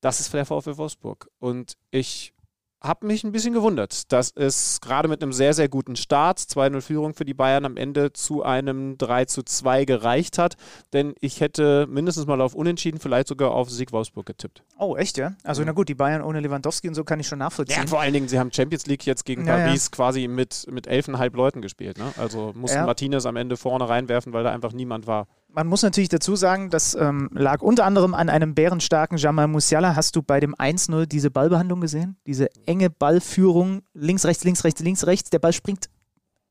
[0.00, 1.28] Das ist der VfL Wolfsburg.
[1.38, 2.32] Und ich
[2.80, 6.80] habe mich ein bisschen gewundert, dass es gerade mit einem sehr, sehr guten Start, 2-0
[6.80, 10.56] Führung für die Bayern am Ende zu einem 3-2 gereicht hat.
[10.92, 14.62] Denn ich hätte mindestens mal auf Unentschieden, vielleicht sogar auf Sieg Wolfsburg getippt.
[14.78, 15.34] Oh, echt, ja?
[15.42, 17.82] Also, na gut, die Bayern ohne Lewandowski und so kann ich schon nachvollziehen.
[17.82, 19.96] Ja, vor allen Dingen, sie haben Champions League jetzt gegen ja, Paris ja.
[19.96, 21.98] quasi mit, mit elfeinhalb Leuten gespielt.
[21.98, 22.12] Ne?
[22.16, 22.86] Also mussten ja.
[22.86, 25.26] Martinez am Ende vorne reinwerfen, weil da einfach niemand war.
[25.50, 29.96] Man muss natürlich dazu sagen, das ähm, lag unter anderem an einem bärenstarken Jamal Musiala.
[29.96, 32.16] Hast du bei dem 1-0 diese Ballbehandlung gesehen?
[32.26, 35.30] Diese enge Ballführung, links, rechts, links, rechts, links, rechts.
[35.30, 35.88] Der Ball springt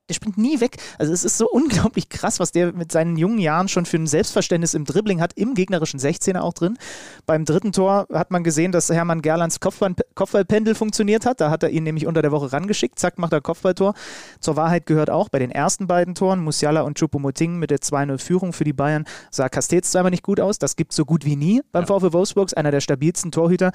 [0.10, 0.78] der springt nie weg.
[0.98, 4.08] Also es ist so unglaublich krass, was der mit seinen jungen Jahren schon für ein
[4.08, 6.78] Selbstverständnis im Dribbling hat, im gegnerischen 16er auch drin.
[7.26, 11.42] Beim dritten Tor hat man gesehen, dass Hermann Gerlands Kopfball, Kopfballpendel funktioniert hat.
[11.42, 13.00] Da hat er ihn nämlich unter der Woche rangeschickt.
[13.00, 13.94] Zack, macht er Kopfballtor.
[14.40, 18.54] Zur Wahrheit gehört auch, bei den ersten beiden Toren, Musiala und Choupo-Moting mit der 2-0-Führung
[18.54, 20.60] für die Bayern, sah Castells zweimal nicht gut aus.
[20.60, 21.88] Das gibt es so gut wie nie beim ja.
[21.88, 23.72] VfW Wolfsburgs, einer der stabilsten Torhüter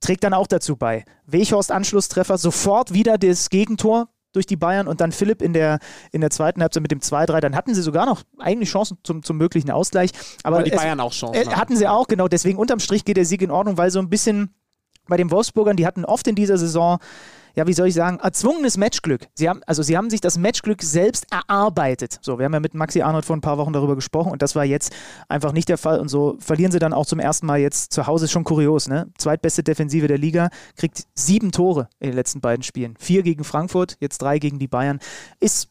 [0.00, 1.04] trägt dann auch dazu bei.
[1.26, 5.78] Weghorst Anschlusstreffer, sofort wieder das Gegentor durch die Bayern und dann Philipp in der,
[6.12, 7.40] in der zweiten Halbzeit mit dem 2-3.
[7.40, 10.10] Dann hatten sie sogar noch eigentlich Chancen zum, zum möglichen Ausgleich.
[10.42, 11.50] Aber, Aber die es, Bayern auch Chancen.
[11.50, 12.28] Äh, hatten sie auch, genau.
[12.28, 14.54] Deswegen unterm Strich geht der Sieg in Ordnung, weil so ein bisschen
[15.08, 16.98] bei den Wolfsburgern, die hatten oft in dieser Saison
[17.54, 19.26] ja, wie soll ich sagen, erzwungenes Matchglück.
[19.34, 22.18] Sie haben, also sie haben sich das Matchglück selbst erarbeitet.
[22.22, 24.54] So, wir haben ja mit Maxi Arnold vor ein paar Wochen darüber gesprochen und das
[24.54, 24.94] war jetzt
[25.28, 26.00] einfach nicht der Fall.
[26.00, 28.28] Und so verlieren sie dann auch zum ersten Mal jetzt zu Hause.
[28.28, 29.10] Schon kurios, ne?
[29.18, 32.94] Zweitbeste Defensive der Liga, kriegt sieben Tore in den letzten beiden Spielen.
[32.98, 35.00] Vier gegen Frankfurt, jetzt drei gegen die Bayern.
[35.40, 35.68] Ist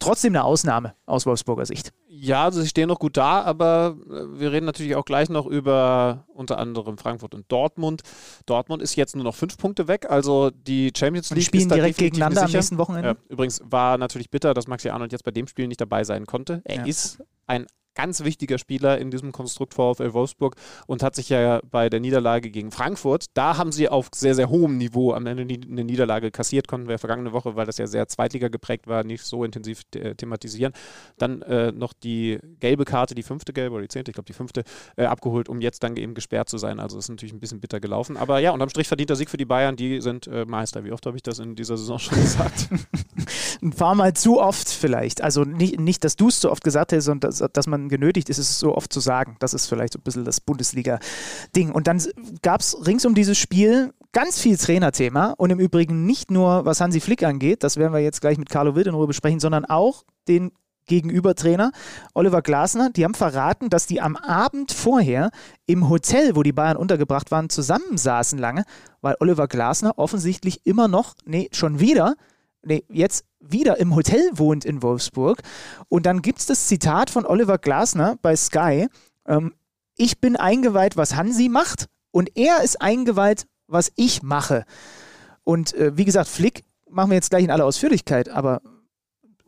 [0.00, 1.92] trotzdem eine Ausnahme aus Wolfsburger Sicht.
[2.08, 5.46] Ja, also sie stehen noch gut da, aber äh, wir reden natürlich auch gleich noch
[5.46, 8.02] über unter anderem Frankfurt und Dortmund.
[8.46, 12.42] Dortmund ist jetzt nur noch fünf Punkte weg, also die Champions League spielen direkt gegeneinander
[12.42, 13.10] am nächsten Wochenende.
[13.10, 16.26] Ja, übrigens war natürlich bitter, dass Maxi Arnold jetzt bei dem Spiel nicht dabei sein
[16.26, 16.62] konnte.
[16.64, 16.84] Er ja.
[16.84, 21.88] ist ein ganz wichtiger Spieler in diesem Konstrukt VfL Wolfsburg und hat sich ja bei
[21.88, 25.84] der Niederlage gegen Frankfurt, da haben sie auf sehr, sehr hohem Niveau am Ende eine
[25.84, 29.44] Niederlage kassiert, konnten wir vergangene Woche, weil das ja sehr Zweitliga geprägt war, nicht so
[29.44, 30.72] intensiv äh, thematisieren.
[31.18, 34.32] Dann äh, noch die gelbe Karte, die fünfte gelbe oder die zehnte, ich glaube die
[34.32, 34.64] fünfte,
[34.96, 36.80] äh, abgeholt, um jetzt dann eben gesperrt zu sein.
[36.80, 38.16] Also ist natürlich ein bisschen bitter gelaufen.
[38.16, 40.84] Aber ja, unterm Strich verdienter Sieg für die Bayern, die sind äh, Meister.
[40.84, 42.68] Wie oft habe ich das in dieser Saison schon gesagt?
[43.62, 45.22] ein paar Mal zu oft vielleicht.
[45.22, 48.28] Also nicht, nicht dass du es zu oft gesagt hast, sondern dass, dass man genötigt
[48.28, 49.36] ist, es so oft zu sagen.
[49.40, 51.72] Das ist vielleicht so ein bisschen das Bundesliga-Ding.
[51.72, 52.02] Und dann
[52.42, 56.80] gab es rings um dieses Spiel ganz viel Trainerthema und im Übrigen nicht nur, was
[56.80, 59.64] Hansi Flick angeht, das werden wir jetzt gleich mit Carlo Wild in Ruhe besprechen, sondern
[59.64, 60.50] auch den
[60.86, 61.70] Gegenübertrainer
[62.14, 65.30] Oliver Glasner, die haben verraten, dass die am Abend vorher
[65.66, 68.64] im Hotel, wo die Bayern untergebracht waren, zusammensaßen lange,
[69.00, 72.16] weil Oliver Glasner offensichtlich immer noch, nee, schon wieder,
[72.62, 75.40] nee, jetzt wieder im Hotel wohnt in Wolfsburg.
[75.88, 78.88] Und dann gibt es das Zitat von Oliver Glasner bei Sky.
[79.26, 79.54] Ähm,
[79.96, 84.64] ich bin eingeweiht, was Hansi macht und er ist eingeweiht, was ich mache.
[85.44, 88.60] Und äh, wie gesagt, Flick machen wir jetzt gleich in aller Ausführlichkeit, aber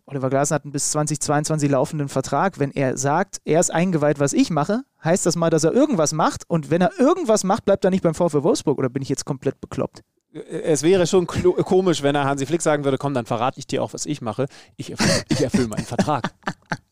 [0.07, 2.59] Oliver Glasner hat einen bis 2022 laufenden Vertrag.
[2.59, 6.13] Wenn er sagt, er ist eingeweiht, was ich mache, heißt das mal, dass er irgendwas
[6.13, 6.45] macht.
[6.49, 8.79] Und wenn er irgendwas macht, bleibt er nicht beim VfW Wolfsburg.
[8.79, 10.03] Oder bin ich jetzt komplett bekloppt?
[10.33, 13.83] Es wäre schon komisch, wenn er Hansi Flick sagen würde, komm, dann verrate ich dir
[13.83, 14.47] auch, was ich mache.
[14.77, 16.31] Ich erfülle, ich erfülle meinen Vertrag.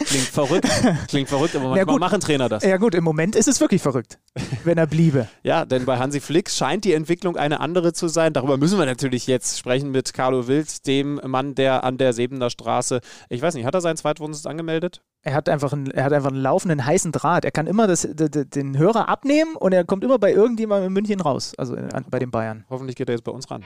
[0.05, 0.69] Klingt verrückt.
[1.09, 2.65] Klingt verrückt, aber manchmal ja, machen Trainer das.
[2.65, 4.19] Ja gut, im Moment ist es wirklich verrückt,
[4.65, 5.29] wenn er bliebe.
[5.43, 8.33] ja, denn bei Hansi Flick scheint die Entwicklung eine andere zu sein.
[8.33, 12.51] Darüber müssen wir natürlich jetzt sprechen mit Carlo Wild, dem Mann, der an der Sebener
[12.51, 15.03] Straße, ich weiß nicht, hat er seinen Zweitwohnsitz angemeldet?
[15.23, 17.45] Er hat, einfach einen, er hat einfach einen laufenden heißen Draht.
[17.45, 21.21] Er kann immer das, den Hörer abnehmen und er kommt immer bei irgendjemandem in München
[21.21, 21.77] raus, also
[22.09, 22.65] bei den Bayern.
[22.71, 23.63] Hoffentlich geht er jetzt bei uns ran.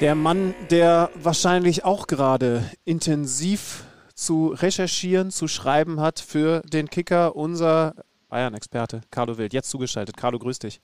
[0.00, 3.84] Der Mann, der wahrscheinlich auch gerade intensiv
[4.14, 7.96] zu recherchieren, zu schreiben hat für den Kicker, unser
[8.28, 9.52] Bayern-Experte Carlo Wild.
[9.52, 10.16] Jetzt zugeschaltet.
[10.16, 10.80] Carlo, grüß dich.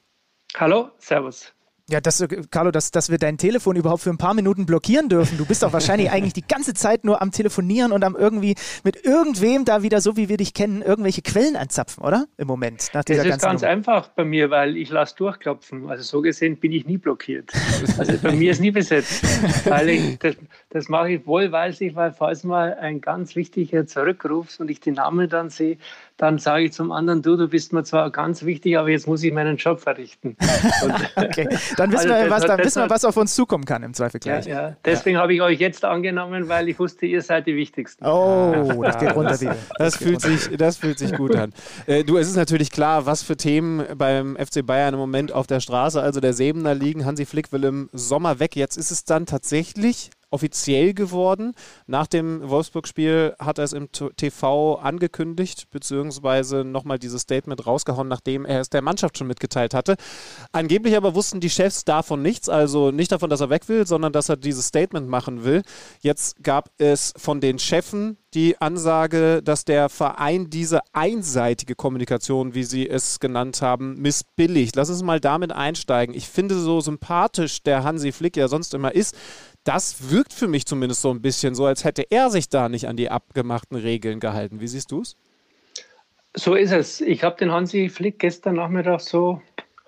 [0.57, 1.53] Hallo, Servus.
[1.91, 5.09] Ja, das, äh, Carlo, dass, dass wir dein Telefon überhaupt für ein paar Minuten blockieren
[5.09, 5.39] dürfen.
[5.39, 9.05] Du bist doch wahrscheinlich eigentlich die ganze Zeit nur am Telefonieren und am irgendwie mit
[9.05, 12.26] irgendwem da wieder, so wie wir dich kennen, irgendwelche Quellen anzapfen, oder?
[12.36, 12.91] Im Moment.
[12.93, 13.72] Nach dieser das ist ganz Nummer.
[13.72, 15.89] einfach bei mir, weil ich lasse durchklopfen.
[15.89, 17.53] Also so gesehen bin ich nie blockiert.
[17.97, 19.24] Also bei mir ist nie besetzt.
[19.64, 20.36] Weil ich, das,
[20.70, 25.28] das mache ich wohlweislich, weil falls mal ein ganz wichtiger zurückruft und ich den Namen
[25.28, 25.78] dann sehe,
[26.18, 29.22] dann sage ich zum anderen, du, du bist mir zwar ganz wichtig, aber jetzt muss
[29.22, 30.36] ich meinen Job verrichten.
[31.16, 33.94] okay, dann wissen, also wir, was, dann wissen wir, was auf uns zukommen kann im
[33.94, 34.46] Zweifel gleich.
[34.46, 34.76] Ja, ja.
[34.84, 35.22] Deswegen ja.
[35.22, 38.04] habe ich euch jetzt angenommen, weil ich wusste, ihr seid die Wichtigsten.
[38.04, 39.56] Oh, das geht runter wieder.
[39.78, 41.54] Das, das fühlt, sich, das fühlt sich gut an.
[41.86, 45.46] Äh, du, es ist natürlich klar, was für Themen beim FC Bayern im Moment auf
[45.46, 47.06] der Straße, also der Sebener liegen.
[47.06, 48.54] Hansi Flick will im Sommer weg.
[48.54, 51.55] Jetzt ist es dann tatsächlich offiziell geworden.
[51.87, 58.45] Nach dem Wolfsburg-Spiel hat er es im TV angekündigt, beziehungsweise nochmal dieses Statement rausgehauen, nachdem
[58.45, 59.97] er es der Mannschaft schon mitgeteilt hatte.
[60.53, 64.12] Angeblich aber wussten die Chefs davon nichts, also nicht davon, dass er weg will, sondern
[64.12, 65.62] dass er dieses Statement machen will.
[66.01, 72.64] Jetzt gab es von den Chefen die Ansage, dass der Verein diese einseitige Kommunikation, wie
[72.64, 74.76] sie es genannt haben, missbilligt.
[74.76, 76.14] Lass uns mal damit einsteigen.
[76.14, 79.16] Ich finde so sympathisch der Hansi Flick ja sonst immer ist,
[79.68, 82.88] das wirkt für mich zumindest so ein bisschen so, als hätte er sich da nicht
[82.88, 84.60] an die abgemachten Regeln gehalten.
[84.60, 85.16] Wie siehst du es?
[86.34, 87.02] So ist es.
[87.02, 89.42] Ich habe den Hansi Flick gestern Nachmittag so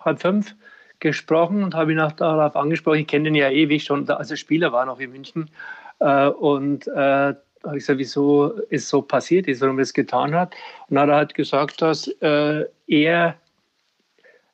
[0.05, 0.55] halb fünf
[0.99, 2.99] gesprochen und habe ihn auch darauf angesprochen.
[2.99, 5.51] Ich kenne ihn ja ewig schon, als er Spieler war noch in München.
[5.99, 10.35] Äh, und äh, habe ich gesagt, wieso es so passiert ist, warum er es getan
[10.35, 10.55] hat.
[10.89, 13.37] Und dann hat er halt gesagt, dass äh, er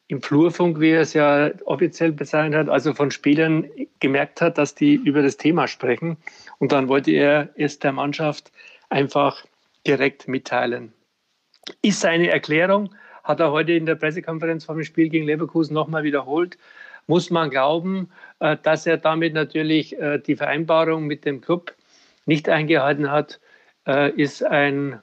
[0.08, 4.74] im Flurfunk, wie er es ja offiziell bezeichnet hat, also von Spielern gemerkt hat, dass
[4.74, 6.16] die über das Thema sprechen.
[6.58, 8.52] Und dann wollte er es der Mannschaft
[8.88, 9.44] einfach
[9.86, 10.92] direkt mitteilen.
[11.82, 12.94] Ist seine Erklärung,
[13.24, 16.56] hat er heute in der Pressekonferenz vor dem Spiel gegen Leverkusen nochmal wiederholt.
[17.08, 21.74] Muss man glauben, äh, dass er damit natürlich äh, die Vereinbarung mit dem Club
[22.24, 23.40] nicht eingehalten hat,
[23.86, 25.00] äh, ist ein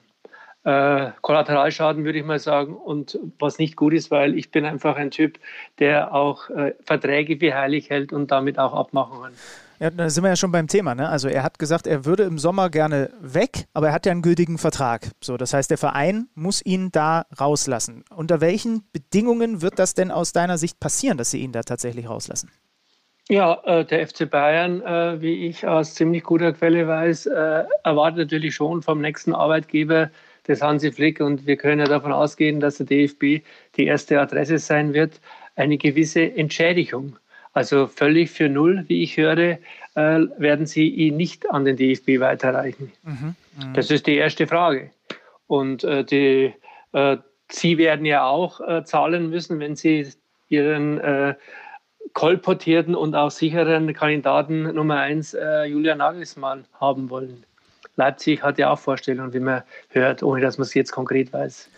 [0.63, 5.11] Kollateralschaden, würde ich mal sagen, und was nicht gut ist, weil ich bin einfach ein
[5.11, 5.37] Typ,
[5.79, 6.49] der auch
[6.85, 9.33] Verträge wie heilig hält und damit auch Abmachungen.
[9.83, 10.95] Ja, da sind wir ja schon beim Thema.
[10.95, 11.09] Ne?
[11.09, 14.21] Also er hat gesagt, er würde im Sommer gerne weg, aber er hat ja einen
[14.21, 15.11] gültigen Vertrag.
[15.21, 18.05] So, das heißt, der Verein muss ihn da rauslassen.
[18.15, 22.07] Unter welchen Bedingungen wird das denn aus deiner Sicht passieren, dass sie ihn da tatsächlich
[22.07, 22.49] rauslassen?
[23.27, 28.31] Ja, äh, der FC Bayern, äh, wie ich aus ziemlich guter Quelle weiß, äh, erwartet
[28.31, 30.11] natürlich schon vom nächsten Arbeitgeber
[30.47, 34.57] des Hansi Flick und wir können ja davon ausgehen, dass der DFB die erste Adresse
[34.59, 35.19] sein wird,
[35.55, 37.17] eine gewisse Entschädigung.
[37.53, 39.59] Also völlig für null, wie ich höre, äh,
[39.95, 42.91] werden Sie ihn nicht an den DFB weiterreichen.
[43.03, 43.73] Mhm, mh.
[43.73, 44.89] Das ist die erste Frage.
[45.47, 46.53] Und äh, die,
[46.93, 47.17] äh,
[47.51, 50.07] Sie werden ja auch zahlen müssen, wenn Sie
[50.49, 51.35] Ihren
[52.13, 55.37] kolportierten und auch sicheren Kandidaten Nummer eins
[55.67, 57.45] Julian Nagelsmann haben wollen.
[57.95, 61.69] Leipzig hat ja auch Vorstellungen, wie man hört, ohne dass man es jetzt konkret weiß.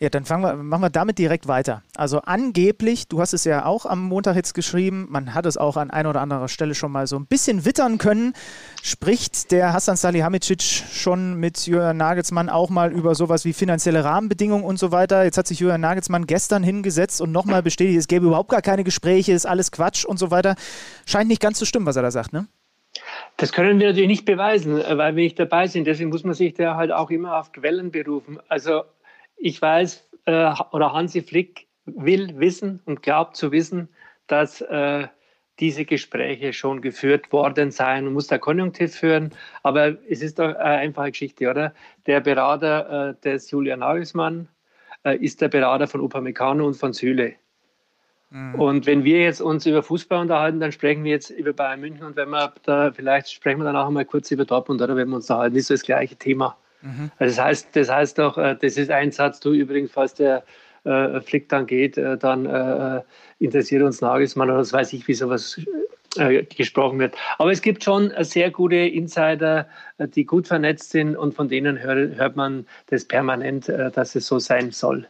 [0.00, 1.82] Ja, dann fangen wir, machen wir damit direkt weiter.
[1.96, 5.76] Also angeblich, du hast es ja auch am Montag jetzt geschrieben, man hat es auch
[5.76, 8.34] an einer oder anderer Stelle schon mal so ein bisschen wittern können,
[8.82, 14.64] spricht der Hassan Salihamidzic schon mit Julian Nagelsmann auch mal über sowas wie finanzielle Rahmenbedingungen
[14.64, 15.24] und so weiter.
[15.24, 18.84] Jetzt hat sich Julian Nagelsmann gestern hingesetzt und nochmal bestätigt, es gäbe überhaupt gar keine
[18.84, 20.56] Gespräche, ist alles Quatsch und so weiter.
[21.06, 22.46] Scheint nicht ganz zu stimmen, was er da sagt, ne?
[23.36, 25.86] Das können wir natürlich nicht beweisen, weil wir nicht dabei sind.
[25.86, 28.38] Deswegen muss man sich da halt auch immer auf Quellen berufen.
[28.48, 28.84] Also
[29.36, 33.88] ich weiß, äh, oder Hansi Flick will wissen und glaubt zu wissen,
[34.26, 35.08] dass äh,
[35.60, 38.04] diese Gespräche schon geführt worden seien.
[38.04, 39.30] Man muss da Konjunktiv führen,
[39.62, 41.74] aber es ist doch eine einfache Geschichte, oder?
[42.06, 44.48] Der Berater äh, des Julian Nagelsmann
[45.04, 47.34] äh, ist der Berater von Upamecano und von Süle.
[48.30, 48.54] Mhm.
[48.56, 52.04] Und wenn wir jetzt uns über Fußball unterhalten, dann sprechen wir jetzt über Bayern München
[52.04, 55.08] und wenn wir da, vielleicht sprechen wir dann auch mal kurz über Dortmund, oder wenn
[55.08, 56.56] wir uns da halten, ist so das gleiche Thema.
[56.82, 57.10] Mhm.
[57.18, 60.44] Also das heißt, das heißt doch, äh, das ist ein Satz, du übrigens, falls der
[60.84, 63.02] äh, Flick dann geht, äh, dann äh,
[63.38, 65.60] interessiert uns Nagelsmann oder das weiß ich, wie sowas
[66.16, 67.16] äh, gesprochen wird.
[67.38, 69.66] Aber es gibt schon sehr gute Insider,
[69.98, 74.26] äh, die gut vernetzt sind und von denen hört, hört man das permanent, dass es
[74.26, 75.08] so sein soll.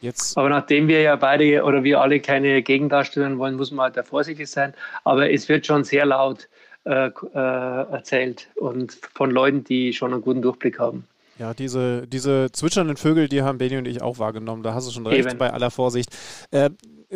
[0.00, 0.36] Jetzt.
[0.36, 4.02] Aber nachdem wir ja beide oder wir alle keine Gegendarstellungen wollen, muss man halt da
[4.02, 4.74] vorsichtig sein.
[5.04, 6.48] Aber es wird schon sehr laut
[6.84, 11.06] äh, äh, erzählt und von Leuten, die schon einen guten Durchblick haben.
[11.38, 14.62] Ja, diese, diese zwitschernden Vögel, die haben Benny und ich auch wahrgenommen.
[14.62, 15.38] Da hast du schon recht, Eben.
[15.38, 16.16] bei aller Vorsicht.
[16.50, 16.70] Äh,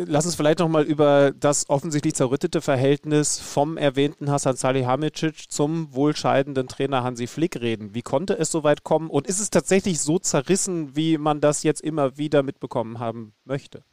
[0.05, 6.67] lass uns vielleicht nochmal über das offensichtlich zerrüttete Verhältnis vom erwähnten Hasan Salihamidzic zum wohlscheidenden
[6.67, 7.93] Trainer Hansi Flick reden.
[7.93, 11.63] Wie konnte es so weit kommen und ist es tatsächlich so zerrissen, wie man das
[11.63, 13.83] jetzt immer wieder mitbekommen haben möchte?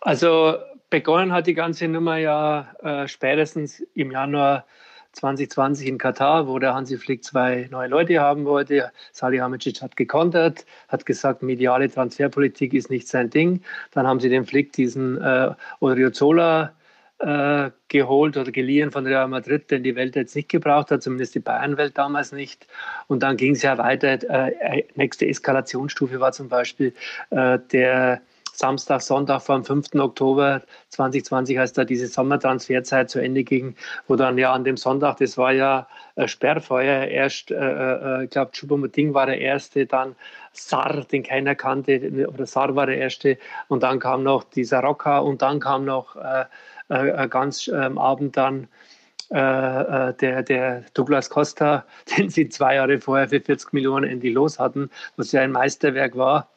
[0.00, 0.56] Also
[0.90, 4.66] begonnen hat die ganze Nummer ja äh, spätestens im Januar
[5.12, 8.90] 2020 in Katar, wo der Hansi Flick zwei neue Leute haben wollte.
[9.12, 13.62] Salihamidzic hat gekontert, hat gesagt, mediale Transferpolitik ist nicht sein Ding.
[13.92, 16.72] Dann haben sie den Flick diesen äh, Odriozola
[17.18, 21.34] äh, geholt oder geliehen von Real Madrid, den die Welt jetzt nicht gebraucht hat, zumindest
[21.34, 22.66] die Bayernwelt damals nicht.
[23.06, 24.18] Und dann ging es ja weiter.
[24.28, 26.92] Äh, nächste Eskalationsstufe war zum Beispiel
[27.30, 29.94] äh, der Samstag, Sonntag vom 5.
[29.94, 33.74] Oktober 2020, als da diese Sommertransferzeit zu Ende ging,
[34.08, 38.30] wo dann ja an dem Sonntag, das war ja äh, Sperrfeuer, erst, äh, äh, ich
[38.30, 40.14] glaube, Choupo-Moting war der Erste, dann
[40.52, 43.38] Sar, den keiner kannte, oder Sar war der Erste,
[43.68, 46.44] und dann kam noch dieser Rocker und dann kam noch äh,
[46.88, 48.68] äh, ganz am Abend dann
[49.30, 51.86] äh, der, der Douglas Costa,
[52.18, 56.16] den sie zwei Jahre vorher für 40 Millionen Andy los hatten, was ja ein Meisterwerk
[56.16, 56.50] war.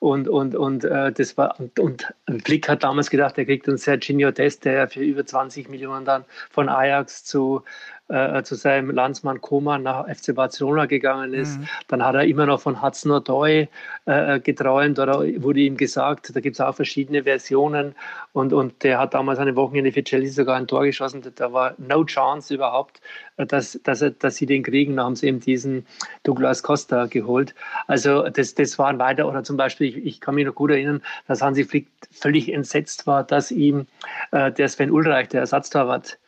[0.00, 3.76] Und, und, und äh, das war, und, und Blick hat damals gedacht, er kriegt einen
[3.76, 7.62] Serginho Dest, der für über 20 Millionen dann von Ajax zu
[8.10, 11.58] äh, zu seinem Landsmann Koman nach FC Barcelona gegangen ist.
[11.58, 11.68] Mhm.
[11.88, 13.68] Dann hat er immer noch von Hudson O'Doy
[14.06, 17.94] äh, geträumt oder wurde ihm gesagt, da gibt es auch verschiedene Versionen
[18.32, 21.22] und, und der hat damals eine Wochenende für Chelsea sogar ein Tor geschossen.
[21.34, 23.00] Da war no chance überhaupt,
[23.36, 24.96] äh, dass, dass, er, dass sie den kriegen.
[24.96, 25.86] Da haben sie eben diesen
[26.24, 27.54] Douglas Costa geholt.
[27.86, 31.02] Also das, das waren weiter, oder zum Beispiel, ich, ich kann mich noch gut erinnern,
[31.26, 33.86] dass Hansi Flick völlig entsetzt war, dass ihm
[34.32, 36.18] äh, der Sven Ulreich, der Ersatztorwart,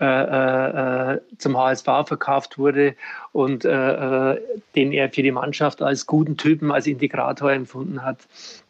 [0.00, 2.94] äh, äh, äh zum HSV verkauft wurde
[3.32, 4.40] und äh, äh,
[4.74, 8.18] den er für die Mannschaft als guten Typen, als Integrator empfunden hat.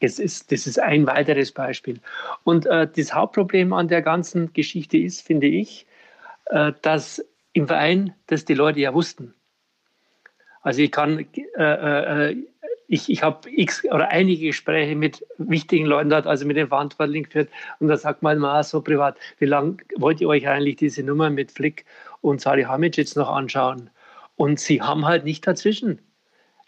[0.01, 2.01] Das ist, das ist ein weiteres Beispiel.
[2.45, 5.87] Und äh, das Hauptproblem an der ganzen Geschichte ist, finde ich,
[6.83, 9.35] dass im Verein das die Leute ja wussten.
[10.62, 11.26] Also ich kann
[12.91, 17.24] ich, ich habe x oder einige Gespräche mit wichtigen Leuten dort, also mit den Verantwortlichen
[17.24, 17.49] geführt.
[17.78, 21.30] Und da sagt man mal so privat, wie lange wollt ihr euch eigentlich diese Nummer
[21.30, 21.84] mit Flick
[22.20, 23.91] und Salihamidzic noch anschauen?
[24.34, 26.01] Und sie haben halt nicht dazwischen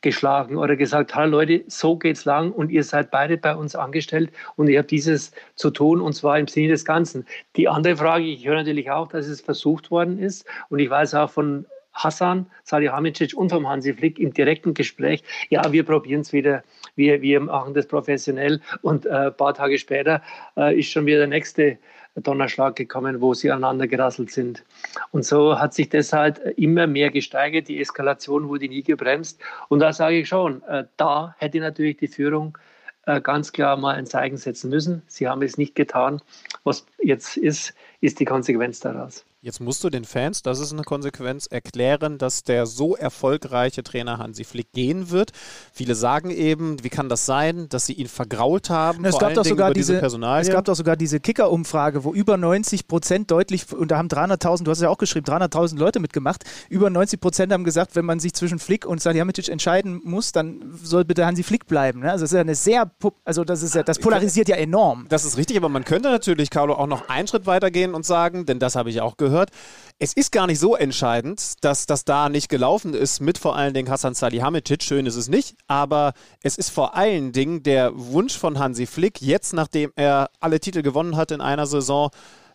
[0.01, 4.31] geschlagen oder gesagt, hallo Leute, so geht's lang und ihr seid beide bei uns angestellt
[4.57, 7.27] und ihr habt dieses zu tun und zwar im Sinne des Ganzen.
[7.57, 11.15] Die andere Frage, ich höre natürlich auch, dass es versucht worden ist und ich weiß
[11.15, 16.33] auch von Hassan Salihamidzic und vom Hansi Flick im direkten Gespräch, ja, wir probieren es
[16.33, 16.63] wieder,
[16.97, 20.23] wir, wir machen das professionell und äh, ein paar Tage später
[20.57, 21.79] äh, ist schon wieder der nächste
[22.15, 24.65] Donnerschlag gekommen, wo sie aneinander gerasselt sind.
[25.13, 29.81] Und so hat sich das halt immer mehr gesteigert, die Eskalation wurde nie gebremst und
[29.81, 32.59] da sage ich schon, äh, da hätte natürlich die Führung
[33.07, 35.03] äh, ganz klar mal ein Zeichen setzen müssen.
[35.07, 36.21] Sie haben es nicht getan.
[36.65, 39.25] Was jetzt ist, ist die Konsequenz daraus.
[39.45, 44.19] Jetzt musst du den Fans, das ist eine Konsequenz, erklären, dass der so erfolgreiche Trainer
[44.19, 45.33] Hansi Flick gehen wird.
[45.73, 49.05] Viele sagen eben, wie kann das sein, dass sie ihn vergrault haben?
[49.05, 52.87] Es gab doch sogar diese, diese es gab doch sogar diese Kicker-Umfrage, wo über 90
[52.87, 56.45] Prozent deutlich, und da haben 300.000, du hast es ja auch geschrieben, 300.000 Leute mitgemacht,
[56.69, 60.79] über 90 Prozent haben gesagt, wenn man sich zwischen Flick und Salihamidzic entscheiden muss, dann
[60.81, 61.99] soll bitte Hansi Flick bleiben.
[61.99, 62.13] Ne?
[62.13, 62.93] Also das ist ja eine sehr,
[63.25, 65.07] also das ist ja, das polarisiert ja enorm.
[65.09, 68.07] Das ist richtig, aber man könnte natürlich, Carlo, auch noch einen Schritt weiter gehen und
[68.07, 69.51] sagen, denn das habe ich auch gehört, gehört.
[69.99, 73.73] Es ist gar nicht so entscheidend, dass das da nicht gelaufen ist mit vor allen
[73.73, 74.83] Dingen Hassan Salihamidzic.
[74.83, 76.13] Schön ist es nicht, aber
[76.43, 80.83] es ist vor allen Dingen der Wunsch von Hansi Flick, jetzt nachdem er alle Titel
[80.83, 82.11] gewonnen hat in einer Saison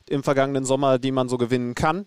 [0.09, 2.05] im vergangenen Sommer, die man so gewinnen kann,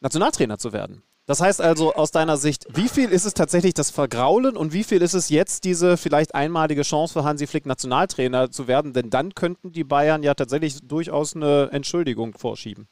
[0.00, 1.02] Nationaltrainer zu werden.
[1.26, 4.82] Das heißt also aus deiner Sicht, wie viel ist es tatsächlich das Vergraulen und wie
[4.82, 8.92] viel ist es jetzt diese vielleicht einmalige Chance für Hansi Flick Nationaltrainer zu werden?
[8.92, 12.88] Denn dann könnten die Bayern ja tatsächlich durchaus eine Entschuldigung vorschieben.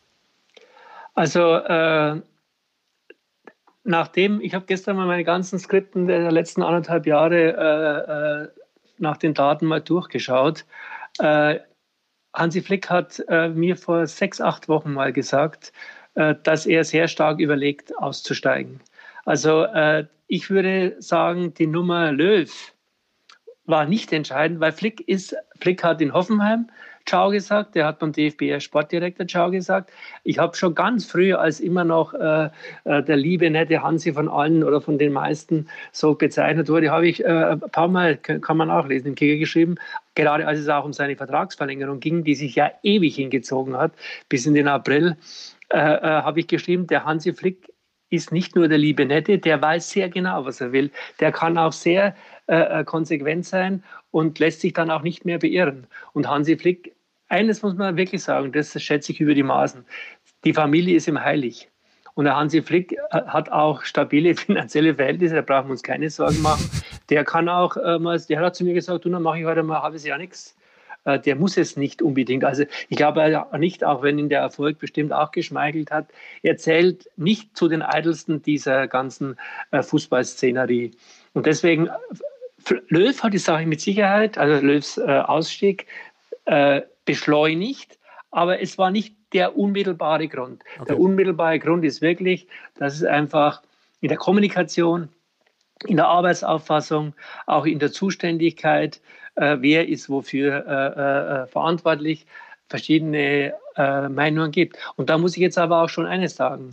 [1.18, 2.22] Also äh,
[3.82, 8.48] nachdem, ich habe gestern mal meine ganzen Skripten der letzten anderthalb Jahre äh, äh,
[8.98, 10.64] nach den Daten mal durchgeschaut.
[11.18, 11.58] Äh,
[12.34, 15.72] Hansi Flick hat äh, mir vor sechs, acht Wochen mal gesagt,
[16.14, 18.80] äh, dass er sehr stark überlegt, auszusteigen.
[19.24, 19.66] Also
[20.28, 22.48] ich würde sagen, die Nummer Löw
[23.66, 26.70] war nicht entscheidend, weil Flick ist, Flick hat in Hoffenheim
[27.08, 29.90] Ciao gesagt, der hat beim DFB Sportdirektor Ciao gesagt.
[30.24, 32.50] Ich habe schon ganz früh als immer noch äh,
[32.84, 37.08] äh, der liebe, nette Hansi von allen oder von den meisten so bezeichnet wurde, habe
[37.08, 39.76] ich äh, ein paar Mal, kann man auch lesen, im Kicker geschrieben,
[40.16, 43.92] gerade als es auch um seine Vertragsverlängerung ging, die sich ja ewig hingezogen hat,
[44.28, 45.16] bis in den April,
[45.72, 47.72] äh, äh, habe ich geschrieben, der Hansi Flick
[48.10, 50.90] ist nicht nur der liebe Nette, der weiß sehr genau, was er will.
[51.20, 52.14] Der kann auch sehr
[52.46, 55.86] äh, konsequent sein und lässt sich dann auch nicht mehr beirren.
[56.12, 56.94] Und Hansi Flick
[57.28, 59.84] eines muss man wirklich sagen, das schätze ich über die Maßen.
[60.44, 61.68] Die Familie ist ihm heilig.
[62.18, 66.10] Und der Hansi Flick äh, hat auch stabile finanzielle Verhältnisse, da brauchen wir uns keine
[66.10, 66.68] Sorgen machen.
[67.10, 69.76] Der kann auch, äh, der hat zu mir gesagt, du, dann mache ich heute mal
[69.76, 70.56] ein halbes Jahr nichts.
[71.04, 72.44] Äh, der muss es nicht unbedingt.
[72.44, 76.08] Also ich glaube nicht, auch wenn ihn der Erfolg bestimmt auch geschmeichelt hat,
[76.42, 79.36] er zählt nicht zu den Eidelsten dieser ganzen
[79.72, 80.90] Fußballszenerie.
[81.34, 81.88] Und deswegen,
[82.88, 85.86] Löw hat die Sache mit Sicherheit, also Löws Ausstieg,
[87.08, 87.98] beschleunigt,
[88.30, 90.62] aber es war nicht der unmittelbare Grund.
[90.76, 90.88] Okay.
[90.88, 93.62] Der unmittelbare Grund ist wirklich, dass es einfach
[94.00, 95.08] in der Kommunikation,
[95.86, 97.14] in der Arbeitsauffassung,
[97.46, 99.00] auch in der Zuständigkeit,
[99.36, 102.26] äh, wer ist wofür äh, äh, verantwortlich,
[102.68, 104.76] verschiedene äh, Meinungen gibt.
[104.96, 106.72] Und da muss ich jetzt aber auch schon eines sagen.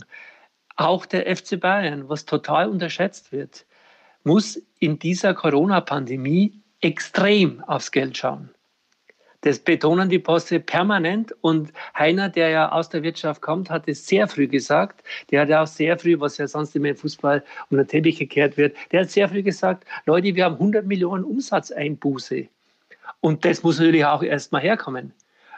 [0.76, 3.64] Auch der FC Bayern, was total unterschätzt wird,
[4.24, 8.50] muss in dieser Corona-Pandemie extrem aufs Geld schauen.
[9.42, 11.34] Das betonen die Posse permanent.
[11.40, 15.02] Und Heiner, der ja aus der Wirtschaft kommt, hat es sehr früh gesagt.
[15.30, 18.18] Der hat ja auch sehr früh, was ja sonst immer im Fußball unter den Teppich
[18.18, 22.48] gekehrt wird, der hat sehr früh gesagt, Leute, wir haben 100 Millionen Umsatzeinbuße.
[23.20, 25.12] Und das muss natürlich auch erstmal herkommen.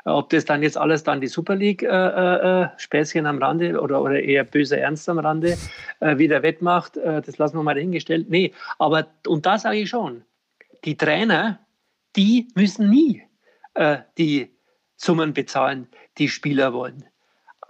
[0.05, 3.78] Ob das dann jetzt alles dann die Super League äh, äh, äh, Späßchen am Rande
[3.81, 5.59] oder, oder eher böser Ernst am Rande
[6.01, 8.31] äh, wieder wettmacht, äh, das lassen wir mal dahingestellt.
[8.31, 10.23] Nee, aber und da sage ich schon,
[10.85, 11.59] die Trainer,
[12.16, 13.28] die müssen nie
[13.79, 14.51] äh, die
[14.97, 15.87] Summen bezahlen,
[16.19, 17.05] die Spieler wollen.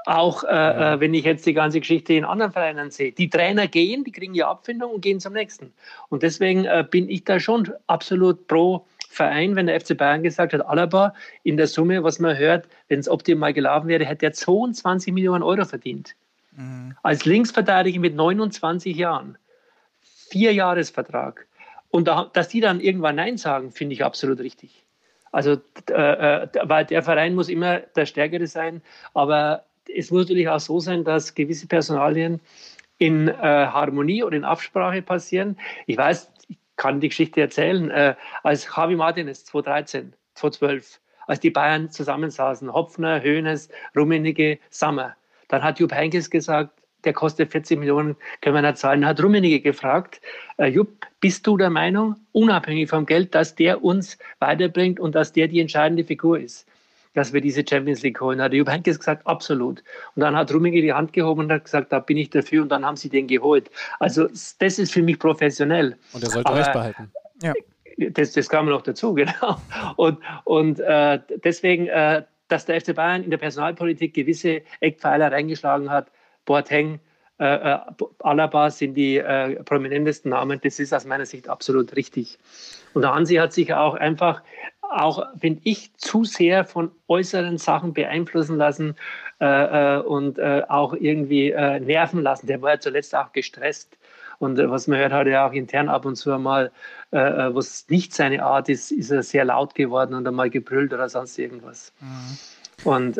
[0.06, 0.94] Auch äh.
[0.94, 3.12] Äh, wenn ich jetzt die ganze Geschichte in anderen Vereinen sehe.
[3.12, 5.74] Die Trainer gehen, die kriegen ja Abfindung und gehen zum nächsten.
[6.08, 10.54] Und deswegen äh, bin ich da schon absolut pro Verein, wenn der FC Bayern gesagt
[10.54, 11.12] hat, Alaba
[11.42, 15.42] in der Summe, was man hört, wenn es optimal gelaufen wäre, hätte er 22 Millionen
[15.42, 16.14] Euro verdient.
[16.52, 16.96] Mhm.
[17.02, 19.36] Als Linksverteidiger mit 29 Jahren.
[20.30, 21.46] Vier Jahresvertrag.
[21.90, 24.84] Und da, dass die dann irgendwann Nein sagen, finde ich absolut richtig.
[25.32, 25.56] Also,
[25.90, 28.82] äh, äh, weil der Verein muss immer der Stärkere sein,
[29.14, 29.64] aber
[29.94, 32.40] es muss natürlich auch so sein, dass gewisse Personalien
[32.98, 35.56] in äh, Harmonie oder in Absprache passieren.
[35.86, 41.50] Ich weiß, ich kann die Geschichte erzählen, äh, als Javi Martinez 2013, 2012, als die
[41.50, 45.14] Bayern zusammensaßen, Hopfner, Hoeneß, Rummenigge, Sammer,
[45.48, 49.06] dann hat Jupp Heynckes gesagt, der kostet 40 Millionen, können wir nicht zahlen.
[49.06, 50.20] Hat Rummenigge gefragt,
[50.58, 55.32] äh, Jupp, bist du der Meinung, unabhängig vom Geld, dass der uns weiterbringt und dass
[55.32, 56.66] der die entscheidende Figur ist?
[57.14, 58.40] dass wir diese Champions League holen.
[58.40, 59.82] Hat Jupp Heynckes gesagt, absolut.
[60.14, 62.68] Und dann hat Rummenigge die Hand gehoben und hat gesagt, da bin ich dafür und
[62.68, 63.70] dann haben sie den geholt.
[63.98, 65.96] Also das ist für mich professionell.
[66.12, 67.10] Und er sollte Aber, recht behalten.
[67.42, 67.54] Ja.
[68.10, 69.60] Das, das kam noch dazu, genau.
[69.96, 75.90] Und, und äh, deswegen, äh, dass der FC Bayern in der Personalpolitik gewisse Eckpfeiler reingeschlagen
[75.90, 76.12] hat,
[76.48, 76.98] Boateng,
[77.38, 77.78] äh, äh,
[78.20, 80.60] Alaba sind die äh, prominentesten Namen.
[80.62, 82.38] Das ist aus meiner Sicht absolut richtig.
[82.94, 84.42] Und der Hansi hat sich auch einfach,
[84.80, 88.96] auch finde ich, zu sehr von äußeren Sachen beeinflussen lassen
[89.40, 89.44] äh,
[89.98, 92.46] äh und äh, auch irgendwie nerven lassen.
[92.46, 93.96] Der war ja zuletzt auch gestresst.
[94.40, 96.70] Und was man hört, hat er auch intern ab und zu einmal,
[97.10, 101.36] was nicht seine Art ist, ist er sehr laut geworden und einmal gebrüllt oder sonst
[101.40, 101.92] irgendwas.
[101.98, 102.88] Mhm.
[102.88, 103.18] Und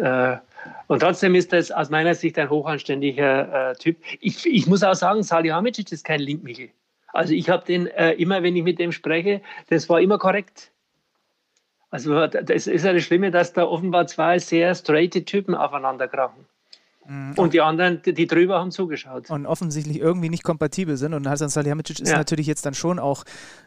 [0.86, 3.98] und trotzdem ist das aus meiner Sicht ein hochanständiger äh, Typ.
[4.20, 6.70] Ich, ich, muss auch sagen, Salihamidzic ist kein Linkmichel.
[7.12, 10.72] Also ich habe den äh, immer, wenn ich mit dem spreche, das war immer korrekt.
[11.90, 16.46] Also das ist ja das Schlimme, dass da offenbar zwei sehr straighte Typen aufeinander krachen.
[17.08, 17.32] Mhm.
[17.36, 19.30] Und die anderen, die drüber haben zugeschaut.
[19.30, 21.14] Und offensichtlich irgendwie nicht kompatibel sind.
[21.14, 22.18] Und Hasan Salihamidzic ist ja.
[22.18, 23.24] natürlich jetzt dann schon auch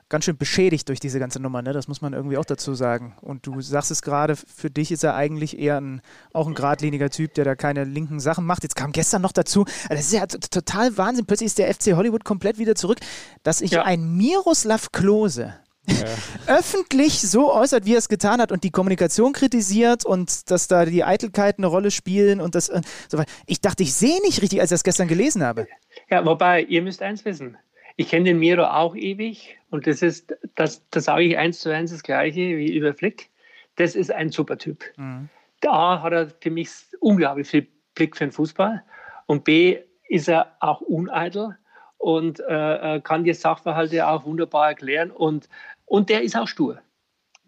[0.10, 1.64] ganz schön beschädigt durch diese ganze Nummer.
[1.64, 1.74] Ne?
[1.74, 3.16] Das muss man irgendwie auch dazu sagen.
[3.22, 6.02] Und du sagst es gerade, für dich ist er eigentlich eher ein,
[6.34, 8.62] auch ein geradliniger Typ, der da keine linken Sachen macht.
[8.62, 11.26] Jetzt kam gestern noch dazu, also das ist ja total Wahnsinn.
[11.26, 13.00] Plötzlich ist der FC Hollywood komplett wieder zurück,
[13.42, 13.84] dass ich ja.
[13.84, 15.56] ein Miroslav Klose
[16.00, 16.06] ja.
[16.58, 20.86] öffentlich so äußert, wie er es getan hat und die Kommunikation kritisiert und dass da
[20.86, 23.32] die Eitelkeiten eine Rolle spielen und das äh, so weiter.
[23.46, 25.68] Ich dachte, ich sehe nicht richtig, als ich das gestern gelesen habe.
[26.10, 27.58] Ja, wobei, ihr müsst eins wissen.
[27.98, 31.74] Ich kenne den Miro auch ewig und das ist, das, das sage ich eins zu
[31.74, 33.30] eins das Gleiche wie über Flick.
[33.76, 34.84] Das ist ein super Typ.
[34.98, 35.30] Mhm.
[35.62, 36.70] Da hat er für mich
[37.00, 38.84] unglaublich viel Blick für den Fußball
[39.28, 41.58] und B ist er auch uneitel
[41.98, 45.48] und äh, äh kann die Sachverhalte auch wunderbar erklären und
[45.92, 46.80] und der ist auch stur.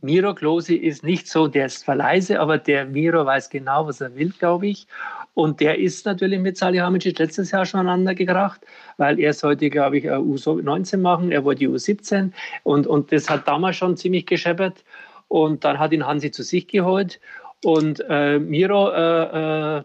[0.01, 4.13] Miro Klose ist nicht so, der ist verleise, aber der Miro weiß genau, was er
[4.17, 4.85] will, glaube ich.
[5.33, 8.59] Und der ist natürlich mit Salihamidzic letztes Jahr schon aneinander gekracht,
[8.97, 12.33] weil er sollte, glaube ich, U19 machen, er wollte U17
[12.63, 14.83] und, und das hat damals schon ziemlich gescheppert.
[15.29, 17.21] Und dann hat ihn Hansi zu sich geholt
[17.63, 19.83] und äh, Miro, äh, äh,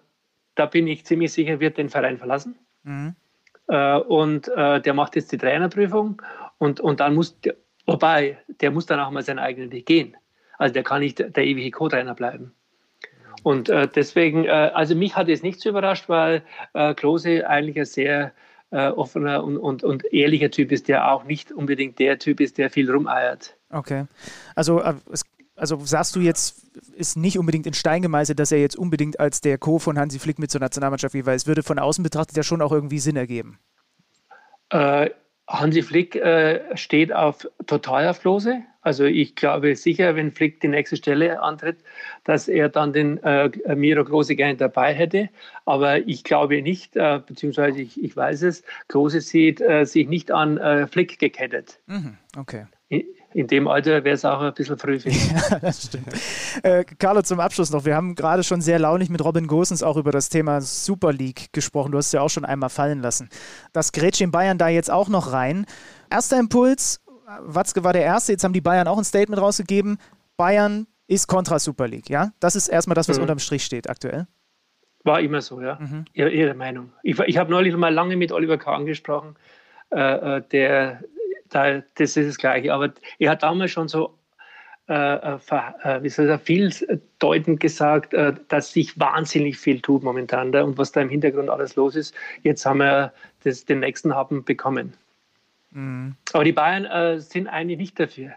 [0.57, 2.57] da bin ich ziemlich sicher, wird den Verein verlassen.
[2.83, 3.15] Mhm.
[3.69, 6.21] Äh, und äh, der macht jetzt die Trainerprüfung
[6.59, 7.39] und, und dann muss,
[7.89, 10.17] Wobei, der muss dann auch mal seinen eigenen Weg gehen.
[10.59, 12.53] Also der kann nicht der ewige Co-Trainer bleiben.
[13.43, 16.43] Und äh, deswegen, äh, also mich hat es nicht so überrascht, weil
[16.75, 18.33] äh, Klose eigentlich ein sehr
[18.71, 22.59] äh, offener und, und, und ehrlicher Typ ist, der auch nicht unbedingt der Typ ist,
[22.59, 23.57] der viel rumeiert.
[23.71, 24.05] Okay.
[24.55, 24.95] Also, äh,
[25.57, 29.41] also sagst du jetzt, ist nicht unbedingt in Stein gemeißelt, dass er jetzt unbedingt als
[29.41, 29.79] der Co.
[29.79, 32.61] von Hansi Flick mit zur Nationalmannschaft geht, weil es würde von außen betrachtet ja schon
[32.61, 33.59] auch irgendwie Sinn ergeben.
[34.71, 35.11] Äh,
[35.49, 38.63] Hansi Flick äh, steht auf total auf Klose.
[38.83, 41.79] Also ich glaube sicher, wenn Flick die nächste Stelle antritt,
[42.25, 45.29] dass er dann den äh, Miro Klose gerne dabei hätte.
[45.65, 50.31] Aber ich glaube nicht, äh, beziehungsweise ich, ich weiß es, Klose sieht äh, sich nicht
[50.31, 51.81] an äh, Flick gekettet.
[51.87, 53.05] Mhm, okay in
[53.47, 56.09] dem Alter wäre es auch ein bisschen früh, ja, das stimmt.
[56.63, 57.85] Äh, Carlo, zum Abschluss noch.
[57.85, 61.53] Wir haben gerade schon sehr launig mit Robin Gosens auch über das Thema Super League
[61.53, 61.93] gesprochen.
[61.93, 63.29] Du hast es ja auch schon einmal fallen lassen.
[63.73, 65.67] Das Gretchen Bayern da jetzt auch noch rein.
[66.11, 67.01] Erster Impuls,
[67.41, 69.99] Watzke war der Erste, jetzt haben die Bayern auch ein Statement rausgegeben.
[70.37, 72.33] Bayern ist kontra Super League, ja?
[72.41, 73.23] Das ist erstmal das, was mhm.
[73.23, 74.27] unterm Strich steht aktuell.
[75.05, 75.79] War immer so, ja.
[75.81, 76.05] Mhm.
[76.13, 76.93] Ihre, ihre, Meinung.
[77.03, 79.37] Ich, ich habe neulich mal lange mit Oliver Kahn gesprochen,
[79.91, 81.03] äh, äh der
[81.51, 82.73] da, das ist das Gleiche.
[82.73, 84.19] Aber er hat damals schon so
[84.89, 90.63] äh, äh, wie soll ich vieldeutend gesagt, äh, dass sich wahnsinnig viel tut momentan da
[90.63, 92.15] und was da im Hintergrund alles los ist.
[92.43, 93.13] Jetzt haben wir
[93.45, 94.95] das, den nächsten Happen bekommen.
[95.73, 96.15] Mhm.
[96.33, 98.33] Aber die Bayern äh, sind eigentlich nicht dafür.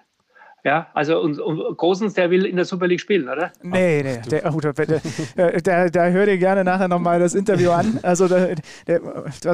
[0.64, 3.52] Ja, also und, und Gosens, der will in der Super League spielen, oder?
[3.64, 7.72] Nee, nee, der, oh, der, der, der, der hör dir gerne nachher nochmal das Interview
[7.72, 7.98] an.
[8.04, 8.56] Also der,
[8.86, 9.02] der,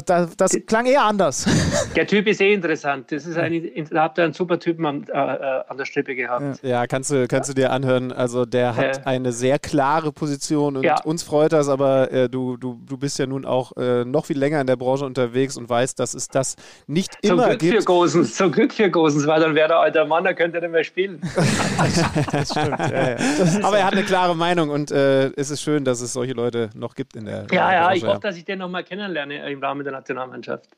[0.05, 1.47] das, das klang eher anders.
[1.95, 3.09] Der Typ ist eh interessant.
[3.09, 6.13] Das ist ein, da habt ihr einen super Typen an, äh, äh, an der Strippe
[6.13, 6.61] gehabt.
[6.61, 8.11] Ja, kannst du, kannst du dir anhören.
[8.11, 11.01] Also der hat äh, eine sehr klare Position und ja.
[11.05, 14.38] uns freut das, aber äh, du, du, du bist ja nun auch äh, noch viel
[14.38, 17.77] länger in der Branche unterwegs und weißt, dass es das nicht zum immer Glück gibt.
[17.77, 20.61] Für Gosens, zum Glück für Gosens, weil dann wäre der alte Mann, da könnte er
[20.63, 21.22] nicht mehr spielen spielen.
[22.32, 22.80] das stimmt.
[22.80, 23.15] Ja, ja.
[23.38, 26.34] Das Aber er hat eine klare Meinung und äh, es ist schön, dass es solche
[26.34, 27.45] Leute noch gibt in der.
[27.52, 30.69] Ja, ja, ich hoffe, dass ich den nochmal kennenlerne im Rahmen der Nationalmannschaft.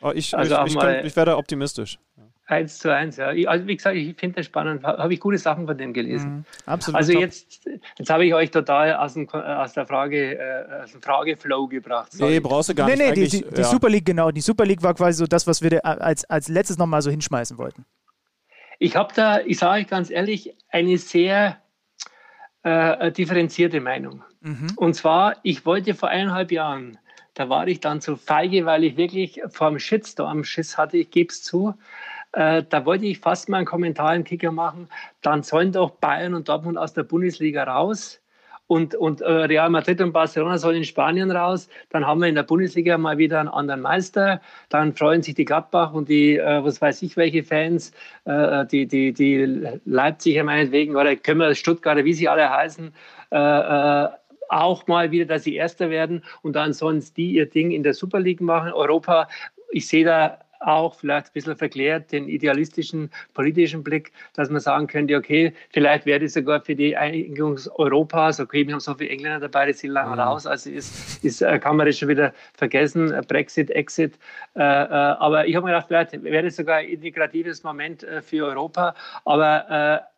[0.00, 1.98] Oh, ich, also ich, ich, kann, ich werde optimistisch.
[2.46, 3.28] Eins zu eins, ja.
[3.46, 4.84] Also wie gesagt, ich finde das spannend.
[4.84, 6.30] Habe ich gute Sachen von dem gelesen.
[6.30, 6.98] Mhm, absolut.
[6.98, 7.66] Also jetzt,
[7.98, 12.12] jetzt habe ich euch total aus, dem, aus der Frage, äh, aus dem Frageflow gebracht.
[12.12, 12.32] Sorry.
[12.32, 13.16] Nee, brauchst du gar nee, nicht.
[13.16, 14.30] Nee, die, die, die Super League, genau.
[14.30, 17.56] Die Super League war quasi so das, was wir als, als letztes nochmal so hinschmeißen
[17.56, 17.86] wollten.
[18.84, 21.56] Ich habe da, ich sage euch ganz ehrlich, eine sehr
[22.64, 24.22] äh, differenzierte Meinung.
[24.42, 24.72] Mhm.
[24.76, 26.98] Und zwar, ich wollte vor eineinhalb Jahren,
[27.32, 31.10] da war ich dann zu feige, weil ich wirklich vor dem Shitstorm Schiss hatte, ich
[31.10, 31.72] gebe es zu,
[32.32, 34.90] äh, da wollte ich fast mal einen Kommentar im Kicker machen,
[35.22, 38.20] dann sollen doch Bayern und Dortmund aus der Bundesliga raus
[38.66, 41.68] und, und äh, Real Madrid und Barcelona sollen in Spanien raus.
[41.90, 44.40] Dann haben wir in der Bundesliga mal wieder einen anderen Meister.
[44.68, 47.92] Dann freuen sich die Gladbach und die, äh, was weiß ich, welche Fans,
[48.24, 52.92] äh, die, die, die Leipziger meinetwegen oder können wir Stuttgarter, wie sie alle heißen,
[53.32, 54.08] äh, äh,
[54.48, 57.94] auch mal wieder, dass sie Erster werden und dann sollen die ihr Ding in der
[57.94, 58.72] Super League machen.
[58.72, 59.28] Europa,
[59.70, 64.86] ich sehe da auch vielleicht ein bisschen verklärt den idealistischen politischen Blick, dass man sagen
[64.86, 69.10] könnte, okay, vielleicht wäre das sogar für die Einigung Europas, okay, wir haben so viele
[69.10, 70.20] Engländer dabei, die sind lange mhm.
[70.20, 74.18] raus, also ist, ist, äh, kann man das schon wieder vergessen, äh, Brexit, Exit.
[74.54, 78.94] Äh, aber ich habe mir gedacht, vielleicht wäre das sogar ein integratives Moment für Europa,
[79.24, 80.08] aber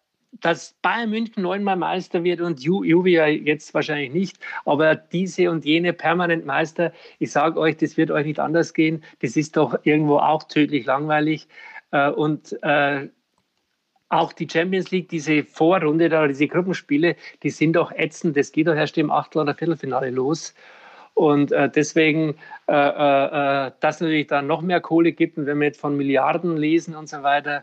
[0.41, 5.51] dass Bayern München neunmal Meister wird und Ju Juve ja jetzt wahrscheinlich nicht, aber diese
[5.51, 9.03] und jene permanent Meister, ich sage euch, das wird euch nicht anders gehen.
[9.21, 11.49] Das ist doch irgendwo auch tödlich langweilig.
[11.93, 13.09] Äh, und äh,
[14.09, 18.37] auch die Champions League, diese Vorrunde da, diese Gruppenspiele, die sind doch ätzend.
[18.37, 20.55] Das geht doch erst im Achtel- oder Viertelfinale los.
[21.15, 22.37] Und äh, deswegen,
[22.69, 26.59] äh, äh, dass natürlich dann noch mehr Kohle gibt und wenn wir jetzt von Milliarden
[26.59, 27.63] lesen und so weiter, äh,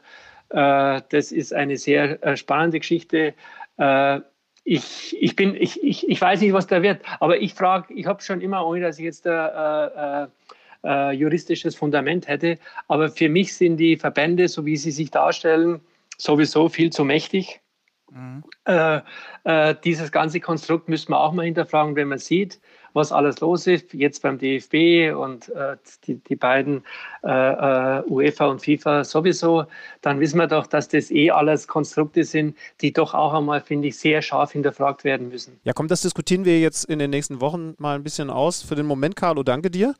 [0.53, 3.33] das ist eine sehr äh, spannende Geschichte.
[3.77, 4.19] Äh,
[4.63, 8.05] ich, ich, bin, ich, ich, ich weiß nicht, was da wird, aber ich frage, ich
[8.05, 10.29] habe schon immer, ohne dass ich jetzt ein
[10.83, 15.81] äh, juristisches Fundament hätte, aber für mich sind die Verbände, so wie sie sich darstellen,
[16.17, 17.59] sowieso viel zu mächtig.
[18.11, 18.43] Mhm.
[18.65, 19.01] Äh,
[19.43, 22.61] äh, dieses ganze Konstrukt müssen wir auch mal hinterfragen, wenn man sieht,
[22.93, 26.83] was alles los ist, jetzt beim DFB und äh, die, die beiden
[27.23, 29.65] äh, äh UEFA und FIFA sowieso,
[30.01, 33.87] dann wissen wir doch, dass das eh alles Konstrukte sind, die doch auch einmal, finde
[33.87, 35.59] ich, sehr scharf hinterfragt werden müssen.
[35.63, 38.61] Ja, komm, das diskutieren wir jetzt in den nächsten Wochen mal ein bisschen aus.
[38.61, 39.95] Für den Moment, Carlo, danke dir.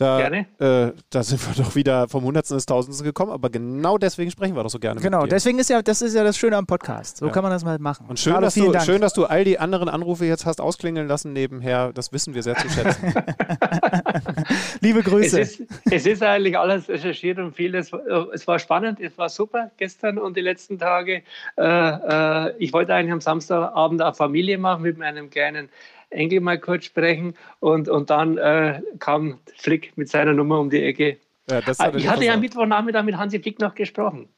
[0.00, 0.46] Da, gerne.
[0.58, 4.56] Äh, da sind wir doch wieder vom Hundertsten ins Tausendsten gekommen, aber genau deswegen sprechen
[4.56, 4.98] wir doch so gerne.
[4.98, 7.18] Genau, deswegen ist ja, das ist ja das Schöne am Podcast.
[7.18, 7.32] So ja.
[7.32, 8.06] kann man das mal machen.
[8.08, 11.34] Und schön, dass du, schön, dass du all die anderen Anrufe jetzt hast ausklingeln lassen
[11.34, 11.92] nebenher.
[11.92, 13.12] Das wissen wir sehr zu schätzen.
[14.80, 15.40] Liebe Grüße.
[15.40, 17.74] Es ist, es ist, eigentlich alles recherchiert und viel.
[17.74, 17.92] Es,
[18.32, 21.22] es, war spannend, es war super gestern und die letzten Tage.
[21.56, 25.68] Äh, äh, ich wollte eigentlich am Samstagabend eine Familie machen mit meinem kleinen
[26.10, 30.82] Enkel mal kurz sprechen und, und dann äh, kam Flick mit seiner Nummer um die
[30.82, 31.18] Ecke.
[31.48, 34.28] Ja, ah, ich hatte ja am Mittwochnachmittag mit Hansi Flick noch gesprochen.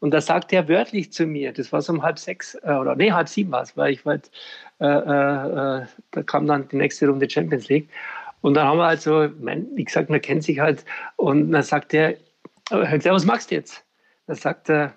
[0.00, 2.94] Und da sagte er wörtlich zu mir, das war so um halb sechs, äh, oder
[2.94, 4.30] nee, halb sieben war es, weil ich wollte,
[4.80, 7.88] äh, äh, da kam dann die nächste Runde Champions League.
[8.40, 10.84] Und dann haben wir halt so, mein, wie gesagt, man kennt sich halt.
[11.16, 12.16] Und dann sagt er,
[12.70, 13.84] was machst du jetzt?
[14.26, 14.94] Dann sagt er,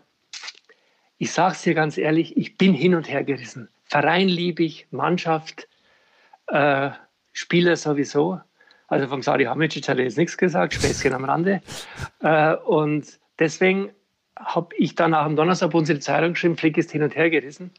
[1.17, 3.69] ich sage es dir ganz ehrlich, ich bin hin und her gerissen.
[3.85, 5.67] Verein liebe ich, Mannschaft,
[6.47, 6.91] äh,
[7.31, 8.39] Spieler sowieso.
[8.87, 11.61] Also vom Sadi Hamicic hat er jetzt nichts gesagt, Späßchen am Rande.
[12.21, 13.91] Äh, und deswegen
[14.35, 17.71] habe ich dann auch am Donnerstag unsere Zeitung geschrieben, Flick ist hin und her gerissen.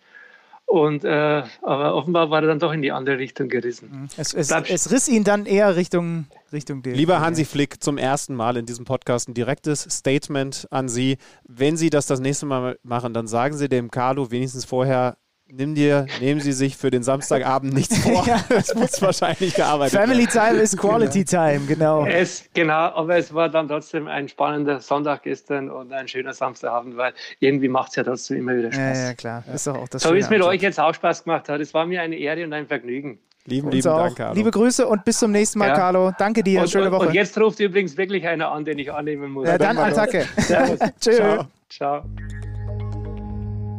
[0.73, 3.91] Und, äh, aber offenbar war er dann doch in die andere Richtung gerissen.
[3.93, 4.09] Mhm.
[4.17, 6.97] Es, es, es riss ihn dann eher Richtung, Richtung DFB.
[6.97, 11.19] Lieber Hansi Flick, zum ersten Mal in diesem Podcast ein direktes Statement an Sie.
[11.45, 15.19] Wenn Sie das das nächste Mal machen, dann sagen Sie dem Carlo wenigstens vorher,
[15.55, 18.25] nimm dir, nehmen Sie sich für den Samstagabend nichts vor.
[18.49, 22.05] Es muss wahrscheinlich gearbeitet Family Time ist Quality Time, genau.
[22.07, 26.97] Es, genau, aber es war dann trotzdem ein spannender Sonntag gestern und ein schöner Samstagabend,
[26.97, 28.99] weil irgendwie macht es ja trotzdem immer wieder Spaß.
[28.99, 29.45] Ja, ja klar.
[29.53, 31.61] Ist doch auch das so wie es mit euch jetzt auch Spaß gemacht hat.
[31.61, 33.19] Es war mir eine Ehre und ein Vergnügen.
[33.45, 34.05] Lieben, lieben auch.
[34.05, 34.35] Dank, Carlo.
[34.35, 35.75] Liebe Grüße und bis zum nächsten Mal, Ja.
[35.75, 36.13] Carlo.
[36.17, 36.61] Danke dir.
[36.61, 37.09] Und, Schöne und, Woche.
[37.09, 39.49] und jetzt ruft übrigens wirklich einer an, den ich annehmen muss.
[39.49, 40.27] ja, dann Attacke.
[40.37, 40.79] Servus.
[41.01, 41.17] Tschö.
[41.17, 41.45] Ciao.
[41.69, 42.05] Ciao.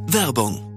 [0.08, 0.73] Werbung.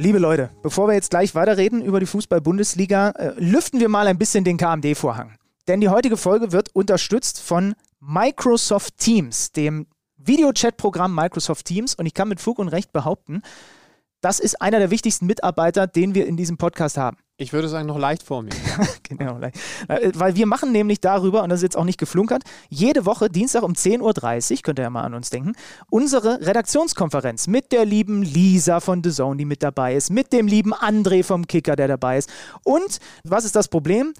[0.00, 4.16] Liebe Leute, bevor wir jetzt gleich weiterreden über die Fußball-Bundesliga, äh, lüften wir mal ein
[4.16, 5.36] bisschen den KMD-Vorhang.
[5.68, 9.86] Denn die heutige Folge wird unterstützt von Microsoft Teams, dem
[10.16, 11.94] Videochat-Programm Microsoft Teams.
[11.94, 13.42] Und ich kann mit Fug und Recht behaupten,
[14.22, 17.18] das ist einer der wichtigsten Mitarbeiter, den wir in diesem Podcast haben.
[17.40, 18.50] Ich würde sagen, noch leicht vor mir.
[19.02, 23.06] Genau, äh, weil wir machen nämlich darüber, und das ist jetzt auch nicht geflunkert, jede
[23.06, 25.54] Woche Dienstag um 10.30 Uhr, könnt ihr ja mal an uns denken,
[25.90, 30.46] unsere Redaktionskonferenz mit der lieben Lisa von The Zone, die mit dabei ist, mit dem
[30.46, 32.30] lieben André vom Kicker, der dabei ist.
[32.62, 34.12] Und was ist das Problem?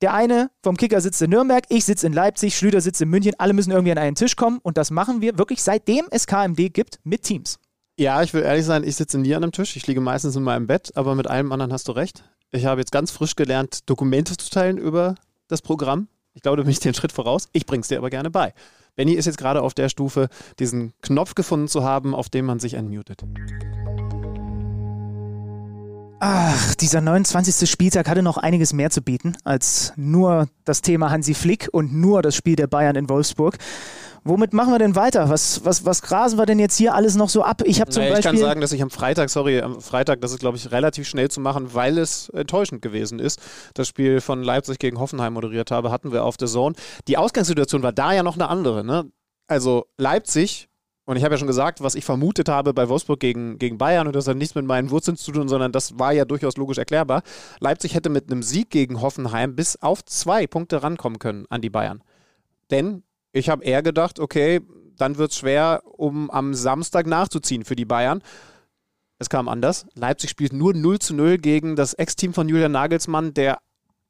[0.00, 3.34] Der eine vom Kicker sitzt in Nürnberg, ich sitze in Leipzig, Schlüter sitzt in München,
[3.36, 6.72] alle müssen irgendwie an einen Tisch kommen und das machen wir wirklich seitdem es KMD
[6.72, 7.58] gibt mit Teams.
[7.98, 9.76] Ja, ich will ehrlich sein, ich sitze nie an einem Tisch.
[9.76, 12.22] Ich liege meistens in meinem Bett, aber mit allem anderen hast du recht.
[12.50, 15.16] Ich habe jetzt ganz frisch gelernt, Dokumente zu teilen über
[15.48, 16.08] das Programm.
[16.32, 17.48] Ich glaube, bin ich den Schritt voraus.
[17.52, 18.54] Ich bring's dir aber gerne bei.
[18.96, 22.58] Benny ist jetzt gerade auf der Stufe, diesen Knopf gefunden zu haben, auf dem man
[22.58, 23.22] sich entmutet.
[26.20, 27.70] Ach, dieser 29.
[27.70, 32.22] Spieltag hatte noch einiges mehr zu bieten als nur das Thema Hansi Flick und nur
[32.22, 33.58] das Spiel der Bayern in Wolfsburg.
[34.24, 35.28] Womit machen wir denn weiter?
[35.30, 37.62] Was, was, was grasen wir denn jetzt hier alles noch so ab?
[37.64, 38.40] Ich habe zum Naja, ich Beispiel.
[38.40, 41.30] kann sagen, dass ich am Freitag, sorry, am Freitag, das ist, glaube ich, relativ schnell
[41.30, 43.40] zu machen, weil es enttäuschend gewesen ist.
[43.74, 46.74] Das Spiel von Leipzig gegen Hoffenheim moderiert habe, hatten wir auf der Zone.
[47.06, 48.84] Die Ausgangssituation war da ja noch eine andere.
[48.84, 49.10] Ne?
[49.46, 50.68] Also Leipzig,
[51.06, 54.06] und ich habe ja schon gesagt, was ich vermutet habe bei Wolfsburg gegen, gegen Bayern,
[54.06, 56.76] und das hat nichts mit meinen Wurzeln zu tun, sondern das war ja durchaus logisch
[56.76, 57.22] erklärbar.
[57.60, 61.70] Leipzig hätte mit einem Sieg gegen Hoffenheim bis auf zwei Punkte rankommen können an die
[61.70, 62.02] Bayern.
[62.70, 63.04] Denn
[63.38, 64.60] ich habe eher gedacht, okay,
[64.96, 68.22] dann wird es schwer, um am Samstag nachzuziehen für die Bayern.
[69.18, 69.86] Es kam anders.
[69.94, 73.58] Leipzig spielt nur 0 zu 0 gegen das Ex-Team von Julian Nagelsmann, der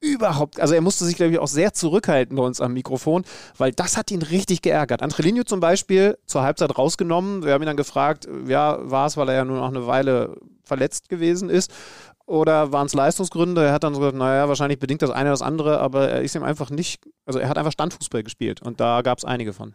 [0.01, 3.25] überhaupt, also er musste sich, glaube ich, auch sehr zurückhalten bei uns am Mikrofon,
[3.57, 5.03] weil das hat ihn richtig geärgert.
[5.03, 7.45] Angelino zum Beispiel zur Halbzeit rausgenommen.
[7.45, 10.37] Wir haben ihn dann gefragt, ja, war es, weil er ja nur noch eine Weile
[10.65, 11.73] verletzt gewesen ist
[12.29, 13.65] oder waren es Leistungsgründe?
[13.65, 16.23] Er hat dann so gesagt, naja, wahrscheinlich bedingt das eine oder das andere, aber er
[16.23, 19.53] ist ihm einfach nicht, also er hat einfach Standfußball gespielt und da gab es einige
[19.53, 19.75] von.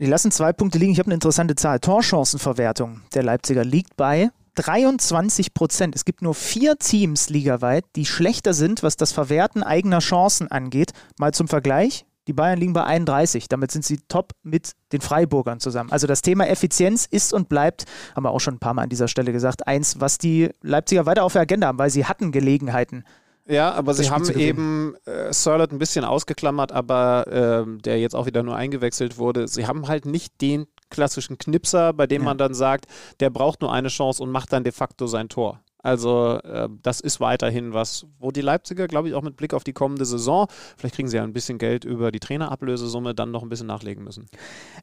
[0.00, 0.92] Die lassen zwei Punkte liegen.
[0.92, 1.78] Ich habe eine interessante Zahl.
[1.78, 5.94] Torchancenverwertung der Leipziger liegt bei 23 Prozent.
[5.94, 10.92] Es gibt nur vier Teams ligaweit, die schlechter sind, was das Verwerten eigener Chancen angeht.
[11.18, 12.06] Mal zum Vergleich.
[12.26, 13.48] Die Bayern liegen bei 31.
[13.48, 15.92] Damit sind sie top mit den Freiburgern zusammen.
[15.92, 17.84] Also das Thema Effizienz ist und bleibt,
[18.16, 21.04] haben wir auch schon ein paar Mal an dieser Stelle gesagt, eins, was die Leipziger
[21.04, 23.04] weiter auf der Agenda haben, weil sie hatten Gelegenheiten.
[23.46, 28.24] Ja, aber sie haben eben äh, Sirlot ein bisschen ausgeklammert, aber ähm, der jetzt auch
[28.24, 29.48] wieder nur eingewechselt wurde.
[29.48, 32.26] Sie haben halt nicht den klassischen Knipser, bei dem Ja.
[32.26, 32.86] man dann sagt,
[33.20, 35.60] der braucht nur eine Chance und macht dann de facto sein Tor.
[35.82, 39.64] Also äh, das ist weiterhin was, wo die Leipziger, glaube ich, auch mit Blick auf
[39.64, 40.46] die kommende Saison,
[40.78, 44.02] vielleicht kriegen sie ja ein bisschen Geld über die Trainerablösesumme, dann noch ein bisschen nachlegen
[44.02, 44.24] müssen.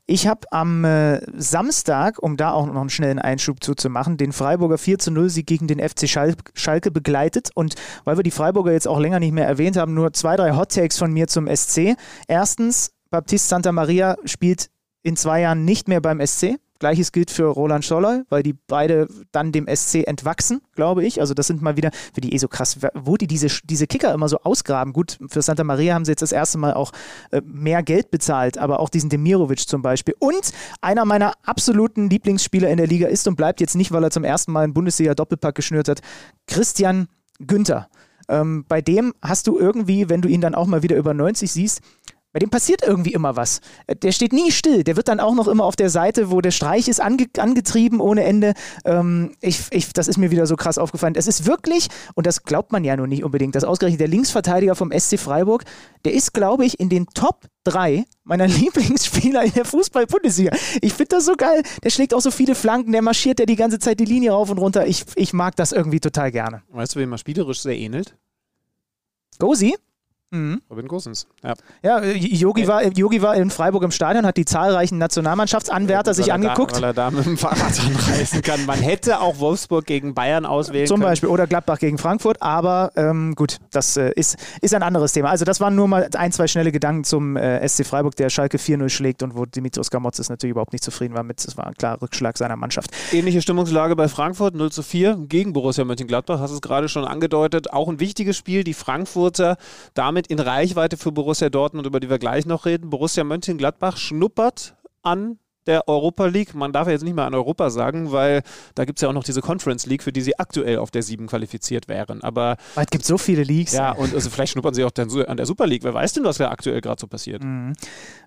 [0.05, 4.77] Ich habe am äh, Samstag, um da auch noch einen schnellen Einschub zuzumachen, den Freiburger
[4.77, 7.49] 4 zu 0 Sieg gegen den FC Schal Schalke begleitet.
[7.55, 7.73] Und
[8.03, 10.71] weil wir die Freiburger jetzt auch länger nicht mehr erwähnt haben, nur zwei, drei Hot
[10.71, 11.95] Takes von mir zum SC.
[12.27, 14.69] Erstens, Baptiste Santa Maria spielt
[15.03, 16.57] in zwei Jahren nicht mehr beim SC.
[16.81, 21.21] Gleiches gilt für Roland Scholler, weil die beide dann dem SC entwachsen, glaube ich.
[21.21, 24.11] Also das sind mal wieder, für die eh so krass, wo die diese, diese Kicker
[24.13, 24.91] immer so ausgraben.
[24.91, 26.91] Gut, für Santa Maria haben sie jetzt das erste Mal auch
[27.29, 30.15] äh, mehr Geld bezahlt, aber auch diesen Demirovic zum Beispiel.
[30.17, 30.51] Und
[30.81, 34.23] einer meiner absoluten Lieblingsspieler in der Liga ist und bleibt jetzt nicht, weil er zum
[34.23, 36.01] ersten Mal einen Bundesliga-Doppelpack geschnürt hat,
[36.47, 37.07] Christian
[37.39, 37.89] Günther.
[38.27, 41.51] Ähm, bei dem hast du irgendwie, wenn du ihn dann auch mal wieder über 90
[41.51, 41.81] siehst,
[42.33, 43.59] bei dem passiert irgendwie immer was.
[43.87, 44.83] Äh, Der steht nie still.
[44.83, 47.99] Der wird dann auch noch immer auf der Seite, wo der Streich ist, ange angetrieben
[47.99, 48.53] ohne Ende.
[48.85, 51.15] Ähm, ich, ich, das ist mir wieder so krass aufgefallen.
[51.15, 54.75] Es ist wirklich, und das glaubt man ja nur nicht unbedingt, dass ausgerechnet der Linksverteidiger
[54.75, 55.65] vom SC Freiburg,
[56.05, 60.51] der ist, glaube ich, in den Top 3 meiner Lieblingsspieler in der Fußball-Bundesliga.
[60.81, 61.63] Ich finde das so geil.
[61.83, 64.49] Der schlägt auch so viele Flanken, der marschiert ja die ganze Zeit die Linie rauf
[64.49, 64.87] und runter.
[64.87, 66.63] Ich, ich mag das irgendwie total gerne.
[66.69, 68.15] Weißt du, wem er spielerisch sehr ähnelt?
[69.39, 69.75] Gosi?
[70.31, 70.61] Mhm.
[70.69, 71.27] Robin Gosens.
[71.43, 71.53] Ja,
[71.83, 76.31] ja Yogi, war, Yogi war in Freiburg im Stadion, hat die zahlreichen Nationalmannschaftsanwärter ja, sich
[76.31, 76.71] angeguckt.
[76.71, 78.65] Da, weil er da mit dem Fahrrad anreisen kann.
[78.65, 81.11] Man hätte auch Wolfsburg gegen Bayern auswählen Zum können.
[81.11, 85.29] Beispiel oder Gladbach gegen Frankfurt, aber ähm, gut, das äh, ist, ist ein anderes Thema.
[85.29, 88.57] Also das waren nur mal ein, zwei schnelle Gedanken zum äh, SC Freiburg, der Schalke
[88.57, 91.45] 4-0 schlägt und wo Dimitrios Gamotzes natürlich überhaupt nicht zufrieden war mit.
[91.45, 92.91] Das war ein klarer Rückschlag seiner Mannschaft.
[93.11, 97.73] Ähnliche Stimmungslage bei Frankfurt, 0 zu 4 gegen Borussia Mönchengladbach, hast es gerade schon angedeutet.
[97.73, 99.57] Auch ein wichtiges Spiel, die Frankfurter
[99.93, 102.89] damit in Reichweite für Borussia Dortmund, über die wir gleich noch reden.
[102.89, 105.39] Borussia Mönchengladbach schnuppert an
[105.71, 106.53] der Europa League.
[106.53, 108.41] Man darf ja jetzt nicht mehr an Europa sagen, weil
[108.75, 111.01] da gibt es ja auch noch diese Conference League, für die sie aktuell auf der
[111.01, 112.21] 7 qualifiziert wären.
[112.21, 113.73] Aber es gibt so viele Leagues.
[113.73, 114.91] Ja, und also vielleicht schnuppern sie auch
[115.27, 115.83] an der Super League.
[115.83, 117.43] Wer weiß denn, was da aktuell gerade so passiert?
[117.43, 117.73] Mhm.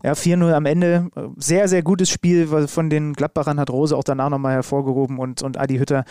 [0.02, 1.10] Ja, 4-0 am Ende.
[1.36, 5.58] Sehr, sehr gutes Spiel von den Gladbachern hat Rose auch danach nochmal hervorgehoben und, und
[5.58, 6.04] Adi Hütter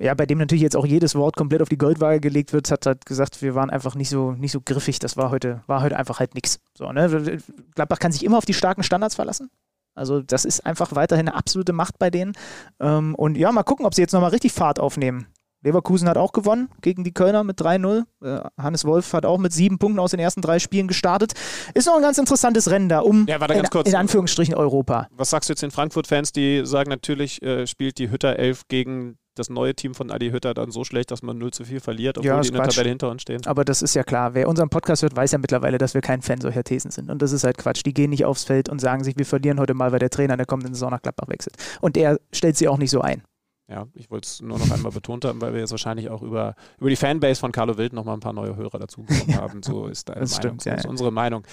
[0.00, 2.86] ja, bei dem natürlich jetzt auch jedes Wort komplett auf die Goldwaage gelegt wird, hat
[2.86, 4.98] halt gesagt, wir waren einfach nicht so, nicht so griffig.
[4.98, 6.58] Das war heute, war heute einfach halt nichts.
[6.76, 7.38] So, ne?
[7.74, 9.50] Gladbach kann sich immer auf die starken Standards verlassen.
[9.94, 12.32] Also das ist einfach weiterhin eine absolute Macht bei denen.
[12.80, 15.26] Ähm, und ja, mal gucken, ob sie jetzt nochmal richtig Fahrt aufnehmen.
[15.62, 18.04] Leverkusen hat auch gewonnen gegen die Kölner mit 3-0.
[18.22, 21.34] Äh, Hannes Wolf hat auch mit sieben Punkten aus den ersten drei Spielen gestartet.
[21.74, 25.08] Ist noch ein ganz interessantes Rennen da um ja, in, kurz, in, Anführungsstrichen Europa.
[25.16, 29.18] Was sagst du jetzt den Frankfurt-Fans, die sagen, natürlich äh, spielt die Hütter 11 gegen
[29.40, 32.18] das neue Team von Adi Hütter dann so schlecht, dass man 0 zu 4 verliert,
[32.18, 33.44] obwohl ja, die in der Tabelle hinter uns stehen.
[33.46, 34.34] Aber das ist ja klar.
[34.34, 37.10] Wer unseren Podcast hört, weiß ja mittlerweile, dass wir kein Fan solcher Thesen sind.
[37.10, 37.82] Und das ist halt Quatsch.
[37.84, 40.34] Die gehen nicht aufs Feld und sagen sich, wir verlieren heute mal, weil der Trainer
[40.34, 41.56] in der kommenden Saison nach Gladbach wechselt.
[41.80, 43.22] Und der stellt sie auch nicht so ein.
[43.68, 46.56] Ja, ich wollte es nur noch einmal betont haben, weil wir jetzt wahrscheinlich auch über,
[46.78, 49.62] über die Fanbase von Carlo Wild noch mal ein paar neue Hörer dazu haben.
[49.62, 50.58] So ist deine das Meinung.
[50.58, 50.90] Stimmt, so ja, ist ja.
[50.90, 51.44] unsere Meinung.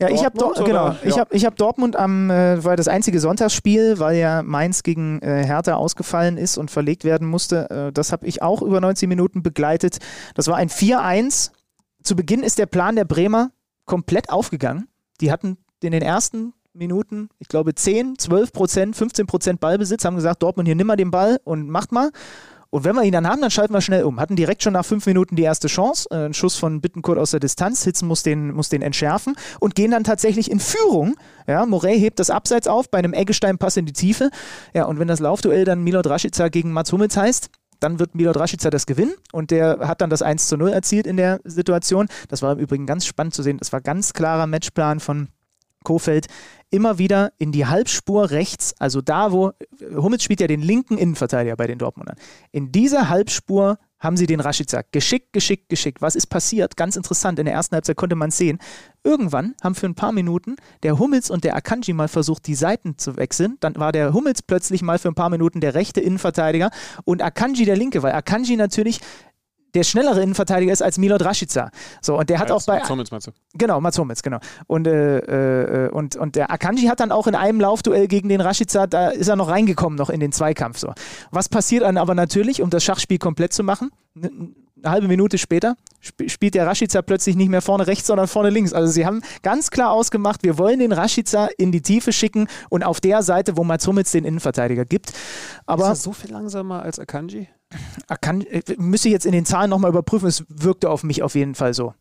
[0.00, 3.20] Ja, ich habe Dor genau, ich hab, ich hab Dortmund am, äh, war das einzige
[3.20, 7.68] Sonntagsspiel, weil ja Mainz gegen äh, Hertha ausgefallen ist und verlegt werden musste.
[7.68, 9.98] Äh, das habe ich auch über 90 Minuten begleitet.
[10.34, 11.50] Das war ein 4-1.
[12.02, 13.50] Zu Beginn ist der Plan der Bremer
[13.84, 14.88] komplett aufgegangen.
[15.20, 20.16] Die hatten in den ersten Minuten, ich glaube 10, 12 Prozent, 15 Prozent Ballbesitz, haben
[20.16, 22.10] gesagt, Dortmund hier nimm mal den Ball und macht mal.
[22.70, 24.20] Und wenn wir ihn dann haben, dann schalten wir schnell um.
[24.20, 26.08] Hatten direkt schon nach fünf Minuten die erste Chance.
[26.10, 27.82] Äh, ein Schuss von Bittenkurt aus der Distanz.
[27.82, 31.16] Hitzen muss den, muss den entschärfen und gehen dann tatsächlich in Führung.
[31.48, 34.30] Ja, Morey hebt das Abseits auf bei einem Eggestein-Pass in die Tiefe.
[34.72, 38.36] Ja, und wenn das Laufduell dann Milot Rashica gegen Mats Hummels heißt, dann wird Milot
[38.36, 42.08] Rashica das gewinnen und der hat dann das 1 zu 0 erzielt in der Situation.
[42.28, 43.58] Das war im Übrigen ganz spannend zu sehen.
[43.58, 45.28] Das war ganz klarer Matchplan von
[45.84, 46.26] Kofeld
[46.70, 49.52] immer wieder in die Halbspur rechts, also da, wo
[49.94, 52.16] Hummels spielt ja den linken Innenverteidiger bei den Dortmundern.
[52.52, 56.00] In dieser Halbspur haben sie den Rashica geschickt, geschickt, geschickt.
[56.00, 56.76] Was ist passiert?
[56.76, 57.38] Ganz interessant.
[57.38, 58.58] In der ersten Halbzeit konnte man sehen.
[59.04, 62.96] Irgendwann haben für ein paar Minuten der Hummels und der Akanji mal versucht, die Seiten
[62.96, 63.58] zu wechseln.
[63.60, 66.70] Dann war der Hummels plötzlich mal für ein paar Minuten der rechte Innenverteidiger
[67.04, 69.00] und Akanji der linke, weil Akanji natürlich
[69.74, 71.70] der schnellere Innenverteidiger ist als Milot Rashica.
[72.00, 72.78] So, und der hat als auch bei.
[72.78, 73.32] Mats Hummels meinst du?
[73.54, 74.38] Genau, Mats Hummels, genau.
[74.66, 78.40] Und, äh, äh, und, und der Akanji hat dann auch in einem Laufduell gegen den
[78.40, 80.78] Rashica, da ist er noch reingekommen, noch in den Zweikampf.
[80.78, 80.92] So.
[81.30, 83.90] Was passiert dann aber natürlich, um das Schachspiel komplett zu machen?
[84.16, 84.54] Eine
[84.92, 88.72] halbe Minute später spielt der Rashica plötzlich nicht mehr vorne rechts, sondern vorne links.
[88.72, 92.82] Also sie haben ganz klar ausgemacht, wir wollen den Rashica in die Tiefe schicken und
[92.82, 95.12] auf der Seite, wo Mats Hummels den Innenverteidiger gibt.
[95.66, 97.48] Aber ist er so viel langsamer als Akanji?
[98.20, 101.34] Kann, äh, müsste ich jetzt in den Zahlen nochmal überprüfen, es wirkte auf mich auf
[101.34, 101.94] jeden Fall so.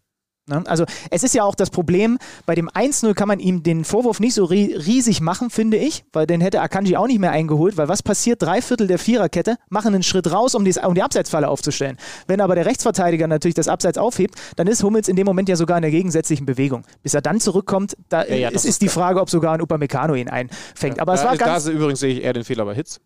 [0.50, 0.64] Ne?
[0.66, 4.20] Also es ist ja auch das Problem, bei dem 1-0 kann man ihm den Vorwurf
[4.20, 7.88] nicht so riesig machen, finde ich, weil den hätte Akanji auch nicht mehr eingeholt, weil
[7.88, 8.42] was passiert?
[8.42, 11.98] Drei Viertel der Viererkette machen einen Schritt raus, um die, um die Abseitsfalle aufzustellen.
[12.28, 15.56] Wenn aber der Rechtsverteidiger natürlich das Abseits aufhebt, dann ist Hummels in dem Moment ja
[15.56, 16.84] sogar in der gegensätzlichen Bewegung.
[17.04, 20.16] Bis er dann zurückkommt, da ja, ja, ist, ist die Frage, ob sogar ein Upamecano
[20.16, 20.98] ihn einfängt.
[20.98, 21.66] Ja, aber es war da, ganz...
[21.66, 23.00] Da übrigens sehe ich eher den Fehler bei Hitz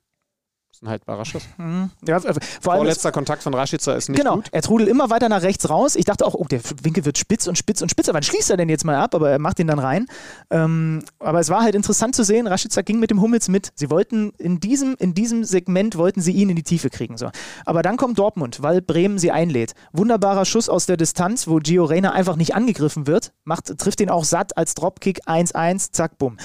[0.82, 1.44] ein haltbarer Schuss.
[1.58, 1.92] Mhm.
[2.08, 2.30] Ja, vor
[2.74, 4.50] allem Vorletzter Kontakt von Rashica ist nicht genau, gut.
[4.52, 5.96] er trudelt immer weiter nach rechts raus.
[5.96, 8.10] Ich dachte auch, oh, der Winkel wird spitz und spitz und spitz.
[8.12, 9.14] Wann schließt er denn jetzt mal ab?
[9.16, 10.08] Aber er macht ihn dann rein.
[10.50, 13.72] Ähm, aber es war halt interessant zu sehen, Rashica ging mit dem Hummels mit.
[13.76, 17.18] Sie wollten in diesem, in diesem Segment wollten sie ihn in die Tiefe kriegen.
[17.18, 17.30] So.
[17.66, 19.74] Aber dann kommt Dortmund, weil Bremen sie einlädt.
[19.92, 23.32] Wunderbarer Schuss aus der Distanz, wo Gio Reyna einfach nicht angegriffen wird.
[23.44, 26.38] Macht, trifft ihn auch satt als Dropkick 1-1, zack, bumm.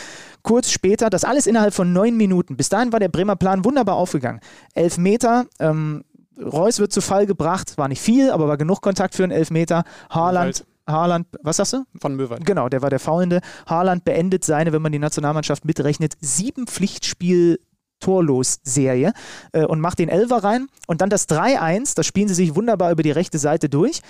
[0.49, 2.57] Kurz später, das alles innerhalb von neun Minuten.
[2.57, 4.41] Bis dahin war der Bremer Plan wunderbar aufgegangen.
[4.73, 6.05] Elf Meter, ähm,
[6.41, 9.85] Reus wird zu Fall gebracht, war nicht viel, aber war genug Kontakt für einen Elfmeter.
[10.09, 10.65] Haaland.
[10.89, 11.85] Haaland, was sagst du?
[12.01, 12.47] Von Möwald.
[12.47, 13.43] Genau, der war der Faulende.
[13.67, 17.61] Haaland beendet seine, wenn man die Nationalmannschaft mitrechnet, sieben Pflichtspiel
[18.01, 19.13] Torlos-Serie
[19.53, 20.69] äh, und macht den Elfer rein.
[20.87, 24.01] Und dann das 3-1, das spielen sie sich wunderbar über die rechte Seite durch.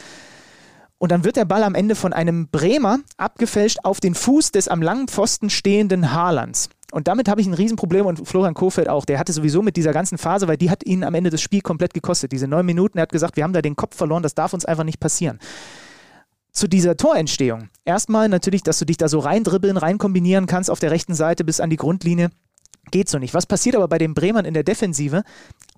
[0.98, 4.68] Und dann wird der Ball am Ende von einem Bremer abgefälscht auf den Fuß des
[4.68, 6.68] am langen Pfosten stehenden Haalands.
[6.90, 9.04] Und damit habe ich ein Riesenproblem und Florian Kofeld auch.
[9.04, 11.60] Der hatte sowieso mit dieser ganzen Phase, weil die hat ihn am Ende das Spiel
[11.60, 12.32] komplett gekostet.
[12.32, 14.64] Diese neun Minuten, er hat gesagt, wir haben da den Kopf verloren, das darf uns
[14.64, 15.38] einfach nicht passieren.
[16.52, 17.68] zu dieser Torentstehung.
[17.84, 21.60] Erstmal natürlich, dass du dich da so reindribbeln, reinkombinieren kannst auf der rechten Seite bis
[21.60, 22.30] an die Grundlinie.
[22.90, 23.34] Geht so nicht.
[23.34, 25.22] Was passiert aber bei den Bremern in der Defensive?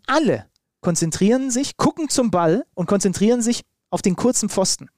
[0.06, 0.46] Alle
[0.80, 4.88] konzentrieren sich, gucken zum Ball und konzentrieren sich auf den kurzen Pfosten.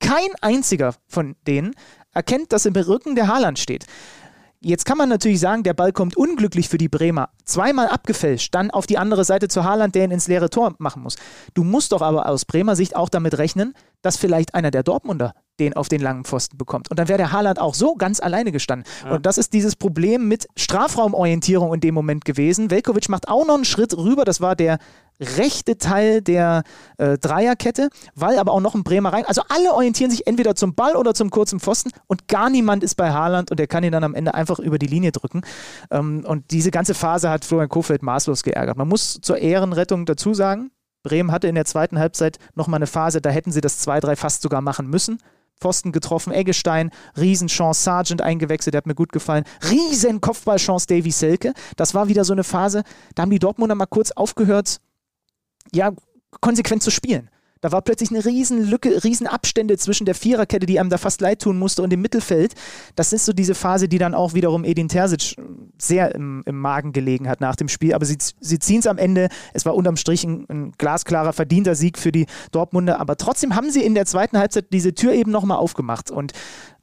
[0.00, 1.74] Kein einziger von denen
[2.12, 3.86] erkennt, dass im Rücken der Haaland steht.
[4.60, 7.28] Jetzt kann man natürlich sagen, der Ball kommt unglücklich für die Bremer.
[7.44, 11.02] Zweimal abgefälscht, dann auf die andere Seite zu Haaland, der ihn ins leere Tor machen
[11.02, 11.16] muss.
[11.54, 15.34] Du musst doch aber aus Bremer Sicht auch damit rechnen, dass vielleicht einer der Dortmunder
[15.60, 16.90] den auf den langen Pfosten bekommt.
[16.90, 18.90] Und dann wäre der Haaland auch so ganz alleine gestanden.
[19.04, 19.14] Ja.
[19.14, 22.70] Und das ist dieses Problem mit Strafraumorientierung in dem Moment gewesen.
[22.70, 24.24] Velkovic macht auch noch einen Schritt rüber.
[24.24, 24.78] Das war der
[25.20, 26.62] rechte Teil der
[26.98, 29.24] äh, Dreierkette, weil aber auch noch ein Bremer rein.
[29.26, 32.96] Also alle orientieren sich entweder zum Ball oder zum kurzen Pfosten und gar niemand ist
[32.96, 35.42] bei Haaland und der kann ihn dann am Ende einfach über die Linie drücken.
[35.90, 38.76] Ähm, und diese ganze Phase hat Florian Kofeld maßlos geärgert.
[38.76, 40.70] Man muss zur Ehrenrettung dazu sagen,
[41.02, 44.42] Bremen hatte in der zweiten Halbzeit nochmal eine Phase, da hätten sie das 2-3 fast
[44.42, 45.18] sogar machen müssen.
[45.58, 49.44] Pfosten getroffen, Eggestein, Riesenchance, Sargent eingewechselt, der hat mir gut gefallen.
[49.70, 51.54] Riesen Kopfballchance, Davy Selke.
[51.76, 52.82] Das war wieder so eine Phase,
[53.14, 54.80] da haben die Dortmunder mal kurz aufgehört,
[55.72, 55.92] ja,
[56.40, 57.30] konsequent zu spielen.
[57.66, 61.20] Da war plötzlich eine riesen Lücke, riesen Abstände zwischen der Viererkette, die einem da fast
[61.20, 62.54] leid tun musste, und dem Mittelfeld.
[62.94, 65.34] Das ist so diese Phase, die dann auch wiederum Edin Terzic
[65.76, 67.92] sehr im, im Magen gelegen hat nach dem Spiel.
[67.92, 69.30] Aber sie, sie ziehen es am Ende.
[69.52, 73.00] Es war unterm Strich ein, ein, glasklarer, verdienter Sieg für die Dortmunder.
[73.00, 76.12] Aber trotzdem haben sie in der zweiten Halbzeit diese Tür eben nochmal aufgemacht.
[76.12, 76.34] Und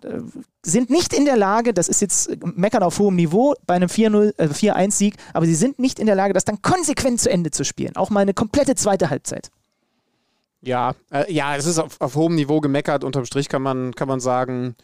[0.04, 0.20] äh,
[0.66, 5.14] sind nicht in der Lage, das ist jetzt Meckern auf hohem Niveau bei einem 4-1-Sieg,
[5.14, 7.96] äh, aber sie sind nicht in der Lage, das dann konsequent zu Ende zu spielen.
[7.96, 9.50] Auch mal eine komplette zweite Halbzeit.
[10.64, 13.04] Ja, äh, ja, es ist auf, auf, hohem Niveau gemeckert.
[13.04, 14.76] Unterm Strich kann man, kann man sagen,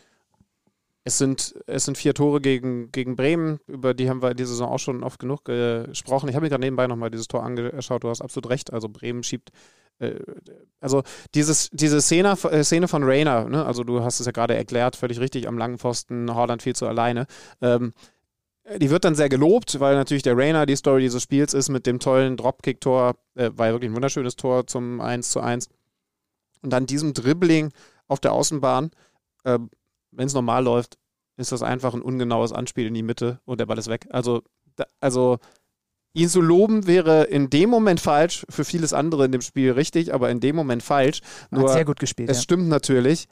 [1.06, 4.50] es sind, es sind vier Tore gegen, gegen Bremen, über die haben wir in dieser
[4.50, 6.28] Saison auch schon oft genug gesprochen.
[6.28, 8.74] Ich habe mir gerade nebenbei nochmal dieses Tor angeschaut, du hast absolut recht.
[8.74, 9.52] Also Bremen schiebt,
[10.00, 10.16] äh,
[10.82, 11.04] also
[11.34, 13.66] dieses, diese Szene, äh, Szene von Rainer, ne?
[13.66, 16.88] also du hast es ja gerade erklärt, völlig richtig, am langen Pfosten, Holland viel zu
[16.88, 17.26] alleine.
[17.62, 17.94] Ähm,
[18.78, 21.86] die wird dann sehr gelobt, weil natürlich der Rainer die Story dieses Spiels ist mit
[21.86, 23.16] dem tollen Dropkick-Tor.
[23.36, 25.70] Äh, war ja wirklich ein wunderschönes Tor zum 1 zu 1.
[26.62, 27.72] Und dann diesem Dribbling
[28.08, 28.92] auf der Außenbahn,
[29.44, 29.60] äh,
[30.12, 30.98] wenn es normal läuft,
[31.38, 34.08] ist das einfach ein ungenaues Anspiel in die Mitte und der Ball ist weg.
[34.10, 34.44] Also,
[34.76, 35.40] da, also
[36.14, 40.14] ihn zu loben wäre in dem Moment falsch, für vieles andere in dem Spiel richtig,
[40.14, 41.22] aber in dem Moment falsch.
[41.50, 42.30] Nur Hat sehr gut gespielt.
[42.30, 42.44] Es ja.
[42.44, 43.28] stimmt natürlich.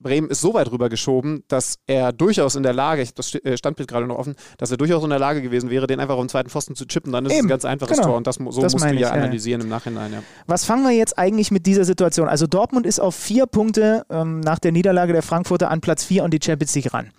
[0.00, 4.06] Bremen ist so weit rübergeschoben, dass er durchaus in der Lage, das äh, Standbild gerade
[4.06, 6.50] noch offen, dass er durchaus in der Lage gewesen wäre, den einfach auf den zweiten
[6.50, 7.12] Pfosten zu chippen.
[7.12, 8.08] Dann ist Eben, es ein ganz einfaches genau.
[8.08, 9.64] Tor und das, so das musst du ja analysieren ja.
[9.64, 10.12] im Nachhinein.
[10.12, 10.22] Ja.
[10.46, 12.28] Was fangen wir jetzt eigentlich mit dieser Situation?
[12.28, 16.22] Also Dortmund ist auf vier Punkte ähm, nach der Niederlage der Frankfurter an Platz vier
[16.24, 17.10] und die Champions League ran.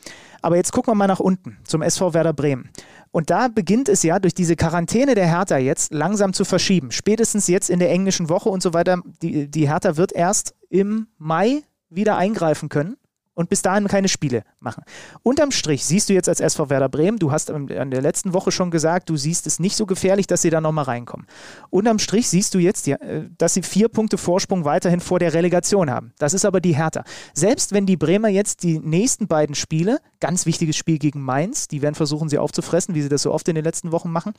[0.41, 2.69] Aber jetzt gucken wir mal nach unten zum SV Werder Bremen.
[3.11, 6.91] Und da beginnt es ja durch diese Quarantäne der Hertha jetzt langsam zu verschieben.
[6.91, 9.01] Spätestens jetzt in der englischen Woche und so weiter.
[9.21, 12.97] Die, die Hertha wird erst im Mai wieder eingreifen können
[13.39, 14.83] und bis dahin keine Spiele machen.
[15.23, 18.51] Unterm Strich siehst du jetzt als SV Werder Bremen, du hast an der letzten Woche
[18.51, 21.25] schon gesagt, du siehst es nicht so gefährlich, dass sie da nochmal reinkommen.
[21.69, 22.97] Unterm Strich siehst du jetzt, äh,
[23.37, 26.11] dass sie vier Punkte Vorsprung weiterhin vor der Relegation haben.
[26.19, 27.05] Das ist aber die Hertha.
[27.33, 31.81] Selbst wenn die Bremer jetzt die nächsten beiden Spiele, ganz wichtiges Spiel gegen Mainz, die
[31.81, 34.33] werden versuchen, sie aufzufressen, wie sie das so oft in den letzten Wochen machen,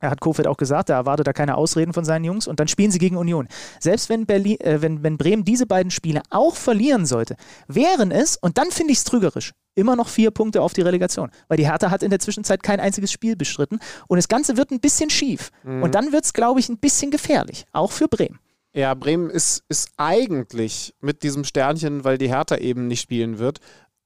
[0.00, 2.68] er hat Kofeld auch gesagt, er erwartet da keine Ausreden von seinen Jungs und dann
[2.68, 3.48] spielen sie gegen Union.
[3.78, 7.36] Selbst wenn, Berlin, äh, wenn, wenn Bremen diese beiden Spiele auch verlieren sollte,
[7.68, 11.30] wären es, und dann finde ich es trügerisch, immer noch vier Punkte auf die Relegation.
[11.48, 13.78] Weil die Hertha hat in der Zwischenzeit kein einziges Spiel bestritten
[14.08, 15.50] und das Ganze wird ein bisschen schief.
[15.62, 15.82] Mhm.
[15.82, 18.38] Und dann wird es, glaube ich, ein bisschen gefährlich, auch für Bremen.
[18.72, 23.58] Ja, Bremen ist, ist eigentlich mit diesem Sternchen, weil die Hertha eben nicht spielen wird,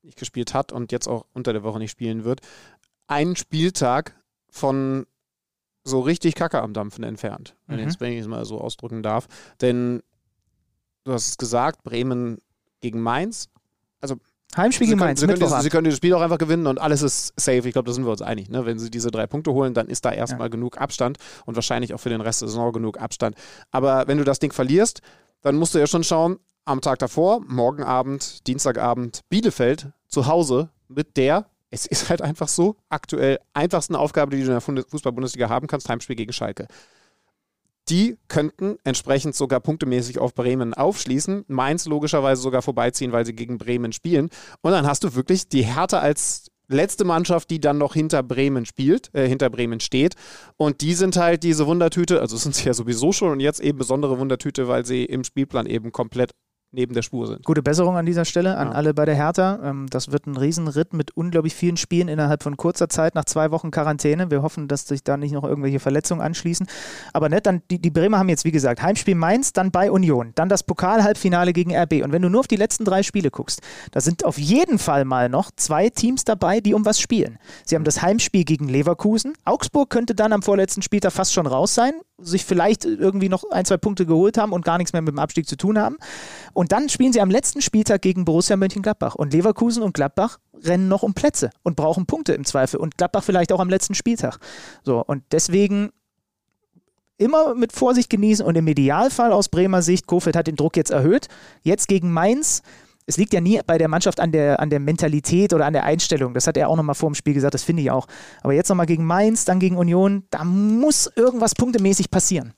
[0.02, 2.40] nicht gespielt hat und jetzt auch unter der Woche nicht spielen wird,
[3.06, 4.16] einen Spieltag
[4.48, 5.06] von
[5.85, 7.89] so richtig Kacke am Dampfen entfernt, wenn mhm.
[7.89, 9.27] ich es mal so ausdrücken darf.
[9.61, 10.02] Denn
[11.05, 12.39] du hast es gesagt, Bremen
[12.81, 13.48] gegen Mainz.
[14.01, 14.16] Also
[14.56, 15.20] Heimspiel gegen Mainz.
[15.20, 17.66] Sie können, dieses, sie können dieses Spiel auch einfach gewinnen und alles ist safe.
[17.66, 18.48] Ich glaube, da sind wir uns einig.
[18.48, 18.65] Ne?
[18.65, 20.48] Wenn sie diese drei Punkte holen, dann ist da erstmal ja.
[20.48, 23.36] genug Abstand und wahrscheinlich auch für den Rest der Saison genug Abstand.
[23.70, 25.01] Aber wenn du das Ding verlierst,
[25.43, 30.70] dann musst du ja schon schauen, am Tag davor, morgen Abend, Dienstagabend, Bielefeld zu Hause
[30.89, 35.48] mit der es ist halt einfach so, aktuell einfachsten Aufgabe, die du in der Fußball-Bundesliga
[35.48, 36.68] haben kannst, Heimspiel gegen Schalke.
[37.88, 43.59] Die könnten entsprechend sogar punktemäßig auf Bremen aufschließen, Mainz logischerweise sogar vorbeiziehen, weil sie gegen
[43.59, 44.30] Bremen spielen.
[44.62, 48.64] Und dann hast du wirklich die Härte als letzte Mannschaft, die dann noch hinter Bremen
[48.64, 50.14] spielt, äh, hinter Bremen steht.
[50.56, 53.78] Und die sind halt diese Wundertüte, also sind sie ja sowieso schon und jetzt eben
[53.78, 56.30] besondere Wundertüte, weil sie im Spielplan eben komplett
[56.74, 57.44] neben der Spur sind.
[57.44, 58.74] Gute Besserung an dieser Stelle an Ja.
[58.74, 59.60] alle bei der Hertha.
[59.62, 63.51] Ähm, das wird ein Riesenritt mit unglaublich vielen Spielen innerhalb von kurzer Zeit, nach zwei
[63.51, 64.30] Wochen Quarantäne.
[64.30, 66.66] Wir hoffen, dass sich da nicht noch irgendwelche Verletzungen anschließen.
[67.12, 70.32] Aber nett, dann die, die Bremer haben jetzt, wie gesagt, Heimspiel Mainz, dann bei Union,
[70.34, 72.02] dann das Pokal-Halbfinale gegen RB.
[72.05, 73.60] Und wenn du nur auf die letzten drei Spiele guckst,
[73.92, 77.38] da sind auf jeden Fall mal noch zwei Teams dabei, die um was spielen.
[77.64, 79.34] Sie haben das Heimspiel gegen Leverkusen.
[79.44, 83.64] Augsburg könnte dann am vorletzten Spieltag fast schon raus sein, sich vielleicht irgendwie noch ein,
[83.64, 85.96] zwei Punkte geholt haben und gar nichts mehr mit dem Abstieg zu tun haben.
[86.52, 89.15] Und dann spielen sie am letzten Spieltag gegen Borussia Mönchengladbach.
[89.15, 92.78] Und Leverkusen und Gladbach rennen noch um Plätze und brauchen Punkte im Zweifel.
[92.78, 94.39] Und Gladbach vielleicht auch am letzten Spieltag.
[94.85, 95.91] So, und deswegen
[97.16, 100.91] immer mit Vorsicht genießen und im Idealfall aus Bremer Sicht, Kofeld hat den Druck jetzt
[100.91, 101.28] erhöht.
[101.62, 102.62] Jetzt gegen Mainz.
[103.07, 105.85] Es liegt ja nie bei der Mannschaft an der, an der Mentalität oder an der
[105.85, 106.32] Einstellung.
[106.32, 108.07] Das hat er auch nochmal vor dem Spiel gesagt, das finde ich auch.
[108.43, 112.55] Aber jetzt nochmal gegen Mainz, dann gegen Union, da muss irgendwas punktemäßig passieren.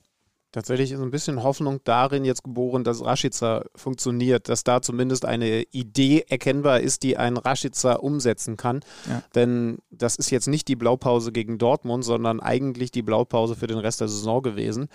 [0.57, 5.65] Tatsächlich ist ein bisschen Hoffnung darin jetzt geboren, dass Rashica funktioniert, dass da zumindest eine
[5.65, 8.81] Idee erkennbar ist, die ein Rashica umsetzen kann.
[9.07, 9.23] Ja.
[9.35, 13.77] Denn das ist jetzt nicht die Blaupause gegen Dortmund, sondern eigentlich die Blaupause für den
[13.77, 14.89] Rest der Saison gewesen.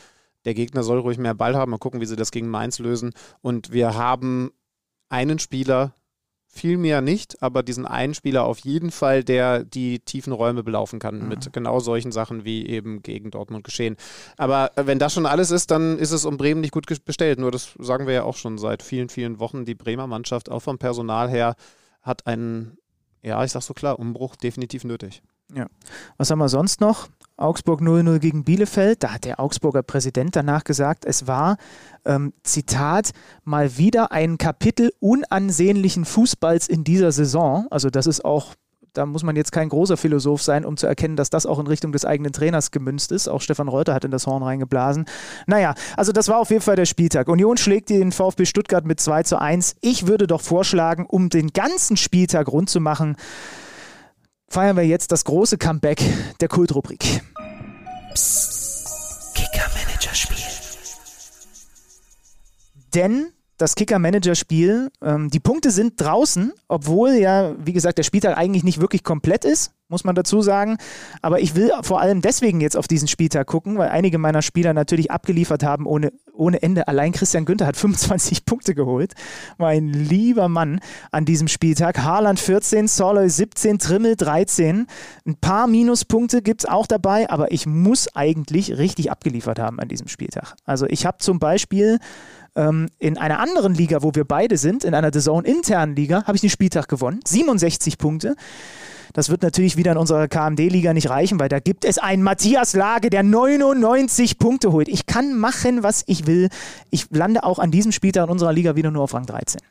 [0.45, 1.69] Der Gegner soll ruhig mehr Ball haben.
[1.69, 3.11] Mal gucken, wie sie das gegen Mainz lösen.
[3.41, 4.49] Und wir haben
[5.09, 5.93] einen Spieler,
[6.53, 10.99] viel mehr nicht, aber diesen einen Spieler auf jeden Fall, der die tiefen Räume belaufen
[10.99, 13.95] kann mit genau solchen Sachen, wie eben gegen Dortmund geschehen.
[14.37, 17.39] Aber äh, wenn das schon alles ist, dann ist es um Bremen nicht gut bestellt.
[17.39, 19.63] Nur das sagen wir ja auch schon seit vielen, vielen Wochen.
[19.63, 21.55] Die Bremer Mannschaft, auch vom Personal her,
[22.01, 22.77] hat einen,
[23.21, 25.23] ja, ich sag so klar, Umbruch definitiv nötig.
[26.17, 27.07] Was haben wir sonst noch?
[27.37, 29.03] Augsburg 0-0 gegen Bielefeld.
[29.03, 31.57] Da hat der Augsburger Präsident danach gesagt, es war,
[32.05, 33.11] ähm, Zitat,
[33.43, 37.67] mal wieder ein Kapitel unansehnlichen Fußballs in dieser Saison.
[37.69, 38.55] Also das ist auch,
[38.93, 41.67] da muss man jetzt kein großer Philosoph sein, um zu erkennen, dass das auch in
[41.67, 43.27] Richtung des eigenen Trainers gemünzt ist.
[43.27, 45.05] Auch Stefan Reuter hat in das Horn reingeblasen.
[45.47, 47.27] Naja, also das war auf jeden Fall der Spieltag.
[47.27, 49.75] Union schlägt den VfB Stuttgart mit 2 zu 1.
[49.81, 53.15] Ich würde doch vorschlagen, um den ganzen Spieltag rund zu machen,
[54.51, 56.03] feiern wir jetzt das große Comeback
[56.41, 56.99] der Kultrubrik.
[59.33, 60.37] Kicker-Manager-Spiel.
[62.93, 63.31] Denn
[63.61, 68.81] das Kicker-Manager-Spiel, ähm, die Punkte sind draußen, obwohl ja, wie gesagt, der Spieltag eigentlich nicht
[68.81, 70.77] wirklich komplett ist, muss man dazu sagen.
[71.21, 74.73] Aber ich will vor allem deswegen jetzt auf diesen Spieltag gucken, weil einige meiner Spieler
[74.73, 76.87] natürlich abgeliefert haben ohne, ohne Ende.
[76.87, 79.13] Allein Christian Günther hat 25 Punkte geholt.
[79.57, 80.79] Mein lieber Mann
[81.11, 81.99] an diesem Spieltag.
[81.99, 84.87] Haaland 14, Soloy 17, Trimmel 13.
[85.27, 89.87] Ein paar Minuspunkte gibt es auch dabei, aber ich muss eigentlich richtig abgeliefert haben an
[89.87, 90.55] diesem Spieltag.
[90.65, 91.99] Also ich habe zum Beispiel
[92.55, 96.25] ähm, in einer anderen Liga, wo wir beide sind, in einer The Zone internen Liga,
[96.25, 97.19] habe ich den Spieltag gewonnen.
[97.25, 98.35] 67 Punkte.
[99.13, 102.73] Das wird natürlich wieder in unserer KMD-Liga nicht reichen, weil da gibt es einen Matthias
[102.73, 104.87] Lage, der 99 Punkte holt.
[104.87, 106.49] Ich kann machen, was ich will.
[106.91, 109.61] Ich lande auch an diesem Spieltag in unserer Liga wieder nur auf Rang 13.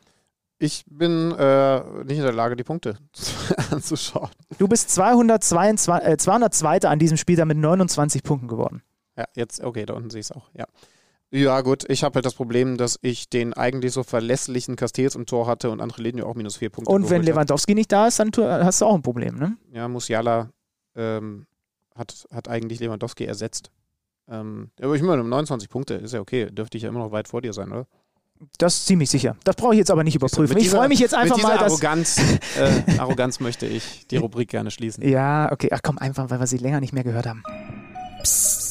[0.59, 2.99] Ich bin äh, nicht in der Lage, die Punkte
[3.71, 4.29] anzuschauen.
[4.59, 6.81] Du bist 222, äh, 202.
[6.81, 8.83] an diesem Spieltag mit 29 Punkten geworden.
[9.17, 10.67] Ja, jetzt, okay, da unten sehe ich es auch, ja.
[11.33, 15.27] Ja, gut, ich habe halt das Problem, dass ich den eigentlich so verlässlichen Castells im
[15.27, 17.27] Tor hatte und André Ledin auch minus vier Punkte Und wenn geholt hat.
[17.35, 19.57] Lewandowski nicht da ist, dann hast du auch ein Problem, ne?
[19.73, 20.51] Ja, Musiala
[20.97, 21.47] ähm,
[21.95, 23.71] hat, hat eigentlich Lewandowski ersetzt.
[24.29, 26.47] Ähm, aber ich meine, 29 Punkte ist ja okay.
[26.51, 27.87] Dürfte ich ja immer noch weit vor dir sein, oder?
[28.59, 29.37] Das ist ziemlich sicher.
[29.45, 30.49] Das brauche ich jetzt aber nicht überprüfen.
[30.55, 31.73] Mit Ich dieser- freue mich jetzt einfach mit dieser mal, dass.
[31.73, 32.19] Arroganz,
[32.59, 35.07] äh, Arroganz möchte ich die Rubrik gerne schließen.
[35.09, 35.69] Ja, okay.
[35.73, 37.43] Ach komm, einfach, weil wir sie länger nicht mehr gehört haben.
[37.45, 38.70] Kicker-Manager-Spiel.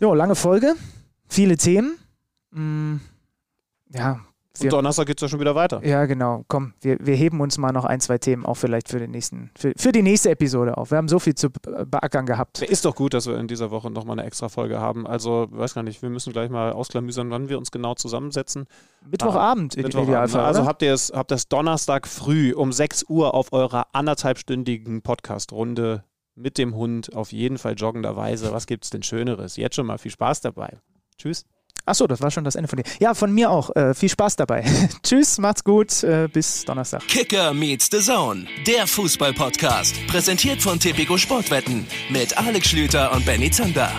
[0.00, 0.74] Jo, lange Folge,
[1.28, 1.96] viele Themen.
[2.50, 2.96] Mm,
[3.92, 4.20] ja,
[4.60, 5.84] Und Donnerstag geht es ja schon wieder weiter.
[5.86, 6.44] ja, genau.
[6.48, 9.50] Komm, wir, wir heben uns mal noch ein, zwei Themen auch vielleicht für, den nächsten,
[9.56, 10.90] für, für die nächste Episode auf.
[10.90, 12.60] Wir haben so viel zu be- beackern gehabt.
[12.62, 15.06] Ist doch gut, dass wir in dieser Woche nochmal eine extra Folge haben.
[15.06, 18.66] Also, weiß gar nicht, wir müssen gleich mal ausklamüsern, wann wir uns genau zusammensetzen.
[19.08, 20.40] Mittwochabend im Mittwochabend, Idealfall.
[20.42, 20.46] ne?
[20.46, 26.04] Also habt ihr es habt das Donnerstag früh um 6 Uhr auf eurer anderthalbstündigen Podcast-Runde
[26.34, 28.52] mit dem Hund auf jeden Fall joggenderweise.
[28.52, 29.56] Was gibt's denn Schöneres?
[29.56, 30.78] Jetzt schon mal viel Spaß dabei.
[31.18, 31.44] Tschüss.
[31.86, 32.84] Achso, das war schon das Ende von dir.
[32.98, 33.74] Ja, von mir auch.
[33.76, 34.64] Äh, viel Spaß dabei.
[35.02, 36.02] Tschüss, macht's gut.
[36.02, 37.06] Äh, bis Donnerstag.
[37.08, 39.94] Kicker meets the Zone, der Fußball-Podcast.
[40.06, 43.92] Präsentiert von Tipico Sportwetten mit Alex Schlüter und Benny Zander.